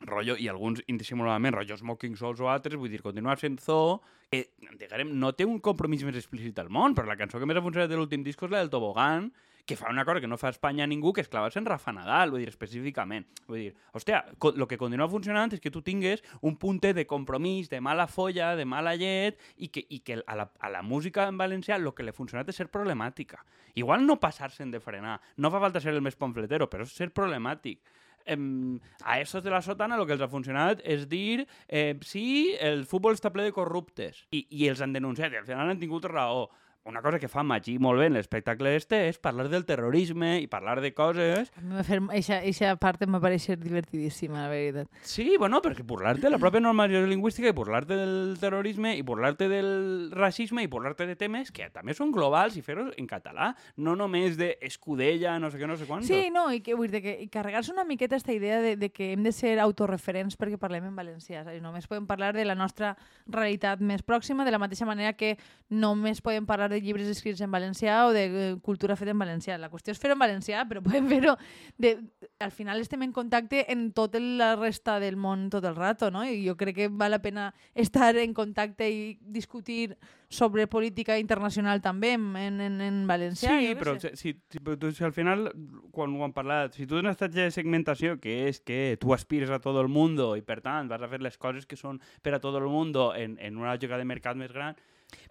rotllo, 0.00 0.36
i 0.40 0.48
alguns 0.48 0.80
indissimuladament, 0.88 1.52
rotllo 1.58 1.76
Smoking 1.76 2.14
Souls 2.16 2.40
o 2.40 2.48
altres, 2.48 2.76
vull 2.80 2.88
dir, 2.92 3.02
continuar 3.04 3.38
sent 3.40 3.58
Zoo, 3.60 3.98
que, 4.32 4.46
diguem, 4.80 5.10
no 5.20 5.32
té 5.36 5.44
un 5.44 5.58
compromís 5.60 6.04
més 6.08 6.16
explícit 6.16 6.58
al 6.62 6.70
món, 6.72 6.94
però 6.96 7.04
la 7.08 7.18
cançó 7.20 7.38
que 7.40 7.44
més 7.48 7.56
ha 7.58 7.64
funcionat 7.64 7.90
de 7.92 7.98
l'últim 8.00 8.24
disc 8.24 8.40
és 8.42 8.50
la 8.52 8.62
del 8.62 8.70
Tobogán, 8.72 9.28
que 9.70 9.76
fa 9.76 9.88
una 9.88 10.04
cosa 10.04 10.20
que 10.20 10.26
no 10.26 10.36
fa 10.36 10.48
a 10.48 10.50
Espanya 10.50 10.86
ningú, 10.90 11.12
que 11.14 11.22
és 11.22 11.28
clavar-se 11.30 11.60
en 11.60 11.66
Rafa 11.68 11.92
Nadal, 11.94 12.32
vull 12.34 12.42
dir, 12.42 12.50
específicament. 12.50 13.28
Vull 13.46 13.60
dir, 13.60 13.68
hòstia, 13.94 14.24
el 14.50 14.66
que 14.66 14.78
continua 14.80 15.06
funcionant 15.12 15.54
és 15.54 15.62
que 15.62 15.70
tu 15.70 15.78
tingues 15.86 16.24
un 16.42 16.56
punte 16.58 16.90
de 16.96 17.04
compromís, 17.06 17.70
de 17.70 17.78
mala 17.78 18.08
folla, 18.10 18.56
de 18.58 18.66
mala 18.66 18.96
llet, 18.98 19.38
i 19.62 19.70
que, 19.70 19.84
i 19.86 20.00
que 20.02 20.18
a, 20.24 20.34
la, 20.34 20.48
a 20.58 20.72
la 20.74 20.82
música 20.82 21.28
en 21.30 21.38
valencià 21.38 21.78
el 21.78 21.86
que 21.94 22.02
li 22.02 22.10
ha 22.10 22.16
funcionat 22.16 22.50
és 22.50 22.58
ser 22.58 22.66
problemàtica. 22.66 23.44
Igual 23.78 24.02
no 24.08 24.18
passar-se'n 24.18 24.74
de 24.74 24.80
frenar, 24.82 25.20
no 25.38 25.52
fa 25.54 25.62
falta 25.62 25.78
ser 25.78 25.94
el 25.94 26.02
més 26.02 26.18
pamfletero, 26.18 26.66
però 26.66 26.82
és 26.82 26.96
ser 26.98 27.12
problemàtic. 27.14 27.78
Em, 28.26 28.80
a 29.06 29.20
estos 29.20 29.44
de 29.44 29.54
la 29.54 29.62
sotana 29.62 29.96
el 29.96 30.02
que 30.04 30.12
els 30.18 30.24
ha 30.26 30.28
funcionat 30.28 30.82
és 30.84 31.06
dir 31.08 31.46
eh, 31.68 31.94
sí, 32.04 32.56
el 32.60 32.82
futbol 32.90 33.14
està 33.16 33.30
ple 33.32 33.46
de 33.46 33.54
corruptes 33.54 34.26
i, 34.28 34.42
i 34.50 34.66
els 34.68 34.82
han 34.84 34.92
denunciat 34.92 35.32
i 35.32 35.38
al 35.40 35.46
final 35.46 35.70
han 35.72 35.80
tingut 35.80 36.04
raó 36.04 36.50
una 36.84 37.02
cosa 37.02 37.18
que 37.20 37.28
fa 37.28 37.42
Magí 37.44 37.78
molt 37.78 38.00
bé 38.00 38.06
en 38.08 38.14
l'espectacle 38.16 38.72
este 38.74 39.02
és 39.08 39.18
parlar 39.20 39.48
del 39.52 39.66
terrorisme 39.68 40.38
i 40.40 40.46
parlar 40.48 40.80
de 40.80 40.92
coses... 40.96 41.50
A 41.56 41.60
mi 41.60 41.74
m'ha 41.74 41.84
fet- 41.84 42.08
eixa, 42.16 42.40
eixa 42.46 42.72
part 42.80 43.02
em 43.04 43.12
va 43.14 43.20
pareixer 43.20 43.58
divertidíssima, 43.60 44.46
la 44.46 44.48
veritat. 44.48 44.88
Sí, 45.04 45.36
bueno, 45.38 45.60
perquè 45.62 45.84
burlar-te 45.86 46.24
de 46.26 46.32
la 46.32 46.40
pròpia 46.40 46.62
normalització 46.64 47.10
lingüística 47.10 47.50
i 47.50 47.56
burlar-te 47.56 47.98
del 47.98 48.38
terrorisme 48.40 48.94
i 48.96 49.04
burlar-te 49.06 49.48
del 49.52 50.10
racisme 50.16 50.64
i 50.64 50.70
burlar-te 50.72 51.06
de 51.06 51.16
temes 51.20 51.52
que 51.52 51.68
també 51.70 51.94
són 51.94 52.10
globals 52.14 52.56
i 52.56 52.64
fer-ho 52.64 52.88
en 52.96 53.06
català, 53.10 53.52
no 53.76 53.94
només 53.96 54.38
de 54.40 54.54
escudella, 54.64 55.38
no 55.38 55.50
sé 55.52 55.60
què, 55.60 55.68
no 55.68 55.76
sé 55.76 55.86
quant. 55.86 56.06
Sí, 56.08 56.30
no, 56.32 56.48
i, 56.52 56.62
que, 56.64 56.74
vull 56.74 56.90
dir 56.90 57.02
que 57.04 57.16
i 57.20 57.28
carregar-se 57.28 57.74
una 57.74 57.84
miqueta 57.84 58.16
aquesta 58.16 58.32
idea 58.32 58.60
de, 58.64 58.76
de 58.80 58.90
que 58.90 59.12
hem 59.12 59.22
de 59.22 59.32
ser 59.36 59.58
autorreferents 59.60 60.36
perquè 60.40 60.58
parlem 60.60 60.88
en 60.88 60.96
valencià. 60.96 61.44
Dir, 61.44 61.60
només 61.62 61.86
podem 61.90 62.08
parlar 62.08 62.32
de 62.34 62.44
la 62.48 62.56
nostra 62.58 62.96
realitat 63.28 63.80
més 63.84 64.02
pròxima, 64.02 64.44
de 64.44 64.50
la 64.50 64.58
mateixa 64.62 64.88
manera 64.88 65.12
que 65.12 65.36
només 65.68 66.20
podem 66.24 66.46
parlar 66.48 66.70
de 66.70 66.79
llibres 66.84 67.08
escrits 67.10 67.40
en 67.44 67.50
valencià 67.52 68.06
o 68.08 68.14
de 68.16 68.24
eh, 68.26 68.54
cultura 68.62 68.96
feta 68.96 69.14
en 69.14 69.20
valencià. 69.20 69.58
La 69.60 69.70
qüestió 69.72 69.94
és 69.94 70.00
fer-ho 70.00 70.16
en 70.16 70.22
valencià, 70.22 70.64
però 70.70 70.84
podem 70.84 71.08
fer-ho... 71.10 71.36
De... 71.80 71.96
Al 72.40 72.54
final 72.56 72.80
estem 72.80 73.02
en 73.04 73.12
contacte 73.12 73.66
en 73.72 73.90
tota 73.92 74.20
la 74.20 74.54
resta 74.56 74.98
del 75.00 75.18
món 75.20 75.48
tot 75.52 75.64
el 75.68 75.76
rato, 75.76 76.10
no? 76.10 76.24
I 76.24 76.40
jo 76.46 76.56
crec 76.56 76.76
que 76.76 76.88
val 76.88 77.12
la 77.12 77.20
pena 77.20 77.50
estar 77.74 78.14
en 78.16 78.32
contacte 78.34 78.88
i 78.88 79.18
discutir 79.20 79.96
sobre 80.30 80.68
política 80.70 81.18
internacional 81.18 81.82
també 81.82 82.12
en, 82.14 82.28
en, 82.38 82.60
en, 82.62 82.80
en 82.86 83.00
valencià. 83.08 83.50
Sí, 83.58 83.74
però 83.76 83.96
si, 83.98 84.12
si, 84.14 84.34
si 84.54 85.04
al 85.04 85.12
final, 85.12 85.48
quan 85.90 86.14
ho 86.14 86.24
hem 86.24 86.32
parlat, 86.32 86.78
si 86.78 86.86
tu 86.86 86.94
tens 86.94 87.08
una 87.08 87.16
estratègia 87.16 87.48
de 87.48 87.54
segmentació 87.54 88.14
que 88.22 88.36
és 88.46 88.62
que 88.62 88.96
tu 89.02 89.12
aspires 89.16 89.50
a 89.50 89.58
tot 89.60 89.76
el 89.80 89.90
món 89.90 90.14
i 90.36 90.42
per 90.46 90.60
tant 90.62 90.88
vas 90.90 91.02
a 91.02 91.08
fer 91.10 91.20
les 91.22 91.36
coses 91.38 91.66
que 91.66 91.78
són 91.78 92.00
per 92.22 92.34
a 92.34 92.40
tot 92.42 92.56
el 92.56 92.66
món 92.70 92.94
en, 93.16 93.36
en 93.38 93.58
una 93.58 93.74
lògica 93.74 93.98
de 93.98 94.06
mercat 94.06 94.38
més 94.38 94.52
gran, 94.54 94.78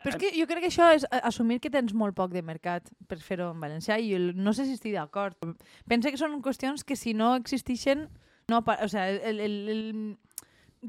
Però 0.03 0.13
és 0.13 0.19
que 0.21 0.31
jo 0.35 0.47
crec 0.47 0.63
que 0.65 0.71
això 0.71 0.89
és 0.95 1.05
assumir 1.21 1.59
que 1.63 1.71
tens 1.73 1.93
molt 1.93 2.15
poc 2.17 2.33
de 2.33 2.43
mercat 2.45 2.89
per 3.07 3.19
fer-ho 3.23 3.51
en 3.53 3.59
valencià 3.61 3.99
i 3.99 4.13
no 4.35 4.53
sé 4.53 4.65
si 4.67 4.77
estic 4.77 4.95
d'acord. 4.95 5.37
Pensa 5.89 6.11
que 6.11 6.19
són 6.21 6.39
qüestions 6.45 6.85
que 6.87 6.97
si 6.99 7.13
no 7.13 7.35
existeixen, 7.39 8.07
no, 8.49 8.63
o 8.63 8.89
sea, 8.89 9.09
el, 9.09 9.39
el, 9.39 9.55
el, 9.69 9.83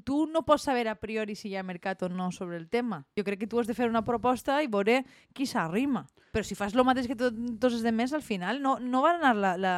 tu 0.05 0.25
no 0.31 0.45
pots 0.47 0.65
saber 0.69 0.89
a 0.89 0.97
priori 0.97 1.35
si 1.37 1.51
hi 1.51 1.57
ha 1.59 1.67
mercat 1.67 2.03
o 2.07 2.09
no 2.09 2.31
sobre 2.33 2.57
el 2.57 2.69
tema. 2.69 3.05
Jo 3.19 3.25
crec 3.27 3.43
que 3.43 3.51
tu 3.51 3.61
has 3.61 3.69
de 3.69 3.77
fer 3.77 3.91
una 3.91 4.05
proposta 4.07 4.63
i 4.63 4.71
veure 4.71 5.03
qui 5.35 5.47
s'arrima. 5.47 6.07
Però 6.31 6.47
si 6.47 6.55
fas 6.55 6.75
el 6.75 6.87
mateix 6.87 7.09
que 7.11 7.19
tot, 7.19 7.35
tots 7.59 7.75
els 7.75 7.85
demés, 7.85 8.15
al 8.15 8.23
final 8.23 8.63
no, 8.63 8.79
no 8.79 9.03
va 9.03 9.17
anar 9.17 9.35
la, 9.37 9.57
la, 9.59 9.75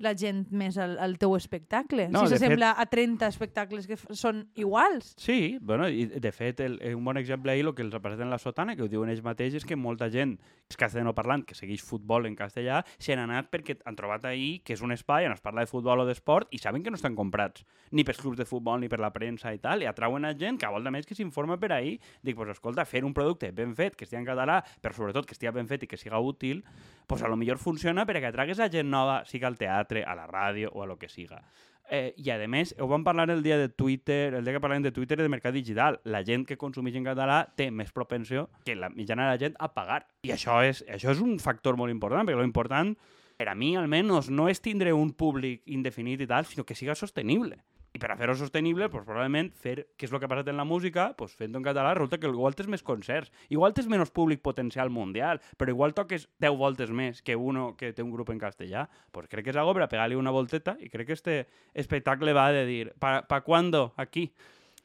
la 0.00 0.14
gent 0.16 0.46
més 0.56 0.78
al, 0.80 0.96
al 0.98 1.16
teu 1.20 1.34
espectacle. 1.36 2.08
No, 2.12 2.24
si 2.24 2.34
s'assembla 2.34 2.72
a 2.80 2.86
30 2.90 3.28
espectacles 3.28 3.86
que 3.88 3.98
són 4.16 4.46
iguals. 4.58 5.14
Sí, 5.20 5.58
bueno, 5.60 5.88
i 5.88 6.06
de 6.10 6.32
fet, 6.32 6.64
el, 6.64 6.78
un 6.94 7.04
bon 7.04 7.20
exemple 7.20 7.52
ahir, 7.52 7.66
el 7.68 7.74
que 7.76 7.84
els 7.84 7.92
representa 7.94 8.24
en 8.26 8.32
la 8.32 8.40
sotana, 8.40 8.76
que 8.76 8.86
ho 8.86 8.90
diuen 8.90 9.12
ells 9.12 9.24
mateixos, 9.24 9.60
és 9.60 9.68
que 9.68 9.76
molta 9.76 10.10
gent 10.12 10.38
és 10.70 10.78
castellanoparlant, 10.78 11.44
que 11.44 11.56
segueix 11.58 11.82
futbol 11.84 12.28
en 12.28 12.36
castellà, 12.38 12.80
se 12.98 13.16
n'han 13.16 13.32
anat 13.32 13.50
perquè 13.50 13.76
han 13.84 13.98
trobat 13.98 14.28
ahir 14.30 14.60
que 14.64 14.76
és 14.76 14.82
un 14.86 14.94
espai 14.94 15.26
on 15.26 15.34
es 15.34 15.42
parla 15.42 15.64
de 15.64 15.70
futbol 15.70 16.04
o 16.04 16.06
d'esport 16.06 16.52
i 16.54 16.60
saben 16.62 16.84
que 16.84 16.92
no 16.92 16.98
estan 16.98 17.16
comprats 17.18 17.64
ni 17.90 18.04
pels 18.06 18.20
clubs 18.22 18.38
de 18.38 18.46
futbol 18.46 18.80
ni 18.80 18.88
per 18.88 19.00
la 19.02 19.10
premsa 19.12 19.52
i 19.54 19.58
tal, 19.62 19.82
i 19.82 19.88
atrauen 19.90 20.24
a 20.24 20.32
gent 20.38 20.60
que 20.60 20.68
a 20.68 20.72
volta 20.72 20.92
més 20.94 21.08
que 21.08 21.16
s'informa 21.18 21.58
per 21.60 21.72
ahir. 21.74 21.96
Dic, 22.22 22.38
pues, 22.38 22.54
escolta, 22.54 22.86
fer 22.86 23.02
un 23.04 23.14
producte 23.16 23.50
ben 23.56 23.74
fet, 23.74 23.96
que 23.98 24.06
estigui 24.06 24.22
en 24.22 24.28
català, 24.30 24.60
però 24.80 24.94
sobretot 24.94 25.26
que 25.26 25.34
estigui 25.34 25.52
ben 25.58 25.68
fet 25.70 25.84
i 25.84 25.90
que 25.90 25.98
siga 25.98 26.20
útil, 26.22 26.62
pues 27.10 27.24
a 27.26 27.28
lo 27.28 27.36
millor 27.36 27.58
funciona 27.58 28.06
perquè 28.06 28.30
atragues 28.30 28.62
a 28.62 28.70
gent 28.70 28.86
nova, 28.90 29.24
siga 29.26 29.48
al 29.50 29.58
teatre, 29.58 29.89
a 30.06 30.14
la 30.14 30.28
ràdio 30.30 30.70
o 30.72 30.84
a 30.84 30.86
lo 30.86 30.98
que 30.98 31.08
siga. 31.08 31.42
Eh, 31.90 32.14
I, 32.22 32.30
a 32.30 32.38
més, 32.46 32.70
ho 32.78 32.86
vam 32.86 33.02
parlar 33.02 33.26
el 33.34 33.42
dia 33.42 33.58
de 33.58 33.68
Twitter, 33.68 34.32
el 34.38 34.46
dia 34.46 34.54
que 34.54 34.62
parlàvem 34.62 34.84
de 34.86 34.92
Twitter 34.94 35.18
i 35.18 35.24
de 35.24 35.32
mercat 35.32 35.56
digital. 35.56 35.98
La 36.06 36.22
gent 36.22 36.46
que 36.46 36.56
consumeix 36.56 36.94
en 37.00 37.08
català 37.08 37.40
té 37.58 37.66
més 37.74 37.90
propensió 37.90 38.46
que 38.64 38.76
la 38.78 38.92
mitjana 38.94 39.26
de 39.26 39.34
la 39.34 39.40
gent 39.42 39.58
a 39.58 39.72
pagar. 39.74 40.04
I 40.22 40.30
això 40.36 40.60
és, 40.62 40.84
això 40.86 41.10
és 41.10 41.22
un 41.24 41.40
factor 41.42 41.74
molt 41.80 41.90
important, 41.90 42.22
perquè 42.22 42.38
lo 42.38 42.46
important, 42.46 42.94
per 43.40 43.48
a 43.50 43.56
mi 43.58 43.72
almenys, 43.74 44.30
no 44.30 44.46
és 44.52 44.62
tindre 44.62 44.94
un 44.94 45.10
públic 45.18 45.66
indefinit 45.66 46.22
i 46.22 46.30
tal, 46.30 46.46
sinó 46.46 46.62
que 46.68 46.78
siga 46.78 46.94
sostenible. 46.94 47.58
I 47.92 47.98
per 47.98 48.12
a 48.12 48.16
fer-ho 48.16 48.36
sostenible, 48.38 48.86
pues, 48.88 49.02
probablement 49.02 49.50
fer, 49.58 49.88
que 49.98 50.06
és 50.06 50.12
el 50.12 50.20
que 50.20 50.28
ha 50.28 50.30
passat 50.30 50.50
en 50.52 50.60
la 50.60 50.66
música, 50.68 51.08
pues, 51.18 51.34
fent-ho 51.34 51.58
en 51.58 51.66
català, 51.66 51.94
resulta 51.96 52.20
que 52.22 52.30
igual 52.30 52.54
tens 52.54 52.70
més 52.70 52.84
concerts, 52.86 53.32
igual 53.50 53.74
tens 53.74 53.90
menys 53.90 54.12
públic 54.14 54.44
potencial 54.46 54.92
mundial, 54.94 55.42
però 55.58 55.74
igual 55.74 55.96
toques 55.96 56.28
10 56.38 56.54
voltes 56.60 56.94
més 56.94 57.22
que 57.22 57.34
uno 57.34 57.74
que 57.76 57.92
té 57.92 58.06
un 58.06 58.12
grup 58.14 58.30
en 58.30 58.38
castellà. 58.38 58.86
Pues 59.10 59.26
crec 59.28 59.48
que 59.48 59.50
és 59.50 59.58
algo 59.58 59.74
per 59.74 59.88
a 59.88 59.90
pegar-li 59.90 60.14
una 60.14 60.30
volteta 60.30 60.76
i 60.78 60.88
crec 60.88 61.10
que 61.10 61.18
este 61.18 61.36
espectacle 61.74 62.32
va 62.32 62.52
de 62.54 62.64
dir, 62.66 62.94
¿pa, 62.98 63.26
pa 63.26 63.42
cuándo? 63.42 63.92
Aquí. 63.96 64.30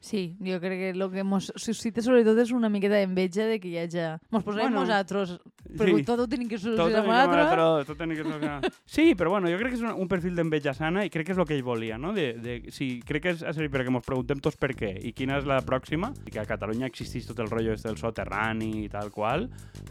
Sí, 0.06 0.36
jo 0.38 0.60
crec 0.62 0.78
que 0.78 0.90
el 0.94 1.02
que 1.10 1.24
mos 1.26 1.48
suscita 1.58 1.98
sobretot 2.04 2.38
és 2.38 2.52
una 2.54 2.68
miqueta 2.70 3.00
d'enveja 3.00 3.48
de 3.50 3.56
que 3.58 3.72
hi 3.72 3.78
hagi... 3.80 4.04
Mos 4.30 4.44
posem 4.46 4.68
Bueno, 4.68 4.84
nosaltres 4.84 5.32
però 5.76 5.96
Sí. 5.96 6.04
tot 6.06 6.20
ho 6.22 6.26
tenim 6.30 6.46
que 6.48 6.60
solucionar 6.62 7.02
solucionar- 7.02 7.86
tot 7.88 7.98
tenim 7.98 8.14
que 8.16 8.22
solucionar. 8.22 8.70
Sí, 8.86 9.08
però 9.18 9.32
bueno, 9.34 9.50
jo 9.50 9.58
crec 9.58 9.72
que 9.74 9.80
és 9.80 9.82
un, 9.82 9.96
un 9.98 10.06
perfil 10.08 10.36
d'enveja 10.38 10.76
sana 10.78 11.02
i 11.04 11.10
crec 11.10 11.26
que 11.26 11.34
és 11.34 11.40
el 11.42 11.48
que 11.48 11.56
ell 11.58 11.64
volia, 11.66 11.98
no? 11.98 12.12
De, 12.14 12.28
de, 12.38 12.54
sí, 12.70 13.00
crec 13.04 13.24
que 13.24 13.34
és 13.34 13.42
a 13.42 13.50
servir 13.56 13.72
perquè 13.74 13.90
ens 13.90 14.06
preguntem 14.06 14.38
tots 14.38 14.56
per 14.62 14.70
què 14.78 14.92
i 15.02 15.10
quina 15.12 15.40
és 15.40 15.48
la 15.50 15.58
pròxima, 15.66 16.12
i 16.24 16.30
que 16.30 16.38
a 16.38 16.46
Catalunya 16.46 16.86
existeix 16.86 17.26
tot 17.26 17.42
el 17.42 17.50
rotllo 17.50 17.74
del 17.74 17.98
soterrani 17.98 18.84
i 18.84 18.88
tal 18.88 19.10
qual, 19.10 19.48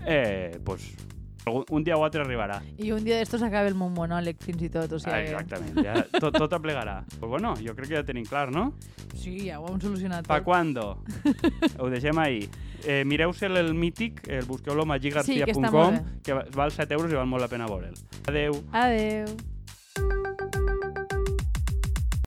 eh, 0.07 0.55
pues, 0.63 0.87
un 1.69 1.83
dia 1.83 1.95
o 1.97 2.03
altre 2.03 2.21
arribarà. 2.23 2.61
I 2.81 2.91
un 2.91 3.03
dia 3.05 3.17
d'estos 3.19 3.43
acaba 3.45 3.67
el 3.69 3.75
meu 3.77 3.89
monòleg 3.93 4.37
fins 4.41 4.61
i 4.65 4.69
tot, 4.69 4.91
o 4.91 4.95
Ah, 4.95 4.99
sigui... 4.99 5.29
exactament, 5.29 5.77
ja 5.85 6.05
tot, 6.19 6.33
tot 6.37 6.53
aplegarà. 6.57 7.03
Pues 7.19 7.29
bueno, 7.29 7.53
jo 7.61 7.75
crec 7.75 7.89
que 7.89 7.95
ja 7.99 8.03
tenim 8.03 8.25
clar, 8.25 8.51
no? 8.51 8.73
Que... 9.11 9.17
Sí, 9.17 9.35
ja 9.47 9.59
ho 9.59 9.67
hem 9.71 9.79
solucionat 9.81 10.25
Pa 10.27 10.39
tot. 10.39 10.45
quando? 10.45 11.03
Ho 11.79 11.89
deixem 11.89 12.17
ahí. 12.19 12.49
Eh, 12.85 13.03
Mireu-se'l 13.05 13.57
el 13.57 13.73
mític, 13.73 14.27
el 14.27 14.45
busqueu-lo 14.45 14.83
a 14.83 14.99
Sí, 14.99 15.09
que 15.09 15.15
magigarcia.com, 15.15 15.71
molt 15.71 16.01
bé. 16.01 16.21
que 16.23 16.33
val 16.55 16.71
7 16.71 16.93
euros 16.93 17.11
i 17.11 17.15
val 17.15 17.25
molt 17.27 17.41
la 17.41 17.47
pena 17.47 17.65
veure'l. 17.67 17.93
Adeu. 18.27 18.61
Adeu. 18.71 19.25